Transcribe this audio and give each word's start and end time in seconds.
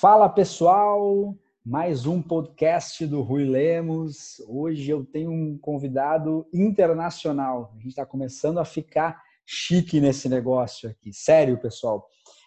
Fala 0.00 0.28
pessoal, 0.28 1.34
mais 1.64 2.04
um 2.04 2.20
podcast 2.20 3.06
do 3.06 3.22
Rui 3.22 3.44
Lemos. 3.44 4.40
Hoje 4.48 4.90
eu 4.90 5.04
tenho 5.04 5.30
um 5.30 5.56
convidado 5.56 6.46
internacional. 6.52 7.70
A 7.72 7.76
gente 7.76 7.90
está 7.90 8.04
começando 8.04 8.58
a 8.58 8.64
ficar 8.64 9.22
chique 9.46 10.00
nesse 10.00 10.28
negócio 10.28 10.90
aqui. 10.90 11.12
Sério, 11.12 11.58
pessoal. 11.58 12.06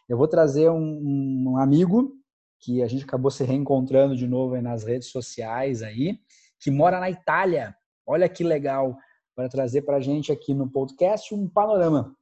Eu 0.09 0.17
vou 0.17 0.27
trazer 0.27 0.69
um, 0.69 1.47
um 1.47 1.57
amigo 1.57 2.13
que 2.59 2.83
a 2.83 2.87
gente 2.87 3.05
acabou 3.05 3.31
se 3.31 3.43
reencontrando 3.43 4.15
de 4.15 4.27
novo 4.27 4.61
nas 4.61 4.83
redes 4.83 5.09
sociais 5.09 5.81
aí, 5.81 6.19
que 6.59 6.69
mora 6.69 6.99
na 6.99 7.09
Itália. 7.09 7.75
Olha 8.05 8.27
que 8.27 8.43
legal 8.43 8.95
para 9.33 9.49
trazer 9.49 9.83
para 9.83 9.97
a 9.97 10.01
gente 10.01 10.31
aqui 10.33 10.53
no 10.53 10.69
podcast 10.69 11.33
um 11.33 11.47
panorama 11.47 12.13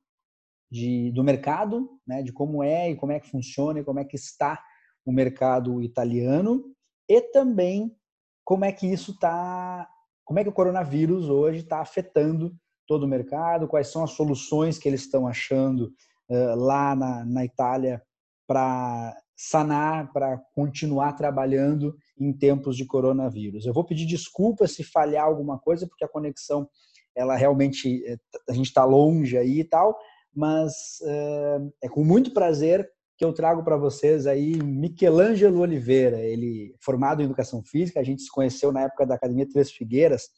de, 0.71 1.11
do 1.11 1.23
mercado, 1.23 1.89
né, 2.07 2.21
de 2.21 2.31
como 2.31 2.63
é 2.63 2.91
e 2.91 2.95
como 2.95 3.11
é 3.11 3.19
que 3.19 3.29
funciona 3.29 3.79
e 3.79 3.83
como 3.83 3.99
é 3.99 4.05
que 4.05 4.15
está 4.15 4.63
o 5.05 5.11
mercado 5.11 5.81
italiano 5.81 6.63
e 7.07 7.21
também 7.21 7.95
como 8.43 8.65
é 8.65 8.71
que 8.71 8.87
isso 8.87 9.11
está, 9.11 9.87
como 10.23 10.39
é 10.39 10.43
que 10.43 10.49
o 10.49 10.53
coronavírus 10.53 11.29
hoje 11.29 11.59
está 11.59 11.79
afetando 11.79 12.55
todo 12.87 13.03
o 13.03 13.07
mercado, 13.07 13.67
quais 13.67 13.87
são 13.87 14.03
as 14.03 14.11
soluções 14.11 14.77
que 14.77 14.87
eles 14.87 15.01
estão 15.01 15.27
achando 15.27 15.91
uh, 16.29 16.55
lá 16.55 16.95
na, 16.95 17.25
na 17.25 17.45
Itália 17.45 18.01
para 18.47 19.15
sanar, 19.35 20.11
para 20.13 20.37
continuar 20.53 21.13
trabalhando 21.13 21.95
em 22.17 22.31
tempos 22.31 22.77
de 22.77 22.85
coronavírus. 22.85 23.65
Eu 23.65 23.73
vou 23.73 23.83
pedir 23.83 24.05
desculpas 24.05 24.71
se 24.73 24.83
falhar 24.83 25.25
alguma 25.25 25.59
coisa, 25.59 25.87
porque 25.87 26.05
a 26.05 26.09
conexão, 26.09 26.69
ela 27.15 27.35
realmente, 27.35 28.03
eh, 28.05 28.17
a 28.47 28.53
gente 28.53 28.67
está 28.67 28.85
longe 28.85 29.37
aí 29.37 29.59
e 29.59 29.63
tal, 29.65 29.97
mas 30.33 30.99
uh, 31.01 31.73
é 31.83 31.89
com 31.89 32.03
muito 32.03 32.31
prazer 32.31 32.89
que 33.17 33.23
eu 33.23 33.33
trago 33.33 33.63
para 33.63 33.77
vocês 33.77 34.27
aí 34.27 34.61
Michelangelo 34.61 35.61
Oliveira, 35.61 36.19
ele 36.19 36.75
formado 36.81 37.21
em 37.21 37.25
educação 37.25 37.63
física, 37.63 37.99
a 37.99 38.03
gente 38.03 38.21
se 38.21 38.29
conheceu 38.29 38.71
na 38.71 38.81
época 38.81 39.05
da 39.05 39.15
Academia 39.15 39.47
Três 39.47 39.71
Figueiras, 39.71 40.29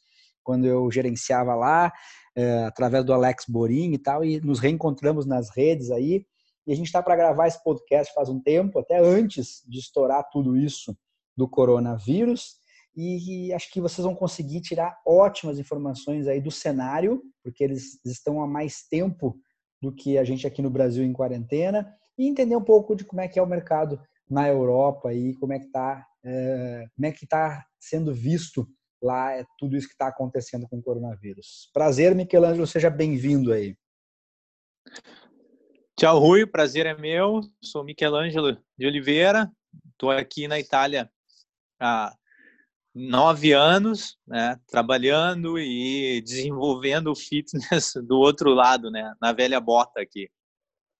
quando 0.44 0.66
eu 0.66 0.90
gerenciava 0.90 1.54
lá, 1.54 1.92
é, 2.36 2.64
através 2.64 3.04
do 3.04 3.12
Alex 3.12 3.44
Borim 3.48 3.92
e 3.92 3.98
tal, 3.98 4.24
e 4.24 4.40
nos 4.40 4.60
reencontramos 4.60 5.26
nas 5.26 5.50
redes 5.54 5.90
aí, 5.90 6.24
e 6.66 6.72
a 6.72 6.76
gente 6.76 6.86
está 6.86 7.02
para 7.02 7.16
gravar 7.16 7.48
esse 7.48 7.62
podcast 7.62 8.14
faz 8.14 8.28
um 8.28 8.40
tempo, 8.40 8.78
até 8.78 8.98
antes 8.98 9.62
de 9.66 9.78
estourar 9.78 10.28
tudo 10.30 10.56
isso 10.56 10.96
do 11.36 11.48
coronavírus, 11.48 12.56
e 12.96 13.52
acho 13.52 13.70
que 13.70 13.80
vocês 13.80 14.04
vão 14.04 14.14
conseguir 14.14 14.60
tirar 14.60 14.98
ótimas 15.06 15.58
informações 15.58 16.26
aí 16.26 16.40
do 16.40 16.50
cenário, 16.50 17.22
porque 17.44 17.62
eles 17.62 18.04
estão 18.04 18.42
há 18.42 18.46
mais 18.46 18.82
tempo 18.88 19.38
do 19.80 19.94
que 19.94 20.18
a 20.18 20.24
gente 20.24 20.46
aqui 20.46 20.60
no 20.60 20.70
Brasil 20.70 21.04
em 21.04 21.12
quarentena, 21.12 21.88
e 22.18 22.26
entender 22.26 22.56
um 22.56 22.64
pouco 22.64 22.96
de 22.96 23.04
como 23.04 23.20
é 23.20 23.28
que 23.28 23.38
é 23.38 23.42
o 23.42 23.46
mercado 23.46 24.00
na 24.28 24.48
Europa 24.48 25.14
e 25.14 25.34
como 25.34 25.52
é 25.52 25.58
que 25.58 25.66
está 25.66 26.06
é, 26.24 26.86
como 26.94 27.06
é 27.06 27.12
que 27.12 27.24
está 27.24 27.64
sendo 27.80 28.12
visto 28.12 28.68
lá 29.02 29.32
é 29.32 29.44
tudo 29.56 29.76
isso 29.76 29.86
que 29.86 29.94
está 29.94 30.08
acontecendo 30.08 30.68
com 30.68 30.78
o 30.78 30.82
coronavírus. 30.82 31.70
Prazer, 31.72 32.14
Michelangelo, 32.14 32.66
seja 32.66 32.90
bem-vindo 32.90 33.52
aí. 33.52 33.76
Tchau, 35.96 36.18
Rui, 36.18 36.46
prazer 36.46 36.86
é 36.86 36.96
meu. 36.96 37.40
Sou 37.62 37.84
Michelangelo 37.84 38.58
de 38.76 38.86
Oliveira, 38.86 39.50
estou 39.92 40.10
aqui 40.10 40.48
na 40.48 40.58
Itália 40.58 41.10
há 41.80 42.14
nove 42.94 43.52
anos, 43.52 44.16
né, 44.26 44.56
trabalhando 44.66 45.58
e 45.58 46.20
desenvolvendo 46.22 47.12
o 47.12 47.16
fitness 47.16 47.92
do 48.06 48.18
outro 48.18 48.50
lado, 48.50 48.90
né, 48.90 49.14
na 49.20 49.32
velha 49.32 49.60
bota 49.60 50.00
aqui. 50.00 50.28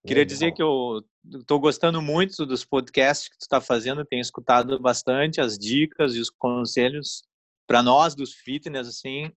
Queria 0.05 0.25
dizer 0.25 0.53
que 0.53 0.63
eu 0.63 1.03
estou 1.25 1.59
gostando 1.59 2.01
muito 2.01 2.45
dos 2.45 2.63
podcasts 2.63 3.27
que 3.27 3.37
tu 3.37 3.41
está 3.41 3.59
fazendo, 3.59 4.05
tenho 4.05 4.21
escutado 4.21 4.79
bastante 4.79 5.41
as 5.41 5.57
dicas 5.57 6.15
e 6.15 6.19
os 6.19 6.29
conselhos 6.29 7.23
para 7.67 7.83
nós 7.83 8.15
dos 8.15 8.33
fitness 8.33 8.87
assim 8.87 9.31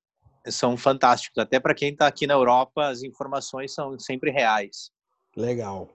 são 0.48 0.76
fantásticos. 0.76 1.38
Até 1.38 1.60
para 1.60 1.74
quem 1.74 1.90
está 1.90 2.06
aqui 2.06 2.26
na 2.26 2.34
Europa, 2.34 2.88
as 2.88 3.02
informações 3.02 3.74
são 3.74 3.98
sempre 3.98 4.30
reais. 4.30 4.90
Legal. 5.36 5.88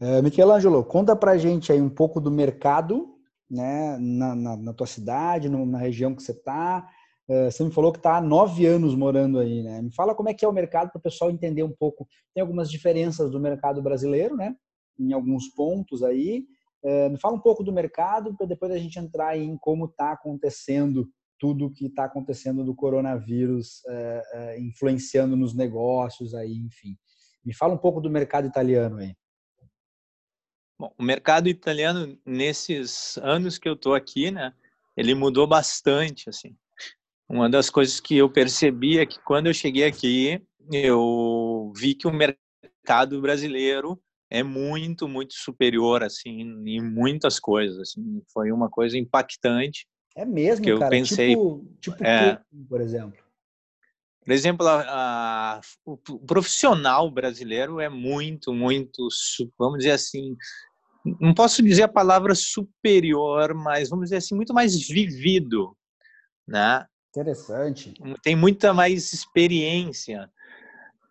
Uh, 0.00 0.22
Michelangelo, 0.22 0.84
conta 0.84 1.16
para 1.16 1.38
gente 1.38 1.72
aí 1.72 1.80
um 1.80 1.88
pouco 1.88 2.20
do 2.20 2.30
mercado, 2.30 3.16
né, 3.50 3.96
na, 3.98 4.34
na, 4.34 4.56
na 4.56 4.72
tua 4.72 4.86
cidade, 4.86 5.48
no, 5.48 5.66
na 5.66 5.78
região 5.78 6.14
que 6.14 6.22
você 6.22 6.32
está. 6.32 6.88
Eh, 7.28 7.50
você 7.50 7.62
me 7.62 7.70
falou 7.70 7.92
que 7.92 7.98
está 7.98 8.16
há 8.16 8.20
nove 8.20 8.64
anos 8.66 8.94
morando 8.94 9.38
aí, 9.38 9.62
né? 9.62 9.82
Me 9.82 9.92
fala 9.92 10.14
como 10.14 10.30
é 10.30 10.34
que 10.34 10.44
é 10.44 10.48
o 10.48 10.52
mercado 10.52 10.90
para 10.90 10.98
o 10.98 11.02
pessoal 11.02 11.30
entender 11.30 11.62
um 11.62 11.72
pouco. 11.72 12.08
Tem 12.34 12.40
algumas 12.40 12.70
diferenças 12.70 13.30
do 13.30 13.38
mercado 13.38 13.82
brasileiro, 13.82 14.34
né? 14.34 14.56
Em 14.98 15.12
alguns 15.12 15.48
pontos 15.48 16.02
aí. 16.02 16.46
Eh, 16.82 17.08
me 17.10 17.18
fala 17.18 17.36
um 17.36 17.40
pouco 17.40 17.62
do 17.62 17.72
mercado 17.72 18.34
para 18.36 18.46
depois 18.46 18.72
a 18.72 18.78
gente 18.78 18.98
entrar 18.98 19.36
em 19.36 19.58
como 19.58 19.84
está 19.86 20.12
acontecendo 20.12 21.08
tudo 21.38 21.66
o 21.66 21.72
que 21.72 21.86
está 21.86 22.04
acontecendo 22.04 22.64
do 22.64 22.74
coronavírus 22.74 23.82
eh, 23.86 24.58
influenciando 24.60 25.36
nos 25.36 25.54
negócios 25.54 26.34
aí, 26.34 26.56
enfim. 26.56 26.96
Me 27.44 27.54
fala 27.54 27.74
um 27.74 27.78
pouco 27.78 28.00
do 28.00 28.10
mercado 28.10 28.48
italiano 28.48 28.96
aí. 28.98 29.14
Bom, 30.78 30.92
o 30.96 31.02
mercado 31.02 31.48
italiano 31.48 32.16
nesses 32.24 33.18
anos 33.18 33.58
que 33.58 33.68
eu 33.68 33.74
estou 33.74 33.94
aqui, 33.94 34.30
né? 34.30 34.54
Ele 34.96 35.14
mudou 35.14 35.46
bastante, 35.46 36.28
assim. 36.28 36.56
Uma 37.28 37.48
das 37.50 37.68
coisas 37.68 38.00
que 38.00 38.16
eu 38.16 38.30
percebi 38.30 38.98
é 38.98 39.04
que 39.04 39.20
quando 39.20 39.48
eu 39.48 39.54
cheguei 39.54 39.84
aqui, 39.84 40.42
eu 40.72 41.72
vi 41.76 41.94
que 41.94 42.06
o 42.06 42.12
mercado 42.12 43.20
brasileiro 43.20 44.00
é 44.30 44.42
muito, 44.42 45.08
muito 45.08 45.34
superior, 45.34 46.02
assim, 46.02 46.40
em 46.40 46.80
muitas 46.80 47.38
coisas, 47.38 47.78
assim, 47.78 48.22
foi 48.32 48.50
uma 48.52 48.68
coisa 48.68 48.96
impactante. 48.96 49.86
É 50.16 50.24
mesmo, 50.24 50.64
que 50.64 50.72
eu 50.72 50.78
cara? 50.78 50.90
pensei, 50.90 51.30
tipo, 51.30 51.66
tipo 51.80 52.04
é, 52.04 52.40
por 52.68 52.80
exemplo? 52.80 53.18
Por 54.24 54.32
exemplo, 54.32 54.66
a, 54.66 54.82
a, 55.56 55.60
o 55.86 55.96
profissional 55.96 57.10
brasileiro 57.10 57.80
é 57.80 57.88
muito, 57.88 58.52
muito, 58.52 59.08
vamos 59.58 59.78
dizer 59.78 59.92
assim, 59.92 60.36
não 61.20 61.32
posso 61.32 61.62
dizer 61.62 61.84
a 61.84 61.88
palavra 61.88 62.34
superior, 62.34 63.54
mas 63.54 63.88
vamos 63.88 64.06
dizer 64.06 64.16
assim, 64.16 64.34
muito 64.34 64.52
mais 64.52 64.76
vivido, 64.76 65.74
né? 66.46 66.84
Interessante. 67.10 67.94
Tem 68.22 68.36
muita 68.36 68.72
mais 68.72 69.12
experiência. 69.12 70.30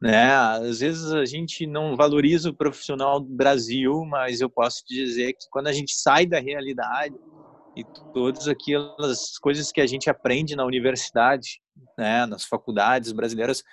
Né? 0.02 0.32
Às 0.32 0.80
vezes 0.80 1.12
a 1.12 1.26
gente 1.26 1.66
não 1.66 1.96
valoriza 1.96 2.50
o 2.50 2.56
profissional 2.56 3.20
do 3.20 3.34
Brasil, 3.34 4.06
mas 4.06 4.42
eu 4.42 4.50
posso 4.50 4.84
dizer 4.88 5.34
que 5.34 5.48
quando 5.50 5.68
a 5.68 5.74
gente 5.74 5.94
sai 5.94 6.26
da 6.26 6.40
realidade 6.40 7.16
e 7.76 7.84
todas 8.14 8.48
aquelas 8.48 9.38
coisas 9.40 9.72
que 9.72 9.82
a 9.82 9.88
gente 9.88 10.10
aprende 10.10 10.56
na 10.56 10.66
universidade, 10.66 11.62
né, 11.98 12.26
nas 12.28 12.44
faculdades 12.44 13.12
brasileiras, 13.12 13.64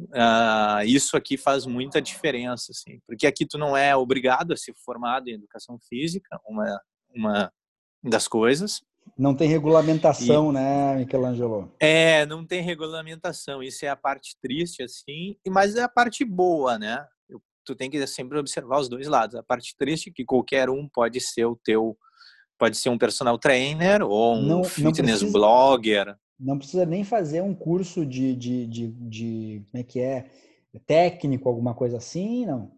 uh, 0.00 0.84
isso 0.84 1.16
aqui 1.16 1.36
faz 1.36 1.64
muita 1.64 2.02
diferença, 2.02 2.72
assim, 2.72 3.00
porque 3.06 3.26
aqui 3.26 3.46
tu 3.46 3.56
não 3.56 3.76
é 3.76 3.94
obrigado 3.94 4.52
a 4.52 4.56
ser 4.56 4.74
formado 4.84 5.28
em 5.28 5.34
educação 5.34 5.78
física, 5.88 6.40
uma 6.46 6.80
uma 7.14 7.52
das 8.02 8.28
coisas, 8.28 8.80
não 9.16 9.34
tem 9.34 9.48
regulamentação, 9.48 10.50
e, 10.50 10.54
né, 10.54 10.96
Michelangelo? 10.96 11.72
É, 11.80 12.26
não 12.26 12.44
tem 12.44 12.62
regulamentação. 12.62 13.62
Isso 13.62 13.84
é 13.84 13.88
a 13.88 13.96
parte 13.96 14.36
triste, 14.40 14.82
assim, 14.82 15.36
mas 15.48 15.76
é 15.76 15.82
a 15.82 15.88
parte 15.88 16.24
boa, 16.24 16.78
né? 16.78 17.06
Tu 17.64 17.74
tem 17.74 17.90
que 17.90 18.06
sempre 18.06 18.38
observar 18.38 18.80
os 18.80 18.88
dois 18.88 19.06
lados. 19.06 19.36
A 19.36 19.42
parte 19.42 19.74
triste 19.76 20.10
é 20.10 20.12
que 20.12 20.24
qualquer 20.24 20.70
um 20.70 20.88
pode 20.88 21.20
ser 21.20 21.44
o 21.44 21.56
teu, 21.56 21.96
pode 22.58 22.76
ser 22.76 22.88
um 22.88 22.98
personal 22.98 23.38
trainer 23.38 24.02
ou 24.02 24.36
um 24.36 24.42
não, 24.42 24.64
fitness 24.64 24.98
não 24.98 25.04
precisa, 25.04 25.32
blogger. 25.32 26.16
Não 26.40 26.58
precisa 26.58 26.86
nem 26.86 27.04
fazer 27.04 27.42
um 27.42 27.54
curso 27.54 28.06
de, 28.06 28.34
de, 28.34 28.66
de, 28.66 28.88
de 28.88 29.62
como 29.70 29.80
é 29.80 29.84
que 29.84 30.00
é, 30.00 30.30
técnico, 30.86 31.48
alguma 31.48 31.74
coisa 31.74 31.98
assim, 31.98 32.46
não? 32.46 32.72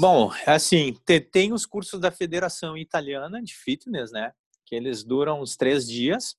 Bom, 0.00 0.30
assim, 0.46 0.96
tem 1.30 1.52
os 1.52 1.66
cursos 1.66 2.00
da 2.00 2.10
Federação 2.10 2.76
Italiana 2.76 3.42
de 3.42 3.54
Fitness, 3.54 4.10
né? 4.10 4.32
Que 4.68 4.74
eles 4.74 5.02
duram 5.02 5.40
uns 5.40 5.56
três 5.56 5.88
dias. 5.88 6.36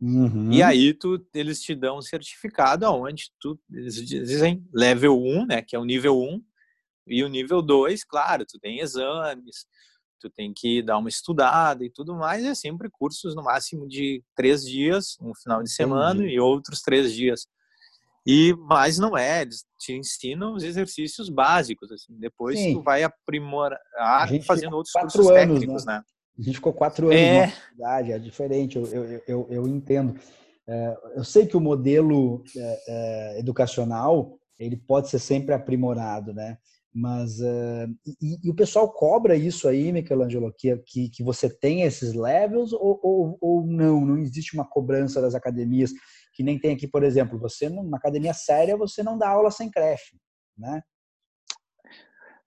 Uhum. 0.00 0.52
E 0.52 0.62
aí 0.62 0.94
tu, 0.94 1.24
eles 1.34 1.60
te 1.60 1.74
dão 1.74 1.98
um 1.98 2.02
certificado 2.02 2.86
aonde 2.86 3.30
tu, 3.40 3.58
eles 3.70 3.94
dizem 3.94 4.64
level 4.72 5.20
1, 5.20 5.46
né, 5.46 5.62
que 5.62 5.76
é 5.76 5.78
o 5.78 5.84
nível 5.84 6.20
1, 6.20 6.42
e 7.06 7.24
o 7.24 7.28
nível 7.28 7.60
2, 7.60 8.04
claro, 8.04 8.44
tu 8.46 8.58
tem 8.58 8.80
exames, 8.80 9.66
tu 10.20 10.30
tem 10.30 10.52
que 10.54 10.82
dar 10.82 10.98
uma 10.98 11.08
estudada 11.08 11.84
e 11.84 11.90
tudo 11.90 12.14
mais, 12.14 12.44
é 12.44 12.54
sempre 12.54 12.88
cursos 12.90 13.34
no 13.34 13.42
máximo 13.42 13.88
de 13.88 14.22
três 14.36 14.64
dias, 14.64 15.16
um 15.20 15.34
final 15.34 15.62
de 15.62 15.70
semana 15.70 16.20
Entendi. 16.20 16.34
e 16.34 16.40
outros 16.40 16.80
três 16.80 17.12
dias. 17.12 17.46
E 18.24 18.54
mas 18.56 18.98
não 18.98 19.18
é, 19.18 19.42
eles 19.42 19.64
te 19.80 19.92
ensinam 19.92 20.54
os 20.54 20.62
exercícios 20.62 21.28
básicos, 21.28 21.90
assim. 21.90 22.16
Depois 22.18 22.56
Sim. 22.56 22.74
tu 22.74 22.82
vai 22.82 23.02
aprimorar 23.02 23.80
fazendo 24.46 24.76
outros 24.76 24.92
cursos 24.92 25.28
anos, 25.28 25.32
técnicos, 25.32 25.84
né? 25.84 25.94
né? 25.94 26.04
A 26.38 26.42
gente 26.42 26.56
ficou 26.56 26.72
quatro 26.72 27.08
anos 27.08 27.20
é. 27.20 27.46
na 27.46 27.52
cidade, 27.52 28.12
é 28.12 28.18
diferente, 28.18 28.78
eu, 28.78 28.86
eu, 28.86 29.22
eu, 29.26 29.46
eu 29.50 29.68
entendo. 29.68 30.18
É, 30.66 30.96
eu 31.16 31.24
sei 31.24 31.46
que 31.46 31.56
o 31.56 31.60
modelo 31.60 32.42
é, 32.56 32.80
é, 32.88 33.40
educacional 33.40 34.38
ele 34.58 34.76
pode 34.76 35.08
ser 35.08 35.18
sempre 35.18 35.54
aprimorado, 35.54 36.32
né? 36.32 36.56
Mas 36.94 37.40
uh, 37.40 37.88
e, 38.20 38.38
e, 38.44 38.50
o 38.50 38.54
pessoal 38.54 38.92
cobra 38.92 39.34
isso 39.34 39.66
aí, 39.66 39.90
Michelangelo, 39.90 40.52
que, 40.56 40.76
que, 40.86 41.08
que 41.08 41.22
você 41.22 41.48
tem 41.48 41.82
esses 41.82 42.12
levels 42.12 42.72
ou, 42.74 43.00
ou, 43.02 43.38
ou, 43.40 43.66
não? 43.66 44.04
Não 44.04 44.18
existe 44.18 44.54
uma 44.54 44.68
cobrança 44.68 45.20
das 45.20 45.34
academias 45.34 45.90
que 46.34 46.42
nem 46.42 46.58
tem 46.58 46.74
aqui, 46.74 46.86
por 46.86 47.02
exemplo. 47.02 47.38
Você 47.38 47.68
numa 47.70 47.96
academia 47.96 48.34
séria 48.34 48.76
você 48.76 49.02
não 49.02 49.16
dá 49.16 49.30
aula 49.30 49.50
sem 49.50 49.70
CREF, 49.70 50.02
né? 50.56 50.82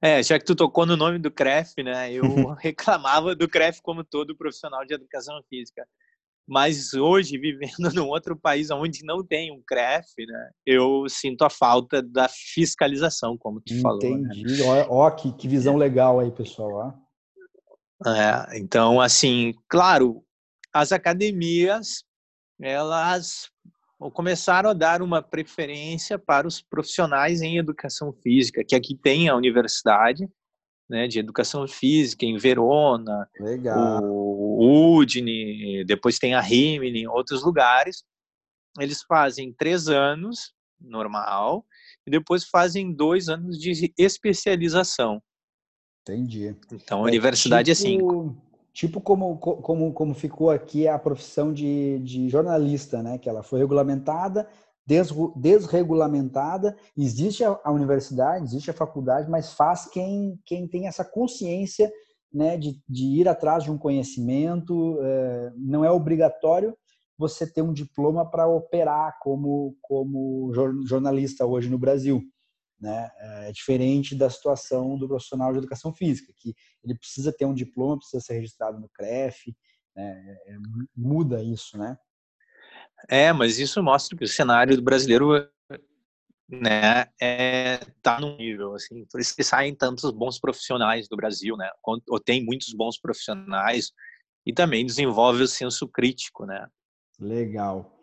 É, 0.05 0.21
já 0.21 0.37
que 0.37 0.45
tu 0.45 0.55
tocou 0.55 0.85
no 0.85 0.95
nome 0.95 1.17
do 1.17 1.31
CREF, 1.31 1.81
né? 1.81 2.13
Eu 2.13 2.21
reclamava 2.61 3.35
do 3.35 3.49
CREF 3.49 3.81
como 3.81 4.03
todo 4.03 4.37
profissional 4.37 4.85
de 4.85 4.93
educação 4.93 5.41
física. 5.49 5.83
Mas 6.47 6.93
hoje, 6.93 7.39
vivendo 7.39 7.71
num 7.95 8.07
outro 8.07 8.37
país 8.37 8.69
onde 8.69 9.03
não 9.03 9.25
tem 9.25 9.51
um 9.51 9.63
CREF, 9.65 10.05
né, 10.27 10.51
eu 10.63 11.09
sinto 11.09 11.43
a 11.43 11.49
falta 11.49 12.03
da 12.03 12.29
fiscalização, 12.29 13.35
como 13.35 13.59
tu 13.59 13.73
Entendi. 13.73 13.81
falou. 13.81 14.05
Entendi. 14.05 14.43
Né? 14.43 14.85
Ó, 14.87 15.09
que, 15.09 15.33
que 15.33 15.47
visão 15.47 15.75
legal 15.75 16.19
aí, 16.19 16.29
pessoal. 16.29 16.95
Ó. 18.03 18.07
É, 18.07 18.59
então, 18.59 19.01
assim, 19.01 19.55
claro, 19.67 20.23
as 20.71 20.91
academias, 20.91 22.03
elas 22.61 23.49
começaram 24.13 24.69
a 24.69 24.74
dar 24.74 25.01
uma 25.01 25.21
preferência 25.21 26.19
para 26.19 26.47
os 26.47 26.62
profissionais 26.62 27.42
em 27.42 27.57
educação 27.57 28.13
física, 28.13 28.63
que 28.63 28.75
aqui 28.75 28.95
tem 28.95 29.30
a 29.30 29.36
universidade, 29.36 30.30
né, 30.89 31.07
de 31.07 31.19
educação 31.19 31.68
física 31.68 32.25
em 32.25 32.38
Verona, 32.38 33.27
Legal. 33.39 34.03
o 34.03 34.97
Udine, 34.97 35.83
depois 35.86 36.19
tem 36.19 36.36
a 36.36 36.42
Rimini, 36.42 37.01
em 37.01 37.07
outros 37.07 37.44
lugares. 37.44 38.03
Eles 38.80 39.01
fazem 39.03 39.53
três 39.53 39.88
anos, 39.88 40.53
normal, 40.80 41.65
e 42.06 42.12
depois 42.12 42.44
fazem 42.44 42.94
dois 42.94 43.30
anos 43.30 43.57
de 43.57 43.94
especialização. 43.98 45.21
Entendi. 46.07 46.56
Então, 46.71 47.03
a 47.03 47.07
é 47.07 47.09
universidade 47.09 47.74
tipo, 47.74 47.88
é 47.88 47.91
cinco. 47.91 48.38
Tipo 48.75 49.00
como, 49.00 49.38
como, 49.38 49.94
como 49.94 50.13
ficou 50.13 50.51
aqui 50.51 50.86
a 50.86 51.00
profissão 51.00 51.54
de, 51.54 51.98
de 52.00 52.27
jornalista, 52.27 53.01
né? 53.01 53.18
Que 53.18 53.30
ela 53.30 53.42
foi 53.42 53.60
regulamentada, 53.60 54.45
desregulamentada. 55.38 56.75
Existe 56.98 57.42
a, 57.45 57.72
universidade, 57.72 58.44
existe 58.44 58.69
a 58.69 58.74
faculdade, 58.74 59.30
mas 59.30 59.54
faz 59.54 59.86
quem, 59.86 60.38
quem 60.45 60.68
tem 60.68 60.88
essa 60.88 61.06
consciência 61.06 61.89
né, 62.33 62.57
de, 62.57 62.77
de 62.86 63.06
ir 63.06 63.30
atrás 63.30 63.63
de 63.63 63.72
um 63.72 63.77
conhecimento. 63.77 65.00
É, 65.01 65.54
não 65.56 65.86
é 65.86 65.89
obrigatório 65.89 66.75
você 67.18 67.48
ter 67.48 67.62
um 67.62 67.72
diploma 67.72 68.30
para 68.30 68.45
operar 68.45 69.18
como, 69.22 69.77
como 69.81 70.51
jornalista 70.86 71.45
hoje 71.45 71.69
no 71.69 71.80
Brasil. 71.80 72.22
Né? 72.80 73.10
É 73.19 73.51
diferente 73.51 74.16
da 74.16 74.30
situação 74.30 74.98
do 74.98 75.07
profissional 75.07 75.51
de 75.51 75.60
educação 75.60 75.94
física, 75.94 76.33
que 76.38 76.54
ele 76.83 76.95
precisa 76.95 77.31
ter 77.31 77.45
um 77.45 77.54
diploma, 77.54 77.98
precisa 77.98 78.22
ser 78.22 78.33
registrado 78.33 78.80
no 78.80 78.89
CREF, 78.89 79.56
né? 79.95 80.38
é, 80.48 80.57
muda 80.95 81.42
isso, 81.42 81.77
né? 81.77 81.98
É, 83.10 83.31
mas 83.31 83.60
isso 83.60 83.81
mostra 83.83 84.18
que 84.18 84.24
o 84.24 84.27
cenário 84.27 84.75
do 84.75 84.81
brasileiro 84.81 85.48
né, 86.50 87.07
é, 87.19 87.77
tá 88.01 88.19
num 88.19 88.36
nível, 88.38 88.75
assim, 88.75 89.06
por 89.12 89.19
isso 89.19 89.36
que 89.36 89.44
saem 89.44 89.74
tantos 89.75 90.12
bons 90.12 90.39
profissionais 90.39 91.07
do 91.07 91.16
Brasil, 91.16 91.57
né, 91.57 91.69
ou 91.83 92.19
tem 92.19 92.44
muitos 92.44 92.74
bons 92.74 93.00
profissionais 93.00 93.92
e 94.45 94.54
também 94.54 94.86
desenvolve 94.86 95.44
o 95.44 95.48
senso 95.48 95.88
crítico, 95.88 96.45
né. 96.45 96.68
Legal, 97.19 97.94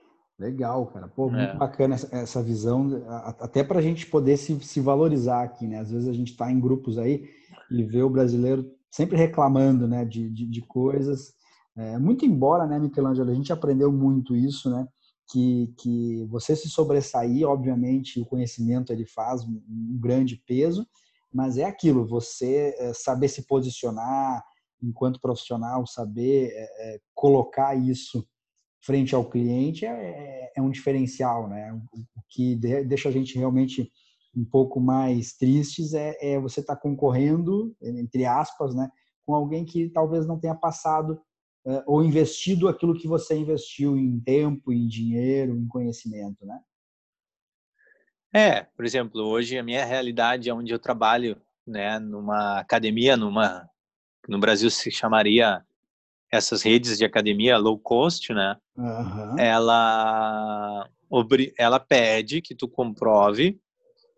legal, 0.43 0.87
cara, 0.87 1.09
pô, 1.09 1.31
muito 1.31 1.55
é. 1.55 1.57
bacana 1.57 1.95
essa, 1.95 2.15
essa, 2.15 2.43
visão, 2.43 3.03
até 3.41 3.65
para 3.65 3.79
a 3.79 3.83
gente 3.83 4.07
poder 4.07 4.37
se, 4.37 4.59
se 4.61 4.81
valorizar 4.81 5.43
aqui, 5.43 5.67
né, 5.67 5.79
às 5.79 5.91
vezes 5.91 6.09
a 6.09 6.13
gente 6.13 6.33
está 6.33 6.51
em 6.51 6.61
grupos 6.61 6.99
aí 6.99 7.29
e 7.71 7.83
vê 7.83 8.03
o 8.03 8.11
brasileiro 8.11 8.71
sempre 8.91 9.17
reclamando, 9.17 9.89
né, 9.89 10.05
de, 10.05 10.29
de, 10.29 10.47
de 10.47 10.61
coisas 10.63 11.35
é, 11.77 11.99
muito 11.99 12.27
embora, 12.27 12.67
né, 12.67 12.79
Michelangelo, 12.79 13.31
a 13.31 13.35
gente 13.35 13.53
aprendeu 13.53 13.91
muito 13.91 14.37
isso, 14.37 14.71
né? 14.71 14.87
Que, 15.31 15.73
que 15.79 16.27
você 16.27 16.55
se 16.55 16.69
sobressair, 16.69 17.49
obviamente, 17.49 18.21
o 18.21 18.27
conhecimento 18.27 18.93
ele 18.93 19.07
faz 19.07 19.43
um, 19.45 19.63
um 19.69 19.99
grande 19.99 20.37
peso, 20.47 20.87
mas 21.33 21.57
é 21.57 21.65
aquilo, 21.65 22.07
você 22.07 22.75
é, 22.79 22.93
saber 22.93 23.29
se 23.29 23.47
posicionar 23.47 24.45
enquanto 24.83 25.21
profissional, 25.21 25.87
saber 25.87 26.51
é, 26.53 26.95
é 26.95 27.01
colocar 27.15 27.75
isso 27.75 28.27
frente 28.83 29.15
ao 29.15 29.29
cliente 29.29 29.87
é, 29.87 29.91
é, 29.91 30.53
é 30.57 30.63
um 30.63 30.71
diferencial, 30.71 31.49
né? 31.49 31.73
O, 31.73 32.23
que 32.29 32.57
deixa 32.57 33.09
a 33.09 33.13
gente 33.13 33.39
realmente 33.39 33.91
um 34.35 34.45
pouco 34.45 34.81
mais 34.81 35.35
tristes 35.35 35.93
é, 35.93 36.17
é 36.21 36.41
você 36.41 36.61
estar 36.61 36.77
tá 36.77 36.81
concorrendo, 36.81 37.77
entre 37.83 38.25
aspas, 38.25 38.75
né, 38.75 38.89
com 39.27 39.35
alguém 39.35 39.65
que 39.65 39.91
talvez 39.91 40.27
não 40.27 40.41
tenha 40.41 40.55
passado 40.55 41.21
é, 41.67 41.83
ou 41.87 42.03
investido 42.03 42.69
aquilo 42.69 42.99
que 42.99 43.07
você 43.07 43.37
investiu 43.37 43.97
em 43.97 44.19
tempo, 44.19 44.73
em 44.73 44.89
dinheiro, 44.89 45.57
em 45.57 45.69
conhecimento, 45.69 46.45
né? 46.47 46.59
É, 48.35 48.63
por 48.63 48.87
exemplo, 48.87 49.21
hoje 49.21 49.59
a 49.59 49.63
minha 49.63 49.85
realidade 49.85 50.49
é 50.49 50.55
onde 50.55 50.73
eu 50.73 50.79
trabalho, 50.79 51.41
né, 51.67 51.99
numa 51.99 52.61
academia, 52.61 53.15
numa 53.17 53.69
no 54.27 54.39
Brasil 54.39 54.71
se 54.71 54.91
chamaria 54.91 55.63
essas 56.33 56.63
redes 56.63 56.97
de 56.97 57.05
academia 57.05 57.59
low 57.59 57.79
cost, 57.79 58.33
né? 58.33 58.57
Uhum. 58.77 59.39
Ela 59.39 60.89
ela 61.59 61.79
pede 61.79 62.41
que 62.41 62.55
tu 62.55 62.67
comprove 62.67 63.61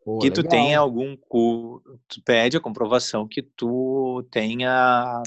Pô, 0.05 0.19
que 0.19 0.31
legal. 0.31 0.45
tu 0.45 0.49
tenha 0.49 0.79
algum 0.79 1.17
tu 1.17 2.23
pede 2.25 2.57
a 2.57 2.61
comprovação 2.61 3.27
que 3.27 3.43
tu 3.43 4.25
tenha 4.31 5.21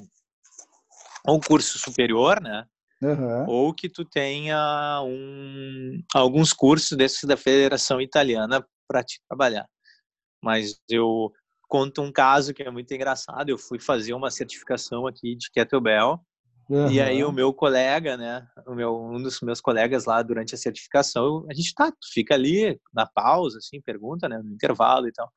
um 1.27 1.41
curso 1.41 1.77
superior, 1.77 2.41
né? 2.41 2.65
Uhum. 3.01 3.45
Ou 3.49 3.73
que 3.73 3.89
tu 3.89 4.05
tenha 4.05 5.01
um, 5.03 6.01
alguns 6.15 6.53
cursos 6.53 6.97
desses 6.97 7.25
da 7.25 7.35
Federação 7.35 7.99
Italiana 7.99 8.65
para 8.87 9.03
te 9.03 9.19
trabalhar. 9.27 9.67
Mas 10.41 10.79
eu 10.89 11.31
conto 11.67 12.01
um 12.01 12.11
caso 12.11 12.53
que 12.53 12.63
é 12.63 12.71
muito 12.71 12.91
engraçado. 12.93 13.49
Eu 13.49 13.57
fui 13.57 13.77
fazer 13.77 14.13
uma 14.13 14.31
certificação 14.31 15.05
aqui 15.05 15.35
de 15.35 15.51
kettlebell 15.51 16.21
uhum. 16.69 16.91
e 16.91 17.01
aí 17.01 17.23
o 17.23 17.31
meu 17.31 17.53
colega, 17.53 18.17
né, 18.17 18.47
o 18.65 18.73
meu 18.73 18.95
um 18.95 19.21
dos 19.21 19.41
meus 19.41 19.61
colegas 19.61 20.05
lá 20.05 20.21
durante 20.21 20.55
a 20.55 20.57
certificação, 20.57 21.45
a 21.49 21.53
gente 21.53 21.73
tá, 21.73 21.91
fica 22.13 22.35
ali 22.35 22.79
na 22.93 23.05
pausa, 23.05 23.57
assim, 23.57 23.81
pergunta, 23.81 24.27
né, 24.29 24.37
no 24.37 24.53
intervalo 24.53 25.07
e 25.07 25.11
tal. 25.11 25.31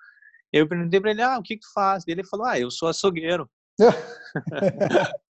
Eu 0.53 0.69
perguntei 0.69 1.01
para 1.01 1.11
ele, 1.13 1.23
ah, 1.23 1.39
o 1.39 1.43
que 1.43 1.55
que 1.55 1.61
tu 1.61 1.73
faz? 1.73 2.03
Ele 2.07 2.25
falou, 2.25 2.47
ah, 2.47 2.59
eu 2.59 2.71
sou 2.71 2.89
açougueiro. 2.89 3.49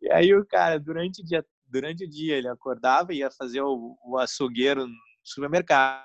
e 0.00 0.10
aí 0.10 0.34
o 0.34 0.46
cara, 0.46 0.78
durante 0.78 1.20
o 1.20 1.24
dia, 1.24 1.44
durante 1.66 2.04
o 2.04 2.08
dia 2.08 2.36
ele 2.36 2.48
acordava 2.48 3.12
e 3.12 3.18
ia 3.18 3.30
fazer 3.30 3.60
o, 3.60 3.98
o 4.04 4.18
açougueiro 4.18 4.86
no 4.86 4.94
supermercado 5.24 6.02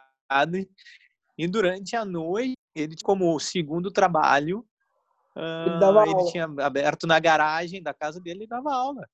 e 1.38 1.48
durante 1.48 1.96
a 1.96 2.04
noite, 2.04 2.56
ele 2.76 2.96
como 3.04 3.40
segundo 3.40 3.92
trabalho, 3.92 4.66
ele, 5.38 6.12
ele 6.12 6.32
tinha 6.32 6.46
aberto 6.46 7.06
na 7.06 7.20
garagem 7.20 7.82
da 7.82 7.94
casa 7.94 8.20
dele 8.20 8.44
e 8.44 8.48
dava 8.48 8.74
aula. 8.74 9.08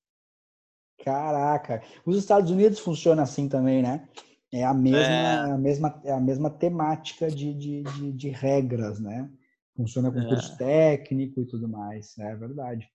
Caraca, 1.02 1.82
os 2.06 2.16
Estados 2.16 2.50
Unidos 2.50 2.78
funciona 2.78 3.22
assim 3.22 3.48
também, 3.48 3.82
né? 3.82 4.08
É 4.52 4.64
a 4.64 4.72
mesma, 4.72 5.00
é. 5.00 5.52
a 5.52 5.58
mesma, 5.58 6.02
é 6.04 6.12
a 6.12 6.20
mesma 6.20 6.50
temática 6.50 7.28
de, 7.28 7.52
de, 7.52 7.82
de, 7.82 8.12
de 8.12 8.28
regras, 8.28 9.00
né? 9.00 9.28
Funciona 9.76 10.10
com 10.12 10.20
é. 10.20 10.28
curso 10.28 10.56
técnico 10.56 11.40
e 11.40 11.46
tudo 11.46 11.68
mais, 11.68 12.16
é 12.18 12.36
verdade. 12.36 12.88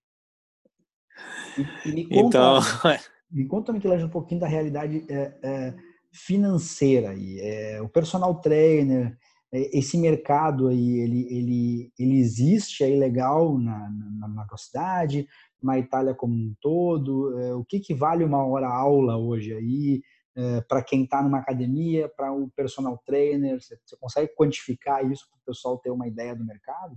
E, 1.58 1.90
e 1.90 1.92
me 1.92 2.08
conta, 2.08 2.38
então, 2.38 2.60
me 3.30 3.46
conta, 3.46 3.74
Michelangelo, 3.74 4.08
um 4.08 4.12
pouquinho 4.12 4.40
da 4.40 4.48
realidade 4.48 5.06
é, 5.10 5.74
financeira 6.14 7.10
aí. 7.10 7.40
É, 7.42 7.82
o 7.82 7.90
personal 7.90 8.40
trainer, 8.40 9.18
esse 9.52 9.98
mercado 9.98 10.68
aí, 10.68 11.00
ele, 11.00 11.28
ele, 11.30 11.94
ele 11.98 12.20
existe, 12.20 12.84
é 12.84 12.88
legal 12.88 13.58
na, 13.58 13.90
na, 14.20 14.28
na 14.28 14.58
cidade, 14.58 15.28
na 15.62 15.78
Itália 15.78 16.14
como 16.14 16.34
um 16.34 16.54
todo? 16.62 17.38
É, 17.40 17.54
o 17.56 17.64
que, 17.64 17.80
que 17.80 17.94
vale 17.94 18.24
uma 18.24 18.46
hora 18.46 18.68
aula 18.68 19.18
hoje 19.18 19.54
aí? 19.54 20.02
É, 20.36 20.62
para 20.62 20.84
quem 20.84 21.04
está 21.04 21.22
numa 21.22 21.40
academia, 21.40 22.08
para 22.16 22.32
um 22.32 22.48
personal 22.50 23.02
trainer? 23.06 23.60
Você, 23.60 23.78
você 23.86 23.98
consegue 23.98 24.34
quantificar 24.36 25.10
isso 25.10 25.28
para 25.30 25.38
o 25.38 25.46
pessoal 25.46 25.80
ter 25.80 25.90
uma 25.90 26.08
ideia 26.08 26.36
do 26.36 26.46
mercado? 26.46 26.96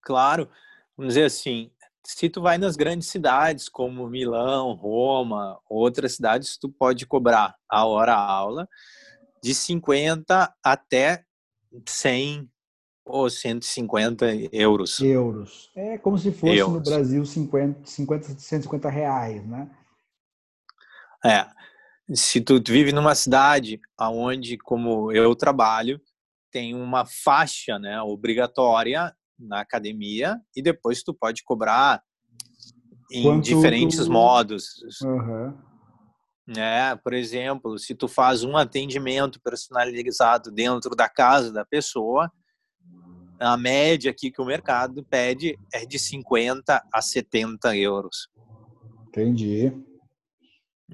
Claro, 0.00 0.48
vamos 0.96 1.14
dizer 1.14 1.26
assim, 1.26 1.70
se 2.02 2.30
tu 2.30 2.40
vai 2.40 2.56
nas 2.56 2.76
grandes 2.76 3.08
cidades 3.08 3.68
como 3.68 4.08
Milão, 4.08 4.72
Roma, 4.72 5.60
outras 5.68 6.14
cidades, 6.14 6.56
tu 6.56 6.68
pode 6.68 7.04
cobrar 7.06 7.54
a 7.68 7.84
hora 7.84 8.14
aula 8.14 8.68
de 9.42 9.54
50 9.54 10.54
até 10.64 11.25
100 11.84 12.48
ou 13.04 13.30
150 13.30 14.26
euros. 14.52 14.98
Euros. 15.00 15.70
É 15.76 15.96
como 15.98 16.18
se 16.18 16.32
fosse 16.32 16.56
euros. 16.56 16.74
no 16.74 16.80
Brasil 16.80 17.24
50, 17.24 17.80
50, 17.84 18.38
150 18.38 18.90
reais, 18.90 19.46
né? 19.46 19.70
É. 21.24 21.46
Se 22.14 22.40
tu 22.40 22.62
vive 22.64 22.92
numa 22.92 23.14
cidade 23.14 23.80
aonde, 23.98 24.56
como 24.58 25.10
eu 25.10 25.34
trabalho, 25.34 26.00
tem 26.52 26.74
uma 26.74 27.04
faixa 27.04 27.78
né, 27.78 28.00
obrigatória 28.00 29.12
na 29.38 29.60
academia 29.60 30.40
e 30.54 30.62
depois 30.62 31.02
tu 31.02 31.12
pode 31.12 31.42
cobrar 31.44 32.02
em 33.10 33.24
Quanto 33.24 33.44
diferentes 33.44 34.04
tu... 34.04 34.10
modos. 34.10 34.66
Uhum. 35.02 35.54
É, 36.54 36.94
por 36.94 37.12
exemplo, 37.12 37.76
se 37.78 37.94
tu 37.94 38.06
faz 38.06 38.44
um 38.44 38.56
atendimento 38.56 39.40
personalizado 39.40 40.50
dentro 40.52 40.94
da 40.94 41.08
casa 41.08 41.52
da 41.52 41.64
pessoa, 41.64 42.30
a 43.40 43.56
média 43.56 44.10
aqui 44.10 44.30
que 44.30 44.40
o 44.40 44.44
mercado 44.44 45.04
pede 45.04 45.58
é 45.72 45.84
de 45.84 45.98
50 45.98 46.82
a 46.92 47.02
70 47.02 47.76
euros. 47.76 48.28
Entendi. 49.08 49.72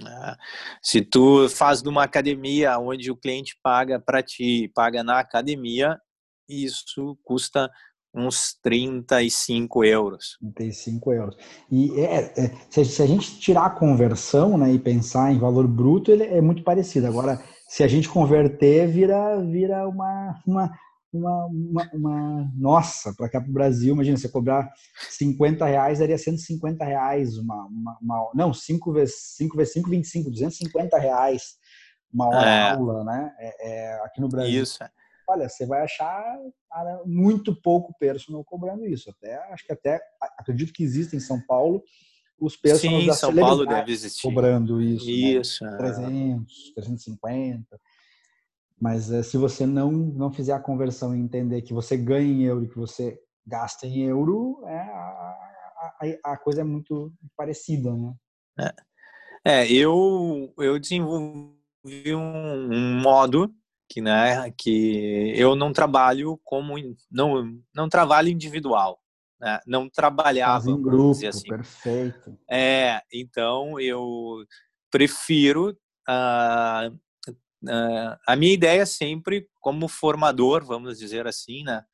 É. 0.01 0.37
Se 0.83 1.03
tu 1.03 1.49
faz 1.51 1.83
numa 1.83 2.05
academia 2.05 2.79
onde 2.79 3.11
o 3.11 3.17
cliente 3.17 3.59
paga 3.63 4.01
para 4.01 4.23
ti, 4.23 4.71
paga 4.75 5.05
na 5.05 5.19
academia, 5.19 6.01
isso 6.49 7.19
custa 7.23 7.71
uns 8.15 8.55
35 8.63 9.85
euros. 9.85 10.39
35 10.55 11.13
euros. 11.13 11.37
E 11.71 11.99
é, 12.01 12.33
é 12.37 12.51
se, 12.71 12.85
se, 12.85 13.03
a 13.03 13.07
gente 13.07 13.39
tirar 13.39 13.67
a 13.67 13.71
conversão 13.71 14.59
né, 14.59 14.73
e 14.73 14.79
pensar 14.79 15.33
em 15.33 15.39
valor 15.39 15.67
bruto, 15.67 16.11
ele 16.11 16.25
é 16.25 16.41
muito 16.41 16.63
parecido. 16.63 17.07
Agora, 17.07 17.43
se 17.69 17.83
a 17.83 17.89
gente 17.89 18.09
converter, 18.09 18.87
vira, 18.89 19.41
vira 19.41 19.89
uma, 19.89 20.41
uma, 20.47 20.73
uma, 21.13 21.47
uma, 21.47 21.91
uma 21.95 22.53
nossa, 22.55 23.15
para 23.15 23.29
cá 23.29 23.41
para 23.41 23.51
o 23.51 23.53
Brasil, 23.53 23.95
imagina, 23.95 24.17
você 24.17 24.29
cobrar 24.29 24.71
50 25.11 25.65
reais, 25.65 25.99
daria 25.99 26.19
150 26.19 26.85
reais 26.85 27.39
uma, 27.39 27.67
uma, 27.67 27.99
uma 28.01 28.31
não, 28.35 28.53
5 28.53 28.93
vezes 28.93 29.37
5 29.37 29.57
vezes 29.57 29.73
5, 29.73 29.89
25, 29.89 30.31
250 30.31 30.99
reais 30.99 31.57
uma 32.13 32.29
hora 32.29 32.51
é. 32.51 32.71
aula, 32.73 33.05
né? 33.05 33.33
É, 33.39 33.71
é, 33.71 33.95
aqui 34.05 34.21
no 34.21 34.29
Brasil. 34.29 34.63
Isso. 34.63 34.79
Olha, 35.33 35.49
você 35.49 35.67
vai 35.67 35.83
achar 35.83 36.39
cara, 36.71 37.03
muito 37.05 37.55
pouco 37.61 37.95
personal 37.99 38.45
cobrando 38.45 38.87
isso. 38.87 39.11
Até 39.11 39.37
acho 39.53 39.65
que 39.65 39.73
até 39.73 40.01
acredito 40.39 40.73
que 40.73 40.83
existe 40.83 41.17
em 41.17 41.21
São 41.21 41.41
Paulo 41.47 41.83
os 42.39 42.57
personagens 42.57 43.07
da 43.07 43.15
São 43.15 43.35
Paulo 43.35 43.65
deve 43.65 43.93
existir. 43.93 44.23
cobrando 44.23 44.81
isso. 44.81 45.09
Isso. 45.09 45.65
Né? 45.65 45.77
300, 45.77 46.73
350. 46.75 47.81
Mas 48.81 49.13
é, 49.13 49.23
se 49.23 49.37
você 49.37 49.65
não, 49.65 49.93
não 49.93 50.33
fizer 50.33 50.53
a 50.53 50.61
conversão 50.61 51.15
e 51.15 51.21
entender 51.21 51.63
que 51.63 51.73
você 51.73 51.97
ganha 51.97 52.27
em 52.27 52.43
euro 52.43 52.65
e 52.65 52.69
que 52.69 52.77
você 52.77 53.17
gasta 53.47 53.87
em 53.87 54.03
euro, 54.03 54.61
é, 54.67 54.77
a, 54.77 55.39
a, 56.01 56.33
a 56.33 56.37
coisa 56.37 56.63
é 56.63 56.65
muito 56.65 57.13
parecida, 57.37 57.95
né? 57.95 58.15
É, 58.59 59.63
é 59.63 59.73
eu, 59.73 60.53
eu 60.59 60.81
desenvolvi 60.81 61.55
um, 62.13 62.73
um, 62.73 63.01
modo 63.01 63.55
que, 63.93 64.01
né, 64.01 64.51
que 64.57 65.35
eu 65.37 65.55
não 65.55 65.71
trabalho 65.71 66.41
como 66.43 66.77
não, 67.11 67.59
não 67.75 67.89
trabalho 67.91 68.29
individual. 68.31 68.99
Né? 69.39 69.61
Não 69.67 69.87
trabalhava 69.91 70.71
em 70.71 70.81
grupo, 70.81 71.27
assim. 71.27 71.49
perfeito. 71.49 72.39
É, 72.51 73.03
então 73.13 73.79
eu 73.79 74.47
prefiro 74.91 75.77
uh, 76.09 76.99
Uh, 77.65 78.19
a 78.27 78.35
minha 78.35 78.53
ideia 78.53 78.85
sempre, 78.85 79.47
como 79.61 79.87
formador, 79.87 80.65
vamos 80.65 80.99
dizer 80.99 81.29
assim, 81.29 81.63
né, 81.63 81.85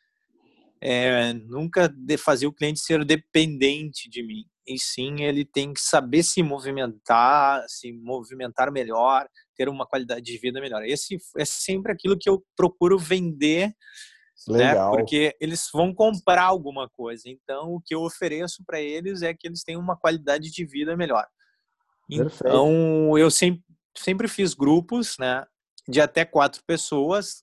é 0.81 1.35
nunca 1.35 1.88
de 1.90 2.17
fazer 2.17 2.47
o 2.47 2.52
cliente 2.55 2.81
ser 2.81 3.05
dependente 3.05 4.09
de 4.09 4.23
mim. 4.23 4.47
E 4.69 4.79
sim, 4.79 5.23
ele 5.23 5.45
tem 5.45 5.73
que 5.73 5.81
saber 5.81 6.23
se 6.23 6.43
movimentar, 6.43 7.65
se 7.69 7.93
movimentar 7.93 8.71
melhor, 8.71 9.27
ter 9.57 9.69
uma 9.69 9.87
qualidade 9.87 10.23
de 10.23 10.39
vida 10.39 10.61
melhor. 10.61 10.85
Esse 10.85 11.17
é 11.37 11.45
sempre 11.45 11.93
aquilo 11.93 12.19
que 12.19 12.29
eu 12.29 12.45
procuro 12.57 12.99
vender, 12.99 13.69
né, 14.47 14.69
Legal. 14.69 14.91
né? 14.93 14.97
Porque 14.99 15.35
eles 15.41 15.69
vão 15.73 15.95
comprar 15.95 16.45
alguma 16.45 16.89
coisa. 16.91 17.23
Então, 17.27 17.75
o 17.75 17.81
que 17.81 17.95
eu 17.95 18.03
ofereço 18.03 18.63
para 18.67 18.81
eles 18.81 19.23
é 19.23 19.33
que 19.35 19.49
eles 19.49 19.63
tenham 19.63 19.81
uma 19.81 19.97
qualidade 19.97 20.51
de 20.51 20.65
vida 20.65 20.97
melhor. 20.97 21.27
Perfeito. 22.09 22.47
Então, 22.47 23.19
eu 23.19 23.31
sempre 23.31 23.63
sempre 23.97 24.29
fiz 24.29 24.55
grupos, 24.55 25.17
né? 25.19 25.45
de 25.89 26.01
até 26.01 26.25
quatro 26.25 26.63
pessoas. 26.67 27.43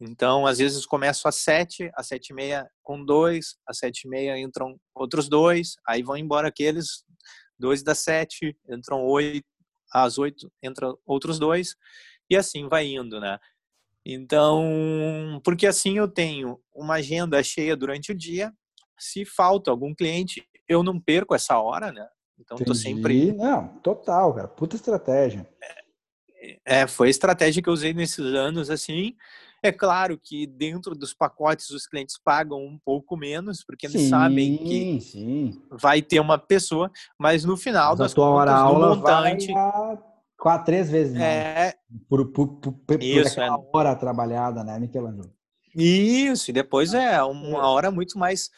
Então, 0.00 0.46
às 0.46 0.58
vezes 0.58 0.84
começo 0.84 1.28
às 1.28 1.36
sete, 1.36 1.90
às 1.94 2.08
sete 2.08 2.30
e 2.30 2.34
meia 2.34 2.68
com 2.82 3.04
dois, 3.04 3.56
às 3.66 3.78
sete 3.78 4.02
e 4.04 4.08
meia 4.08 4.38
entram 4.38 4.76
outros 4.94 5.28
dois, 5.28 5.76
aí 5.86 6.02
vão 6.02 6.16
embora 6.16 6.48
aqueles 6.48 7.04
dois 7.58 7.82
das 7.82 8.00
sete, 8.00 8.56
entram 8.68 9.04
oito, 9.04 9.46
às 9.92 10.18
oito 10.18 10.50
entram 10.62 10.98
outros 11.06 11.38
dois, 11.38 11.76
e 12.28 12.36
assim 12.36 12.68
vai 12.68 12.86
indo, 12.86 13.20
né? 13.20 13.38
Então, 14.04 15.40
porque 15.44 15.66
assim 15.66 15.96
eu 15.96 16.08
tenho 16.08 16.60
uma 16.74 16.94
agenda 16.94 17.42
cheia 17.42 17.76
durante 17.76 18.12
o 18.12 18.14
dia, 18.14 18.52
se 18.98 19.24
falta 19.24 19.70
algum 19.70 19.94
cliente, 19.94 20.46
eu 20.68 20.82
não 20.82 21.00
perco 21.00 21.34
essa 21.34 21.58
hora, 21.58 21.92
né? 21.92 22.06
Então, 22.38 22.56
Entendi. 22.56 22.68
tô 22.68 22.74
sempre. 22.74 23.32
Não, 23.32 23.68
total, 23.78 24.34
cara. 24.34 24.48
Puta 24.48 24.76
estratégia. 24.76 25.48
É, 25.62 26.80
é, 26.80 26.86
foi 26.86 27.06
a 27.06 27.10
estratégia 27.10 27.62
que 27.62 27.68
eu 27.68 27.72
usei 27.72 27.94
nesses 27.94 28.34
anos, 28.34 28.70
assim. 28.70 29.16
É 29.64 29.72
claro 29.72 30.20
que 30.22 30.46
dentro 30.46 30.94
dos 30.94 31.14
pacotes 31.14 31.70
os 31.70 31.86
clientes 31.86 32.18
pagam 32.22 32.58
um 32.58 32.78
pouco 32.84 33.16
menos, 33.16 33.64
porque 33.64 33.86
eles 33.86 34.02
sim, 34.02 34.08
sabem 34.10 34.58
que 34.58 35.00
sim. 35.00 35.62
vai 35.70 36.02
ter 36.02 36.20
uma 36.20 36.36
pessoa, 36.36 36.90
mas 37.18 37.46
no 37.46 37.56
final 37.56 37.92
mas 37.92 37.98
das 37.98 38.12
a 38.12 38.14
tua 38.14 38.26
contas, 38.26 38.40
hora 38.40 38.52
aula 38.52 38.94
montante... 38.94 39.50
vai 39.50 39.98
quatro, 40.36 40.66
três 40.66 40.90
vezes. 40.90 41.16
É... 41.18 41.72
Por, 42.10 42.26
por, 42.30 42.48
por, 42.56 42.72
por 42.72 43.02
Isso, 43.02 43.40
é... 43.40 43.48
hora 43.72 43.96
trabalhada, 43.96 44.62
né, 44.62 44.78
Michelangelo? 44.78 45.32
Isso, 45.74 46.50
e 46.50 46.52
depois 46.52 46.92
é 46.92 47.22
uma 47.22 47.66
hora 47.66 47.90
muito 47.90 48.18
mais 48.18 48.50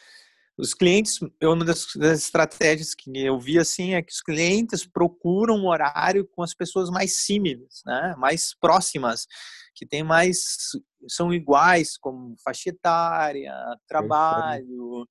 os 0.57 0.73
clientes, 0.73 1.19
uma 1.41 1.63
das, 1.63 1.85
das, 1.95 2.19
estratégias 2.19 2.95
que 2.95 3.11
eu 3.15 3.39
vi 3.39 3.59
assim 3.59 3.93
é 3.93 4.01
que 4.01 4.11
os 4.11 4.21
clientes 4.21 4.85
procuram 4.85 5.55
um 5.55 5.67
horário 5.67 6.27
com 6.27 6.41
as 6.41 6.53
pessoas 6.53 6.89
mais 6.89 7.17
símiles, 7.17 7.81
né? 7.85 8.15
mais 8.17 8.55
próximas, 8.59 9.27
que 9.77 9.85
tem 9.85 10.03
mais 10.03 10.71
são 11.07 11.31
iguais, 11.31 11.97
como 11.97 12.35
faixa 12.43 12.69
etária, 12.69 13.53
trabalho. 13.87 15.07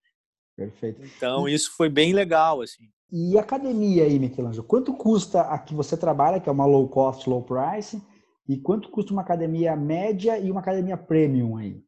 Perfeito. 0.57 1.03
Então 1.05 1.49
isso 1.49 1.71
foi 1.77 1.89
bem 1.89 2.13
legal 2.13 2.61
assim. 2.61 2.91
E 3.13 3.39
academia 3.39 4.03
aí, 4.03 4.19
Michelangelo? 4.19 4.67
Quanto 4.67 4.93
custa 4.93 5.43
a 5.43 5.59
que 5.59 5.73
você 5.73 5.97
trabalha, 5.97 6.41
que 6.41 6.49
é 6.49 6.53
uma 6.53 6.67
low 6.67 6.89
cost, 6.89 7.31
low 7.31 7.43
price? 7.45 8.03
E 8.49 8.59
quanto 8.59 8.91
custa 8.91 9.13
uma 9.13 9.23
academia 9.23 9.77
média 9.77 10.39
e 10.39 10.51
uma 10.51 10.61
academia 10.61 10.97
premium 10.97 11.57
aí? 11.57 11.81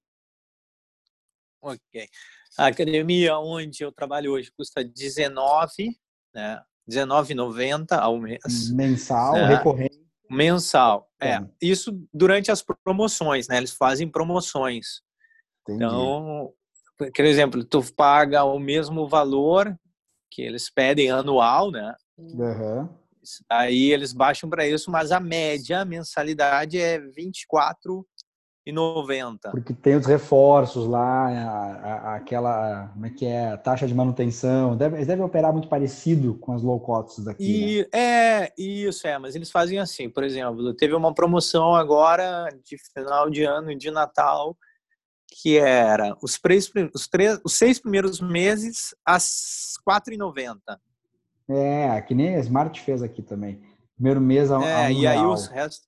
Ok. 1.61 2.09
A 2.57 2.69
academia 2.69 3.37
onde 3.39 3.83
eu 3.83 3.91
trabalho 3.91 4.33
hoje 4.33 4.53
custa 4.57 4.85
19, 4.85 5.99
né? 6.33 6.63
19,90 6.89 7.99
ao 7.99 8.19
mês. 8.19 8.71
Mensal, 8.71 9.35
né? 9.35 9.57
recorrente. 9.57 10.08
Mensal, 10.31 11.11
é. 11.21 11.41
Isso 11.61 11.93
durante 12.13 12.51
as 12.51 12.63
promoções, 12.85 13.49
né? 13.49 13.57
Eles 13.57 13.73
fazem 13.73 14.09
promoções. 14.09 15.01
Entendi. 15.63 15.85
Então, 15.85 16.53
por 16.97 17.25
exemplo, 17.25 17.65
tu 17.65 17.83
paga 17.95 18.45
o 18.45 18.59
mesmo 18.59 19.09
valor 19.09 19.77
que 20.31 20.43
eles 20.43 20.71
pedem 20.71 21.11
anual, 21.11 21.71
né? 21.71 21.95
Uhum. 22.17 22.89
Aí 23.51 23.93
eles 23.93 24.13
baixam 24.13 24.49
para 24.49 24.67
isso, 24.67 24.91
mas 24.91 25.13
a 25.13 25.21
média, 25.21 25.81
a 25.81 25.85
mensalidade 25.85 26.79
é 26.79 26.99
24 26.99 27.93
e 27.93 27.97
90. 27.97 28.09
Porque 29.51 29.73
tem 29.73 29.97
os 29.97 30.07
reforços 30.07 30.87
lá, 30.87 31.29
a, 31.29 32.13
a, 32.13 32.15
aquela, 32.17 32.89
como 32.89 33.07
é 33.07 33.11
que 33.11 33.25
é, 33.25 33.53
a 33.53 33.57
taxa 33.57 33.87
de 33.87 33.95
manutenção, 33.95 34.77
deve, 34.77 34.97
eles 34.97 35.07
devem 35.07 35.25
operar 35.25 35.53
muito 35.53 35.69
parecido 35.69 36.35
com 36.35 36.53
as 36.53 36.63
low 36.63 36.79
costs 36.81 37.25
daqui. 37.25 37.45
E, 37.45 37.79
né? 37.83 37.89
É, 37.93 38.53
isso 38.57 39.07
é, 39.07 39.19
mas 39.19 39.35
eles 39.35 39.51
fazem 39.51 39.79
assim, 39.79 40.09
por 40.09 40.23
exemplo, 40.23 40.75
teve 40.75 40.95
uma 40.95 41.15
promoção 41.15 41.75
agora 41.75 42.49
de 42.65 42.77
final 42.93 43.31
de 43.31 43.45
ano 43.45 43.71
e 43.71 43.77
de 43.77 43.91
Natal, 43.91 44.57
que 45.31 45.59
era 45.59 46.17
os, 46.23 46.39
três, 46.39 46.71
os, 46.95 47.07
três, 47.07 47.41
os 47.45 47.55
seis 47.55 47.79
primeiros 47.79 48.21
meses 48.21 48.95
às 49.05 49.75
R$ 49.87 50.01
4,90. 50.01 50.79
É, 51.51 52.01
que 52.03 52.15
nem 52.15 52.37
a 52.37 52.41
Smart 52.41 52.79
fez 52.81 53.03
aqui 53.03 53.23
também. 53.23 53.61
Primeiro 53.95 54.21
mês 54.21 54.51
a, 54.53 54.63
é, 54.63 54.87
a 54.87 54.89
um 54.89 54.91
e 54.91 55.01
real. 55.01 55.15
aí 55.15 55.27
os 55.27 55.47
restos 55.47 55.88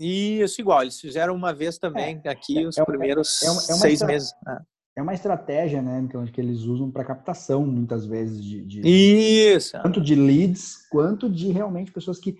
isso, 0.00 0.60
igual. 0.60 0.82
Eles 0.82 0.98
fizeram 0.98 1.34
uma 1.34 1.52
vez 1.52 1.78
também 1.78 2.20
é, 2.24 2.30
aqui 2.30 2.66
os 2.66 2.78
é, 2.78 2.84
primeiros 2.84 3.42
é, 3.42 3.46
é 3.46 3.50
seis 3.50 4.02
meses. 4.02 4.32
É. 4.48 4.58
é. 4.98 5.02
uma 5.02 5.14
estratégia, 5.14 5.82
né, 5.82 6.00
então, 6.00 6.24
que 6.26 6.40
eles 6.40 6.62
usam 6.62 6.90
para 6.90 7.04
captação, 7.04 7.66
muitas 7.66 8.06
vezes, 8.06 8.42
de, 8.42 8.64
de, 8.64 8.80
Isso. 8.80 9.80
Tanto 9.82 10.00
de 10.00 10.14
leads, 10.14 10.88
quanto 10.88 11.28
de 11.28 11.52
realmente 11.52 11.92
pessoas 11.92 12.18
que, 12.18 12.38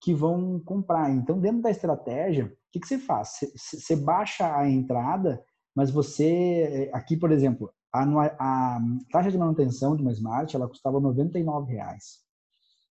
que 0.00 0.14
vão 0.14 0.60
comprar. 0.60 1.10
Então, 1.10 1.40
dentro 1.40 1.62
da 1.62 1.70
estratégia, 1.70 2.46
o 2.46 2.50
que, 2.72 2.80
que 2.80 2.86
você 2.86 2.98
faz? 2.98 3.30
Você, 3.54 3.80
você 3.80 3.96
baixa 3.96 4.56
a 4.56 4.68
entrada, 4.68 5.42
mas 5.74 5.90
você... 5.90 6.90
Aqui, 6.92 7.16
por 7.16 7.32
exemplo, 7.32 7.72
a, 7.92 8.02
a 8.38 8.80
taxa 9.10 9.30
de 9.30 9.38
manutenção 9.38 9.96
de 9.96 10.02
uma 10.02 10.12
Smart, 10.12 10.54
ela 10.54 10.68
custava 10.68 10.98
R$ 10.98 11.64
reais. 11.66 12.20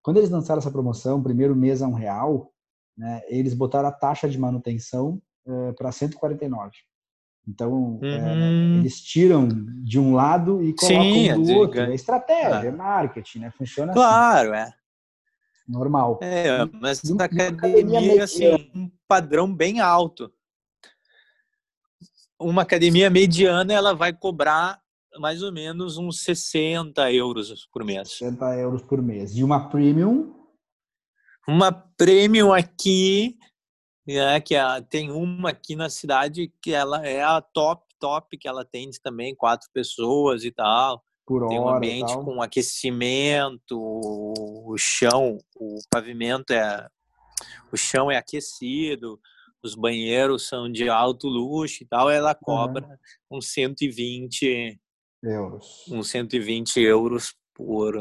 Quando 0.02 0.18
eles 0.18 0.30
lançaram 0.30 0.58
essa 0.58 0.70
promoção, 0.70 1.22
primeiro 1.22 1.54
mês 1.54 1.82
a 1.82 1.88
um 1.88 1.92
real, 1.92 2.52
né, 2.96 3.22
eles 3.28 3.54
botaram 3.54 3.88
a 3.88 3.92
taxa 3.92 4.28
de 4.28 4.38
manutenção 4.38 5.20
uh, 5.46 5.72
para 5.74 5.92
149. 5.92 6.72
Então, 7.48 8.00
é, 8.02 8.06
uhum. 8.06 8.26
é, 8.26 8.78
eles 8.80 9.00
tiram 9.00 9.46
de 9.48 10.00
um 10.00 10.14
lado 10.14 10.62
e 10.62 10.74
colocam 10.74 11.02
Sim, 11.02 11.42
do 11.42 11.50
é 11.50 11.56
outro. 11.56 11.80
É 11.80 11.94
estratégia, 11.94 12.60
ah. 12.60 12.66
é 12.66 12.70
marketing, 12.72 13.38
né? 13.38 13.50
Funciona 13.50 13.92
claro, 13.92 14.52
assim. 14.52 14.62
Claro, 14.62 14.70
é. 14.70 14.74
Normal. 15.68 16.18
É, 16.22 16.64
mas 16.80 17.02
na 17.04 17.24
academia, 17.24 17.98
academia 17.98 18.24
assim, 18.24 18.70
um 18.74 18.90
padrão 19.06 19.52
bem 19.52 19.80
alto. 19.80 20.32
Uma 22.38 22.62
academia 22.62 23.08
mediana, 23.08 23.72
ela 23.72 23.94
vai 23.94 24.12
cobrar 24.12 24.80
mais 25.18 25.42
ou 25.42 25.52
menos 25.52 25.96
uns 25.96 26.20
60 26.22 27.12
euros 27.12 27.66
por 27.72 27.84
mês. 27.84 28.10
60 28.10 28.56
euros 28.58 28.82
por 28.82 29.00
mês. 29.00 29.36
E 29.36 29.42
uma 29.42 29.68
premium? 29.68 30.34
Uma 31.48 31.72
premium 31.72 32.52
aqui, 32.52 33.38
é, 34.08 34.40
que 34.40 34.54
é, 34.54 34.80
tem 34.82 35.10
uma 35.10 35.50
aqui 35.50 35.76
na 35.76 35.88
cidade 35.88 36.52
que 36.60 36.72
ela 36.72 37.06
é 37.06 37.22
a 37.22 37.40
top, 37.40 37.84
top, 38.00 38.36
que 38.36 38.48
ela 38.48 38.62
atende 38.62 39.00
também 39.00 39.34
quatro 39.34 39.68
pessoas 39.72 40.44
e 40.44 40.50
tal. 40.50 41.02
Por 41.26 41.48
tem 41.48 41.58
um 41.58 41.68
ambiente 41.68 42.14
com 42.14 42.40
aquecimento, 42.40 43.76
o 43.76 44.76
chão, 44.78 45.38
o 45.56 45.78
pavimento 45.90 46.52
é. 46.52 46.88
O 47.72 47.76
chão 47.76 48.10
é 48.10 48.16
aquecido, 48.16 49.20
os 49.62 49.74
banheiros 49.74 50.48
são 50.48 50.70
de 50.70 50.88
alto 50.88 51.28
luxo 51.28 51.82
e 51.82 51.86
tal, 51.86 52.08
ela 52.08 52.34
cobra 52.34 52.86
uhum. 53.30 53.38
uns 53.38 53.52
120 53.52 54.80
euros. 55.22 55.84
Uns 55.90 56.08
120 56.10 56.80
euros 56.80 57.34
por, 57.52 57.94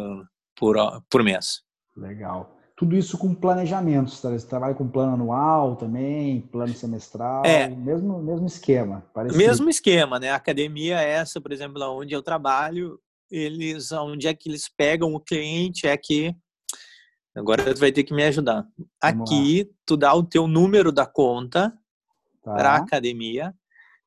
por, 0.56 0.76
por 1.10 1.24
mês. 1.24 1.64
Legal. 1.98 2.55
Tudo 2.76 2.96
isso 2.96 3.18
com 3.18 3.34
planejamento. 3.34 4.12
Você 4.12 4.48
trabalha 4.48 4.76
com 4.76 4.88
plano 4.88 5.14
anual 5.14 5.76
também, 5.78 6.42
plano 6.42 6.74
semestral, 6.74 7.46
é, 7.46 7.70
mesmo, 7.70 8.22
mesmo 8.22 8.46
esquema. 8.46 9.06
Parecido. 9.14 9.38
Mesmo 9.38 9.70
esquema, 9.70 10.20
né? 10.20 10.32
A 10.32 10.36
academia 10.36 11.00
é 11.02 11.12
essa, 11.12 11.40
por 11.40 11.54
exemplo, 11.54 11.82
onde 11.98 12.14
eu 12.14 12.22
trabalho, 12.22 13.00
eles, 13.32 13.92
onde 13.94 14.28
é 14.28 14.34
que 14.34 14.50
eles 14.50 14.68
pegam 14.68 15.14
o 15.14 15.20
cliente 15.20 15.88
é 15.88 15.96
que 15.96 16.36
agora 17.34 17.74
tu 17.74 17.80
vai 17.80 17.92
ter 17.92 18.04
que 18.04 18.14
me 18.14 18.24
ajudar. 18.24 18.68
Vamos 19.02 19.32
Aqui 19.32 19.64
lá. 19.64 19.70
tu 19.86 19.96
dá 19.96 20.14
o 20.14 20.24
teu 20.24 20.46
número 20.46 20.92
da 20.92 21.06
conta 21.06 21.74
tá. 22.44 22.54
para 22.54 22.72
a 22.72 22.78
academia 22.78 23.54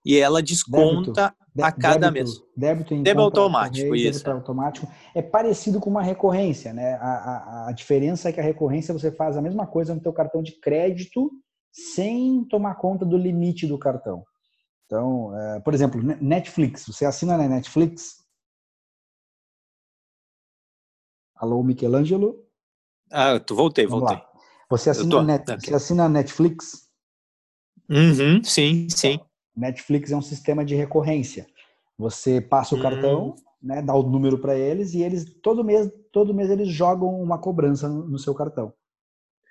e 0.08 0.16
ela 0.16 0.42
desconta 0.42 1.34
débito, 1.54 1.62
a 1.62 1.70
cada 1.70 2.10
débito, 2.10 2.12
mês. 2.12 2.42
Débito, 2.56 2.94
em 2.94 3.02
débito 3.02 3.22
automático, 3.22 3.94
isso. 3.94 4.24
Débito 4.24 4.30
automático 4.30 4.88
é 5.14 5.20
parecido 5.20 5.78
com 5.78 5.90
uma 5.90 6.02
recorrência, 6.02 6.72
né? 6.72 6.94
A, 6.94 7.10
a, 7.10 7.68
a, 7.68 7.72
diferença 7.72 8.30
é 8.30 8.32
que 8.32 8.40
a 8.40 8.42
recorrência 8.42 8.94
você 8.94 9.12
faz 9.12 9.36
a 9.36 9.42
mesma 9.42 9.66
coisa 9.66 9.94
no 9.94 10.00
teu 10.00 10.10
cartão 10.10 10.42
de 10.42 10.58
crédito 10.60 11.30
sem 11.70 12.42
tomar 12.44 12.76
conta 12.76 13.04
do 13.04 13.18
limite 13.18 13.66
do 13.66 13.78
cartão. 13.78 14.24
Então, 14.86 15.38
é, 15.38 15.60
por 15.60 15.74
exemplo, 15.74 16.00
Netflix. 16.02 16.86
Você 16.86 17.04
assina 17.04 17.36
na 17.36 17.46
Netflix? 17.46 18.16
Alô, 21.36 21.62
Michelangelo? 21.62 22.46
Ah, 23.12 23.38
tu 23.38 23.54
voltei, 23.54 23.86
Vamos 23.86 24.08
voltei. 24.08 24.16
Lá. 24.16 24.28
Você 24.70 24.88
assina, 24.88 25.10
tô... 25.10 25.22
Net, 25.22 25.44
você 25.60 25.74
assina 25.74 26.08
Netflix? 26.08 26.88
Uhum, 27.90 28.42
sim, 28.42 28.88
sim. 28.88 29.20
Netflix 29.58 30.12
é 30.12 30.16
um 30.16 30.22
sistema 30.22 30.64
de 30.64 30.74
recorrência. 30.74 31.46
Você 31.98 32.40
passa 32.40 32.76
o 32.76 32.80
cartão, 32.80 33.30
hum. 33.30 33.34
né, 33.60 33.82
dá 33.82 33.94
o 33.94 34.04
número 34.04 34.38
para 34.38 34.56
eles 34.56 34.94
e 34.94 35.02
eles 35.02 35.24
todo 35.42 35.64
mês, 35.64 35.90
todo 36.12 36.32
mês 36.32 36.48
eles 36.48 36.68
jogam 36.68 37.20
uma 37.20 37.38
cobrança 37.38 37.88
no, 37.88 38.18
seu 38.18 38.34
cartão. 38.34 38.72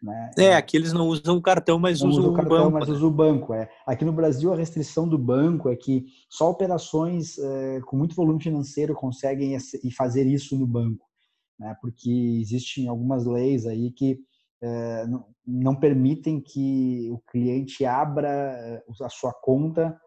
Né? 0.02 0.32
É, 0.38 0.56
aqui 0.56 0.78
eles 0.78 0.94
não 0.94 1.08
usam 1.08 1.38
o 1.38 1.42
cartão, 1.42 1.80
mas 1.80 2.02
não 2.02 2.10
usam 2.10 2.30
o 2.30 2.34
cartão, 2.34 2.58
banco, 2.58 2.72
mas 2.72 2.88
né? 2.88 2.96
usam 2.96 3.08
o 3.08 3.12
banco. 3.12 3.54
É. 3.54 3.70
Aqui 3.86 4.06
no 4.06 4.14
Brasil 4.14 4.54
a 4.54 4.56
restrição 4.56 5.10
do 5.10 5.18
banco 5.18 5.70
é 5.70 5.76
que 5.76 6.06
só 6.30 6.50
operações 6.50 7.38
é, 7.38 7.82
com 7.82 7.98
muito 7.98 8.16
volume 8.16 8.42
financeiro 8.42 8.94
conseguem 8.94 9.58
fazer 9.96 10.26
isso 10.26 10.58
no 10.58 10.68
banco, 10.68 11.06
né? 11.60 11.76
Porque 11.82 12.10
existem 12.40 12.88
algumas 12.88 13.26
leis 13.26 13.66
aí 13.66 13.92
que 13.92 14.20
é, 14.62 15.06
não, 15.08 15.26
não, 15.48 15.76
permitem 15.76 16.42
que 16.42 17.10
o 17.12 17.20
cliente 17.32 17.86
abra 17.86 18.30
eh, 18.30 18.84
a 19.02 19.10
sua 19.10 19.34
conta, 19.34 19.98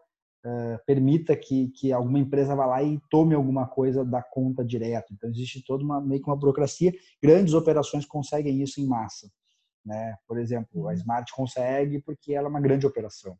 é, 0.43 0.77
permita 0.87 1.35
que, 1.35 1.69
que 1.69 1.93
alguma 1.93 2.17
empresa 2.17 2.55
vá 2.55 2.65
lá 2.65 2.81
e 2.81 2.99
tome 3.11 3.35
alguma 3.35 3.67
coisa 3.67 4.03
da 4.03 4.23
conta 4.23 4.65
direto. 4.65 5.13
Então 5.13 5.29
existe 5.29 5.63
toda 5.63 5.83
uma 5.83 6.01
meio 6.01 6.21
que 6.21 6.27
uma 6.27 6.35
burocracia. 6.35 6.91
Grandes 7.21 7.53
operações 7.53 8.05
conseguem 8.05 8.61
isso 8.61 8.81
em 8.81 8.87
massa. 8.87 9.29
Né? 9.85 10.15
Por 10.27 10.39
exemplo, 10.39 10.87
a 10.87 10.91
uhum. 10.91 10.93
Smart 10.93 11.31
consegue 11.31 12.01
porque 12.01 12.33
ela 12.33 12.47
é 12.47 12.49
uma 12.49 12.61
grande 12.61 12.87
operação. 12.87 13.37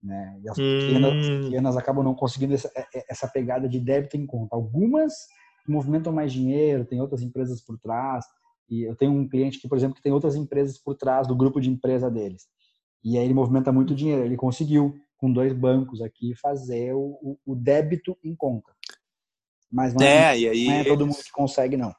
Né? 0.00 0.40
E 0.44 0.48
as 0.48 0.56
pequenas, 0.56 1.28
hum. 1.28 1.40
pequenas 1.42 1.76
acabam 1.76 2.04
não 2.04 2.14
conseguindo 2.14 2.54
essa, 2.54 2.70
essa 3.08 3.26
pegada 3.26 3.68
de 3.68 3.80
débito 3.80 4.16
em 4.16 4.24
conta. 4.24 4.54
Algumas 4.54 5.12
movimentam 5.66 6.12
mais 6.12 6.32
dinheiro, 6.32 6.84
tem 6.84 7.00
outras 7.00 7.20
empresas 7.20 7.60
por 7.60 7.78
trás, 7.78 8.24
e 8.68 8.82
eu 8.82 8.94
tenho 8.94 9.12
um 9.12 9.28
cliente 9.28 9.58
que, 9.58 9.68
por 9.68 9.78
exemplo, 9.78 9.96
que 9.96 10.02
tem 10.02 10.12
outras 10.12 10.36
empresas 10.36 10.78
por 10.78 10.94
trás 10.94 11.26
do 11.26 11.34
grupo 11.34 11.60
de 11.60 11.70
empresa 11.70 12.10
deles. 12.10 12.46
E 13.02 13.16
aí 13.16 13.24
ele 13.24 13.34
movimenta 13.34 13.72
muito 13.72 13.94
dinheiro. 13.94 14.24
Ele 14.24 14.36
conseguiu, 14.36 14.94
com 15.16 15.32
dois 15.32 15.52
bancos 15.52 16.02
aqui, 16.02 16.34
fazer 16.34 16.92
o, 16.94 17.38
o 17.46 17.54
débito 17.54 18.16
em 18.22 18.34
conta. 18.34 18.72
Mas 19.70 19.94
não 19.94 20.04
é, 20.04 20.42
é, 20.42 20.48
aí 20.48 20.66
não 20.66 20.74
é 20.74 20.84
todo 20.84 21.04
eles... 21.04 21.16
mundo 21.16 21.24
que 21.24 21.32
consegue, 21.32 21.76
não. 21.76 21.94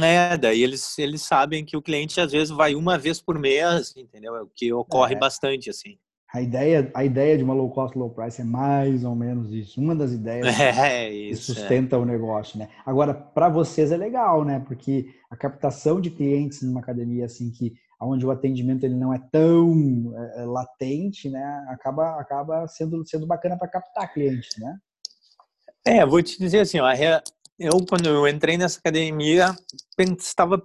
É, 0.00 0.36
daí 0.36 0.62
eles, 0.62 0.98
eles 0.98 1.22
sabem 1.22 1.64
que 1.64 1.76
o 1.76 1.82
cliente 1.82 2.20
às 2.20 2.30
vezes 2.30 2.50
vai 2.50 2.74
uma 2.74 2.96
vez 2.96 3.20
por 3.20 3.38
mês, 3.38 3.94
entendeu? 3.96 4.36
É 4.36 4.42
o 4.42 4.46
que 4.46 4.72
ocorre 4.72 5.14
é. 5.14 5.18
bastante, 5.18 5.68
assim. 5.68 5.98
A 6.32 6.42
ideia, 6.42 6.90
a 6.94 7.04
ideia 7.04 7.38
de 7.38 7.44
uma 7.44 7.54
low 7.54 7.70
cost, 7.70 7.96
low 7.96 8.10
price 8.10 8.40
é 8.40 8.44
mais 8.44 9.02
ou 9.02 9.14
menos 9.14 9.50
isso. 9.52 9.80
Uma 9.80 9.96
das 9.96 10.12
ideias 10.14 10.46
é 10.60 11.10
isso, 11.10 11.52
que 11.52 11.60
sustenta 11.60 11.96
é. 11.96 11.98
o 11.98 12.04
negócio, 12.04 12.58
né? 12.58 12.68
Agora, 12.84 13.14
para 13.14 13.48
vocês 13.48 13.90
é 13.90 13.96
legal, 13.96 14.44
né? 14.44 14.62
Porque 14.66 15.06
a 15.30 15.36
captação 15.36 16.00
de 16.00 16.10
clientes 16.10 16.62
numa 16.62 16.80
academia 16.80 17.24
assim 17.24 17.50
que 17.50 17.72
onde 18.00 18.24
o 18.24 18.30
atendimento 18.30 18.84
ele 18.84 18.94
não 18.94 19.12
é 19.12 19.18
tão 19.32 20.12
é, 20.16 20.42
é 20.42 20.44
latente, 20.44 21.28
né? 21.30 21.66
Acaba 21.68 22.20
acaba 22.20 22.68
sendo 22.68 23.04
sendo 23.06 23.26
bacana 23.26 23.56
para 23.56 23.68
captar 23.68 24.12
clientes, 24.12 24.50
né? 24.58 24.76
É, 25.84 26.04
vou 26.04 26.22
te 26.22 26.38
dizer 26.38 26.60
assim, 26.60 26.78
ó, 26.78 26.88
eu 27.58 27.84
quando 27.88 28.06
eu 28.06 28.28
entrei 28.28 28.58
nessa 28.58 28.78
academia 28.78 29.56
estava 29.98 30.62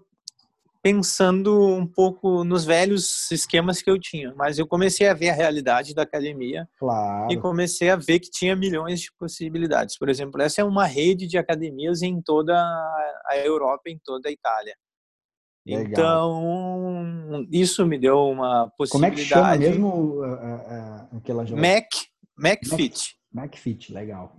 pensando 0.83 1.65
um 1.65 1.87
pouco 1.87 2.43
nos 2.43 2.65
velhos 2.65 3.31
esquemas 3.31 3.81
que 3.81 3.89
eu 3.89 3.97
tinha, 3.97 4.33
mas 4.35 4.59
eu 4.59 4.67
comecei 4.67 5.07
a 5.07 5.13
ver 5.13 5.29
a 5.29 5.33
realidade 5.33 5.95
da 5.95 6.01
academia 6.01 6.67
claro. 6.77 7.31
e 7.31 7.39
comecei 7.39 7.89
a 7.89 7.95
ver 7.95 8.19
que 8.19 8.29
tinha 8.29 8.53
milhões 8.53 8.99
de 8.99 9.11
possibilidades. 9.17 9.97
Por 9.97 10.09
exemplo, 10.09 10.41
essa 10.41 10.59
é 10.59 10.63
uma 10.63 10.85
rede 10.85 11.25
de 11.25 11.37
academias 11.37 12.01
em 12.01 12.21
toda 12.21 12.53
a 12.53 13.37
Europa, 13.37 13.83
em 13.87 13.97
toda 14.03 14.27
a 14.27 14.31
Itália. 14.31 14.75
Legal. 15.65 15.87
Então, 15.87 17.47
isso 17.49 17.85
me 17.85 17.97
deu 17.97 18.27
uma 18.27 18.69
possibilidade. 18.77 18.91
Como 18.91 19.05
é 19.05 19.11
que 19.11 19.21
chama 19.21 19.55
mesmo 19.55 19.87
uh, 20.19 20.33
uh, 20.33 21.17
aquela 21.17 21.43
Mac, 21.43 21.87
Mac 22.37 22.59
Fit. 22.75 23.15
Mac 23.31 23.55
Fit, 23.55 23.93
legal. 23.93 24.35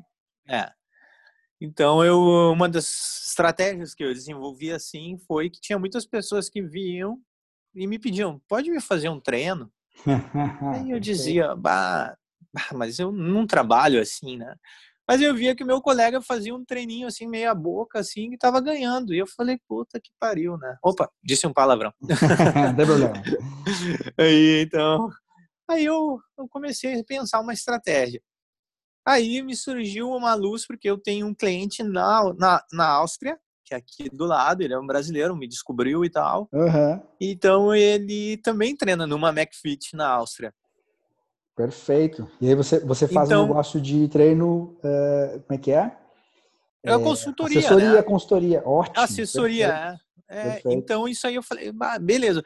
É. 0.46 0.70
Então, 1.64 2.05
eu, 2.05 2.20
uma 2.53 2.68
das 2.68 3.27
estratégias 3.27 3.94
que 3.94 4.05
eu 4.05 4.12
desenvolvi 4.12 4.70
assim 4.70 5.16
foi 5.27 5.48
que 5.48 5.61
tinha 5.61 5.79
muitas 5.79 6.07
pessoas 6.07 6.50
que 6.50 6.61
vinham 6.61 7.18
e 7.74 7.87
me 7.87 7.98
pediam, 7.98 8.38
pode 8.46 8.70
me 8.70 8.81
fazer 8.81 9.09
um 9.09 9.18
treino? 9.18 9.72
Aí 10.74 10.90
eu 10.90 11.00
dizia, 11.00 11.57
bah, 11.57 12.14
mas 12.74 12.98
eu 12.98 13.11
não 13.11 13.46
trabalho 13.46 14.00
assim, 14.00 14.37
né? 14.37 14.55
Mas 15.09 15.20
eu 15.20 15.35
via 15.35 15.55
que 15.55 15.64
meu 15.64 15.81
colega 15.81 16.20
fazia 16.20 16.55
um 16.55 16.64
treininho 16.64 17.07
assim, 17.07 17.27
meia 17.27 17.55
boca, 17.55 17.98
assim, 17.98 18.33
e 18.33 18.38
tava 18.38 18.61
ganhando. 18.61 19.14
E 19.14 19.18
eu 19.18 19.27
falei, 19.27 19.59
puta 19.66 19.98
que 20.00 20.11
pariu, 20.20 20.57
né? 20.59 20.77
Opa, 20.83 21.11
disse 21.22 21.46
um 21.46 21.53
palavrão. 21.53 21.92
não 22.00 22.77
tem 22.77 22.87
problema. 22.87 23.14
Aí, 24.18 24.62
então, 24.62 25.11
aí 25.68 25.85
eu, 25.85 26.18
eu 26.38 26.48
comecei 26.48 27.00
a 27.00 27.05
pensar 27.05 27.40
uma 27.40 27.53
estratégia. 27.53 28.22
Aí 29.06 29.42
me 29.42 29.54
surgiu 29.54 30.10
uma 30.10 30.34
luz, 30.34 30.66
porque 30.66 30.88
eu 30.88 30.96
tenho 30.96 31.26
um 31.26 31.34
cliente 31.34 31.82
na, 31.82 32.32
na, 32.38 32.64
na 32.72 32.88
Áustria, 32.88 33.38
que 33.64 33.74
é 33.74 33.76
aqui 33.76 34.08
do 34.10 34.24
lado, 34.24 34.62
ele 34.62 34.74
é 34.74 34.78
um 34.78 34.86
brasileiro, 34.86 35.36
me 35.36 35.48
descobriu 35.48 36.04
e 36.04 36.10
tal. 36.10 36.48
Uhum. 36.52 37.02
Então 37.20 37.74
ele 37.74 38.36
também 38.38 38.76
treina 38.76 39.06
numa 39.06 39.30
McFit 39.30 39.94
na 39.94 40.08
Áustria. 40.08 40.54
Perfeito. 41.56 42.28
E 42.40 42.48
aí 42.48 42.54
você, 42.54 42.80
você 42.80 43.06
faz 43.06 43.28
então, 43.28 43.44
um 43.44 43.48
negócio 43.48 43.80
de 43.80 44.08
treino, 44.08 44.76
uh, 44.80 45.40
como 45.46 45.58
é 45.58 45.58
que 45.58 45.70
é? 45.70 45.96
É, 46.84 46.92
é 46.92 46.98
consultoria, 46.98 47.58
Assessoria, 47.60 47.92
né? 47.92 48.02
consultoria, 48.02 48.62
ótimo. 48.66 48.98
Assessoria, 48.98 49.98
é. 50.28 50.48
é 50.48 50.62
então 50.66 51.08
isso 51.08 51.26
aí 51.26 51.36
eu 51.36 51.42
falei, 51.42 51.72
beleza. 52.00 52.42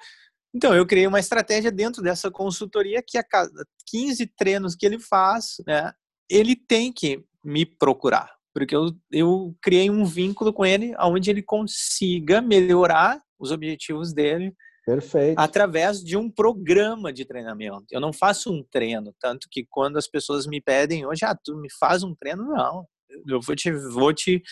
Então 0.54 0.74
eu 0.74 0.86
criei 0.86 1.06
uma 1.06 1.18
estratégia 1.18 1.72
dentro 1.72 2.02
dessa 2.02 2.30
consultoria 2.30 3.02
que 3.04 3.18
a 3.18 3.24
cada 3.24 3.66
15 3.86 4.26
treinos 4.36 4.76
que 4.76 4.86
ele 4.86 4.98
faz, 4.98 5.56
né, 5.66 5.92
ele 6.30 6.56
tem 6.56 6.92
que 6.92 7.24
me 7.44 7.64
procurar, 7.64 8.30
porque 8.54 8.74
eu, 8.74 8.90
eu 9.10 9.56
criei 9.62 9.90
um 9.90 10.04
vínculo 10.04 10.52
com 10.52 10.64
ele 10.64 10.94
onde 11.00 11.30
ele 11.30 11.42
consiga 11.42 12.40
melhorar 12.40 13.20
os 13.38 13.50
objetivos 13.50 14.12
dele 14.12 14.54
Perfeito. 14.88 15.38
Através 15.38 16.02
de 16.02 16.16
um 16.16 16.30
programa 16.30 17.12
de 17.12 17.26
treinamento. 17.26 17.84
Eu 17.90 18.00
não 18.00 18.10
faço 18.10 18.50
um 18.50 18.64
treino, 18.72 19.14
tanto 19.20 19.46
que 19.50 19.66
quando 19.68 19.98
as 19.98 20.08
pessoas 20.08 20.46
me 20.46 20.62
pedem 20.62 21.04
hoje, 21.04 21.26
ah, 21.26 21.36
tu 21.36 21.54
me 21.58 21.68
faz 21.78 22.02
um 22.02 22.14
treino, 22.14 22.42
não. 22.44 22.86
Eu 23.26 23.38
vou 23.38 23.54
te, 23.54 23.70
vou 23.70 24.14
te 24.14 24.42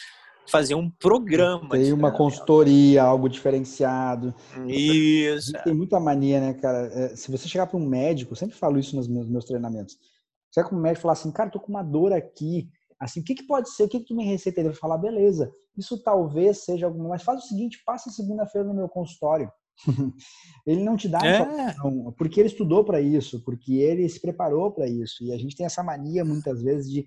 fazer 0.46 0.74
um 0.74 0.90
programa. 0.90 1.70
Tem 1.70 1.90
uma 1.90 2.12
consultoria, 2.12 3.02
algo 3.02 3.30
diferenciado. 3.30 4.34
Isso. 4.66 5.52
Tem 5.64 5.72
muita 5.72 5.98
mania, 5.98 6.38
né, 6.38 6.52
cara? 6.52 6.86
É, 6.92 7.16
se 7.16 7.30
você 7.30 7.48
chegar 7.48 7.66
para 7.66 7.78
um 7.78 7.88
médico, 7.88 8.32
eu 8.32 8.36
sempre 8.36 8.58
falo 8.58 8.78
isso 8.78 8.94
nos 8.94 9.08
meus, 9.08 9.26
meus 9.26 9.46
treinamentos. 9.46 9.96
Você 10.50 10.60
vai 10.60 10.70
com 10.70 10.76
um 10.76 10.80
médico 10.80 11.02
falar 11.02 11.12
assim, 11.12 11.30
cara, 11.30 11.50
tô 11.50 11.60
com 11.60 11.70
uma 11.70 11.82
dor 11.82 12.12
aqui. 12.12 12.68
Assim, 12.98 13.20
o 13.20 13.24
que, 13.24 13.34
que 13.34 13.46
pode 13.46 13.70
ser? 13.70 13.84
O 13.84 13.88
que, 13.88 14.00
que 14.00 14.06
tu 14.06 14.16
me 14.16 14.24
receita? 14.24 14.60
Ele 14.60 14.70
vai 14.70 14.78
falar, 14.78 14.98
beleza, 14.98 15.52
isso 15.76 16.02
talvez 16.02 16.64
seja 16.64 16.86
alguma, 16.86 17.10
mas 17.10 17.22
faz 17.22 17.44
o 17.44 17.46
seguinte, 17.46 17.82
passa 17.84 18.10
segunda-feira 18.10 18.66
no 18.66 18.74
meu 18.74 18.88
consultório. 18.88 19.50
ele 20.66 20.82
não 20.82 20.96
te 20.96 21.08
dá 21.08 21.18
é. 21.22 21.34
informação, 21.34 22.14
porque 22.16 22.40
ele 22.40 22.48
estudou 22.48 22.82
para 22.84 23.00
isso, 23.00 23.44
porque 23.44 23.74
ele 23.74 24.08
se 24.08 24.20
preparou 24.20 24.72
para 24.72 24.88
isso. 24.88 25.22
E 25.22 25.32
a 25.32 25.38
gente 25.38 25.54
tem 25.54 25.66
essa 25.66 25.82
mania 25.82 26.24
muitas 26.24 26.62
vezes 26.62 26.90
de 26.90 27.06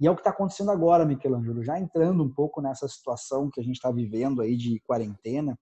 e 0.00 0.06
é 0.06 0.10
o 0.10 0.14
que 0.14 0.20
está 0.20 0.30
acontecendo 0.30 0.70
agora, 0.70 1.04
Michelangelo, 1.04 1.62
já 1.62 1.78
entrando 1.78 2.22
um 2.22 2.30
pouco 2.30 2.60
nessa 2.60 2.86
situação 2.86 3.50
que 3.50 3.60
a 3.60 3.64
gente 3.64 3.76
está 3.76 3.90
vivendo 3.90 4.40
aí 4.40 4.56
de 4.56 4.80
quarentena, 4.80 5.58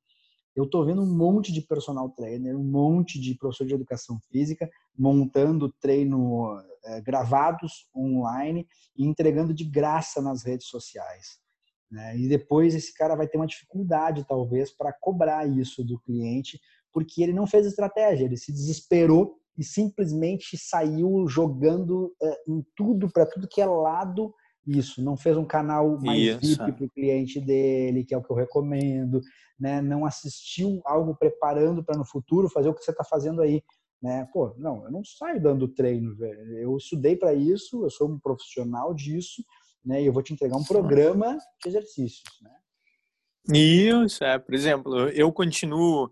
eu 0.55 0.65
estou 0.65 0.85
vendo 0.85 1.01
um 1.03 1.17
monte 1.17 1.53
de 1.53 1.63
personal 1.63 2.11
trainer, 2.11 2.57
um 2.57 2.65
monte 2.65 3.21
de 3.21 3.35
professor 3.35 3.67
de 3.67 3.75
educação 3.75 4.19
física 4.31 4.69
montando 4.99 5.73
treino 5.81 6.61
gravados 7.05 7.89
online 7.95 8.67
e 8.97 9.07
entregando 9.07 9.53
de 9.53 9.65
graça 9.65 10.21
nas 10.21 10.45
redes 10.45 10.67
sociais. 10.69 11.39
Né? 11.91 12.17
E 12.17 12.29
depois 12.29 12.75
esse 12.75 12.95
cara 12.95 13.17
vai 13.17 13.27
ter 13.27 13.37
uma 13.37 13.47
dificuldade, 13.47 14.27
talvez, 14.27 14.71
para 14.71 14.93
cobrar 14.93 15.47
isso 15.47 15.85
do 15.85 15.99
cliente, 15.99 16.61
porque 16.93 17.23
ele 17.23 17.33
não 17.33 17.47
fez 17.47 17.67
estratégia, 17.67 18.25
ele 18.25 18.37
se 18.37 18.53
desesperou 18.53 19.37
e 19.59 19.65
simplesmente 19.65 20.57
saiu 20.57 21.27
jogando 21.29 22.15
uh, 22.23 22.37
em 22.53 22.65
tudo, 22.77 23.11
para 23.11 23.27
tudo 23.27 23.49
que 23.49 23.61
é 23.61 23.67
lado, 23.67 24.33
isso. 24.67 25.03
Não 25.03 25.17
fez 25.17 25.37
um 25.37 25.45
canal 25.45 25.99
mais 26.01 26.19
isso. 26.43 26.65
VIP 26.65 26.73
para 26.73 26.85
o 26.85 26.91
cliente 26.91 27.41
dele, 27.41 28.05
que 28.05 28.15
é 28.15 28.19
o 28.19 28.23
que 28.23 28.31
eu 28.31 28.37
recomendo, 28.37 29.21
né? 29.59 29.83
Não 29.83 30.05
assistiu 30.05 30.81
algo 30.85 31.17
preparando 31.17 31.83
para 31.83 31.99
no 31.99 32.05
futuro 32.05 32.49
fazer 32.49 32.69
o 32.69 32.75
que 32.75 32.85
você 32.85 32.91
está 32.91 33.05
fazendo 33.05 33.43
aí. 33.43 33.63
Né? 34.03 34.27
Pô, 34.33 34.55
não, 34.57 34.85
eu 34.85 34.91
não 34.91 35.05
saio 35.05 35.43
dando 35.43 35.69
treino, 35.69 36.15
velho. 36.17 36.59
Eu 36.59 36.77
estudei 36.77 37.17
para 37.17 37.35
isso, 37.35 37.85
eu 37.85 37.91
sou 37.91 38.09
um 38.09 38.19
profissional 38.19 38.95
disso, 38.95 39.45
né? 39.85 40.03
E 40.03 40.07
eu 40.07 40.13
vou 40.13 40.23
te 40.23 40.33
entregar 40.33 40.57
um 40.57 40.65
programa 40.65 41.37
de 41.63 41.69
exercícios, 41.69 42.41
né? 42.41 42.51
Isso, 43.53 44.25
é. 44.25 44.39
Por 44.39 44.55
exemplo, 44.55 45.09
eu 45.11 45.31
continuo 45.33 46.11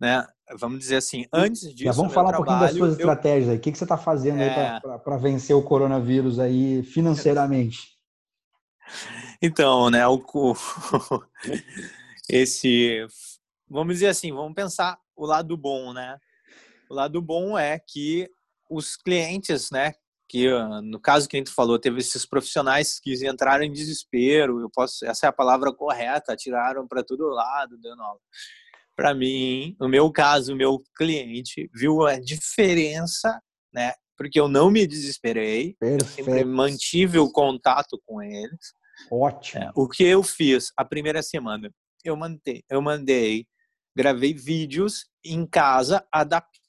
né? 0.00 0.26
Vamos 0.58 0.78
dizer 0.78 0.96
assim, 0.96 1.24
antes 1.32 1.62
disso. 1.74 1.84
Já 1.84 1.92
vamos 1.92 2.12
falar 2.12 2.34
um 2.34 2.36
pouquinho 2.36 2.60
das 2.60 2.72
suas 2.72 2.92
eu... 2.92 2.98
estratégias 2.98 3.48
aí. 3.48 3.56
O 3.56 3.60
que, 3.60 3.72
que 3.72 3.78
você 3.78 3.84
está 3.84 3.96
fazendo 3.96 4.42
é... 4.42 4.78
para 4.80 5.16
vencer 5.16 5.56
o 5.56 5.62
coronavírus 5.62 6.38
aí 6.38 6.82
financeiramente? 6.82 7.94
Então, 9.40 9.88
né, 9.88 10.06
o, 10.06 10.20
esse, 12.28 13.06
vamos 13.68 13.94
dizer 13.94 14.08
assim, 14.08 14.32
vamos 14.32 14.54
pensar 14.54 14.98
o 15.16 15.24
lado 15.24 15.56
bom, 15.56 15.94
né? 15.94 16.18
O 16.88 16.94
lado 16.94 17.20
bom 17.20 17.58
é 17.58 17.78
que 17.78 18.28
os 18.70 18.96
clientes, 18.96 19.70
né, 19.70 19.94
que 20.28 20.48
no 20.82 21.00
caso 21.00 21.28
que 21.28 21.36
a 21.36 21.40
gente 21.40 21.50
falou, 21.50 21.78
teve 21.78 22.00
esses 22.00 22.26
profissionais 22.26 22.98
que 22.98 23.14
entraram 23.26 23.64
em 23.64 23.72
desespero, 23.72 24.60
eu 24.60 24.70
posso, 24.70 25.04
essa 25.06 25.26
é 25.26 25.28
a 25.28 25.32
palavra 25.32 25.72
correta, 25.72 26.36
tiraram 26.36 26.86
para 26.88 27.04
todo 27.04 27.28
lado, 27.28 27.78
dando 27.78 28.02
aula 28.02 28.20
para 28.96 29.14
mim, 29.14 29.76
no 29.78 29.88
meu 29.88 30.10
caso, 30.10 30.52
o 30.52 30.56
meu 30.56 30.82
cliente 30.96 31.68
viu 31.74 32.06
a 32.06 32.18
diferença, 32.18 33.40
né? 33.72 33.92
Porque 34.16 34.38
eu 34.38 34.48
não 34.48 34.70
me 34.70 34.86
desesperei, 34.86 35.74
Perfeito. 35.78 36.04
eu 36.04 36.24
sempre 36.24 36.44
mantive 36.44 37.18
o 37.18 37.30
contato 37.30 38.00
com 38.06 38.22
eles. 38.22 38.72
Ótimo. 39.10 39.64
É, 39.64 39.72
o 39.74 39.88
que 39.88 40.04
eu 40.04 40.22
fiz 40.22 40.72
a 40.76 40.84
primeira 40.84 41.22
semana? 41.22 41.68
Eu 42.04 42.16
mandei, 42.16 42.62
eu 42.70 42.80
mandei, 42.80 43.46
gravei 43.96 44.32
vídeos 44.32 45.06
em 45.24 45.44
casa 45.46 46.06
adaptados 46.12 46.63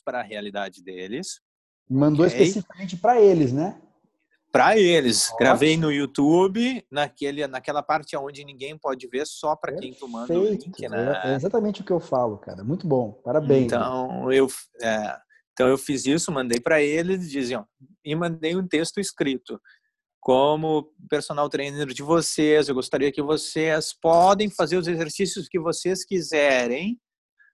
para 0.00 0.20
a 0.20 0.22
realidade 0.22 0.82
deles. 0.82 1.40
Mandou 1.88 2.26
okay? 2.26 2.42
especificamente 2.42 2.96
para 2.96 3.20
eles, 3.20 3.52
né? 3.52 3.80
para 4.52 4.78
eles. 4.78 5.26
Ótimo. 5.26 5.38
Gravei 5.38 5.76
no 5.76 5.92
YouTube, 5.92 6.84
naquele, 6.90 7.46
naquela 7.46 7.82
parte 7.82 8.16
onde 8.16 8.44
ninguém 8.44 8.76
pode 8.76 9.06
ver, 9.06 9.26
só 9.26 9.54
para 9.54 9.76
quem 9.76 9.92
tu 9.92 10.08
manda 10.08 10.32
o 10.38 10.44
link. 10.44 10.88
Né? 10.88 11.20
É 11.24 11.34
exatamente 11.34 11.80
o 11.80 11.84
que 11.84 11.92
eu 11.92 12.00
falo, 12.00 12.38
cara. 12.38 12.64
Muito 12.64 12.86
bom, 12.86 13.12
parabéns. 13.24 13.66
Então, 13.66 14.32
eu, 14.32 14.48
é, 14.82 15.16
então 15.52 15.68
eu 15.68 15.78
fiz 15.78 16.06
isso, 16.06 16.32
mandei 16.32 16.60
para 16.60 16.80
eles, 16.82 17.30
diziam, 17.30 17.66
e 18.04 18.14
mandei 18.14 18.56
um 18.56 18.66
texto 18.66 18.98
escrito. 18.98 19.60
Como 20.20 20.92
personal 21.08 21.48
trainer 21.48 21.86
de 21.86 22.02
vocês, 22.02 22.68
eu 22.68 22.74
gostaria 22.74 23.12
que 23.12 23.22
vocês 23.22 23.94
podem 24.00 24.50
fazer 24.50 24.76
os 24.76 24.88
exercícios 24.88 25.48
que 25.48 25.58
vocês 25.58 26.04
quiserem, 26.04 26.98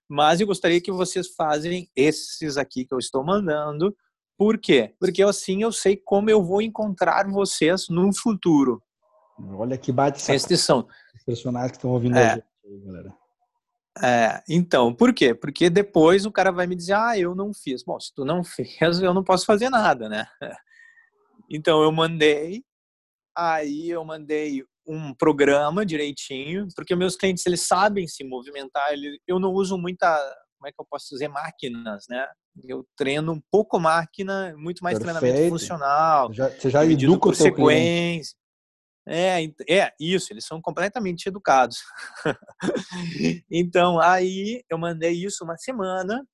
mas 0.07 0.39
eu 0.39 0.47
gostaria 0.47 0.81
que 0.81 0.91
vocês 0.91 1.27
fazem 1.35 1.89
esses 1.95 2.57
aqui 2.57 2.85
que 2.85 2.93
eu 2.93 2.99
estou 2.99 3.23
mandando, 3.23 3.95
por 4.37 4.57
quê? 4.57 4.93
Porque 4.99 5.23
assim 5.23 5.63
eu 5.63 5.71
sei 5.71 5.95
como 5.95 6.29
eu 6.29 6.43
vou 6.43 6.61
encontrar 6.61 7.27
vocês 7.29 7.87
no 7.89 8.13
futuro. 8.13 8.81
Olha 9.53 9.77
que 9.77 9.91
bate 9.91 10.31
Estes 10.31 10.61
são 10.61 10.87
os 11.15 11.23
personagens 11.23 11.71
que 11.71 11.77
estão 11.77 11.91
ouvindo 11.91 12.17
é, 12.17 12.25
a 12.25 12.35
gente 12.35 12.45
aí, 12.65 12.79
galera. 12.79 13.13
É, 14.03 14.43
então, 14.49 14.93
por 14.93 15.13
quê? 15.13 15.33
Porque 15.33 15.69
depois 15.69 16.25
o 16.25 16.31
cara 16.31 16.51
vai 16.51 16.67
me 16.67 16.75
dizer, 16.75 16.93
ah, 16.93 17.17
eu 17.17 17.33
não 17.33 17.53
fiz. 17.53 17.83
Bom, 17.83 17.99
se 17.99 18.13
tu 18.13 18.25
não 18.25 18.43
fez, 18.43 19.01
eu 19.01 19.13
não 19.13 19.23
posso 19.23 19.45
fazer 19.45 19.69
nada, 19.69 20.09
né? 20.09 20.27
Então 21.47 21.83
eu 21.83 21.91
mandei, 21.91 22.65
aí 23.37 23.91
eu 23.91 24.03
mandei 24.03 24.65
um 24.87 25.13
programa 25.13 25.85
direitinho, 25.85 26.67
porque 26.75 26.95
meus 26.95 27.15
clientes 27.15 27.45
eles 27.45 27.61
sabem 27.61 28.07
se 28.07 28.23
movimentar. 28.23 28.89
Eu 29.27 29.39
não 29.39 29.51
uso 29.51 29.77
muita 29.77 30.17
como 30.57 30.69
é 30.69 30.71
que 30.71 30.81
eu 30.81 30.87
posso 30.89 31.07
dizer, 31.11 31.27
máquinas, 31.27 32.05
né? 32.09 32.25
Eu 32.63 32.85
treino 32.97 33.33
um 33.33 33.41
pouco 33.51 33.79
máquina, 33.79 34.55
muito 34.57 34.83
mais 34.83 34.97
Perfeito. 34.97 35.19
treinamento 35.19 35.49
funcional. 35.49 36.33
Já, 36.33 36.49
você 36.49 36.69
já 36.69 36.85
educa 36.85 37.19
por 37.19 37.35
sequência. 37.35 38.35
É, 39.07 39.43
é, 39.69 39.91
isso, 39.99 40.33
eles 40.33 40.45
são 40.45 40.59
completamente 40.59 41.27
educados. 41.27 41.77
então, 43.51 43.99
aí 43.99 44.63
eu 44.67 44.79
mandei 44.79 45.11
isso 45.11 45.43
uma 45.43 45.55
semana, 45.57 46.25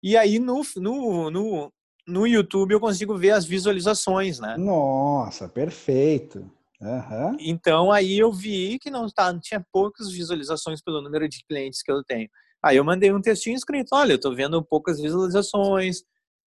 e 0.00 0.16
aí 0.16 0.38
no, 0.38 0.62
no, 0.76 1.28
no, 1.28 1.72
no 2.06 2.26
YouTube 2.26 2.70
eu 2.70 2.80
consigo 2.80 3.18
ver 3.18 3.32
as 3.32 3.44
visualizações, 3.44 4.38
né? 4.38 4.56
Nossa, 4.56 5.48
perfeito. 5.48 6.48
Uhum. 6.80 7.36
Então 7.40 7.90
aí 7.90 8.18
eu 8.18 8.32
vi 8.32 8.78
que 8.78 8.90
não, 8.90 9.08
tá, 9.08 9.36
tinha 9.40 9.64
poucas 9.72 10.10
visualizações 10.10 10.80
pelo 10.80 11.02
número 11.02 11.28
de 11.28 11.44
clientes 11.48 11.82
que 11.82 11.90
eu 11.90 12.04
tenho. 12.04 12.28
Aí 12.62 12.76
eu 12.76 12.84
mandei 12.84 13.12
um 13.12 13.20
textinho 13.20 13.56
escrito, 13.56 13.90
olha, 13.92 14.12
eu 14.12 14.20
tô 14.20 14.34
vendo 14.34 14.64
poucas 14.64 15.00
visualizações, 15.00 16.02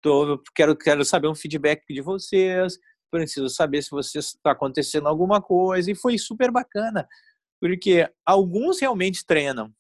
tô, 0.03 0.43
quero, 0.55 0.77
quero 0.77 1.05
saber 1.05 1.29
um 1.29 1.35
feedback 1.35 1.83
de 1.89 2.01
vocês, 2.01 2.79
preciso 3.11 3.49
saber 3.49 3.83
se 3.83 3.91
vocês 3.91 4.27
está 4.27 4.51
acontecendo 4.51 5.09
alguma 5.09 5.41
coisa, 5.41 5.91
e 5.91 5.95
foi 5.95 6.19
super 6.19 6.51
bacana, 6.51 7.07
porque 7.61 8.09
alguns 8.27 8.81
realmente 8.81 9.25
treinam, 9.25 9.73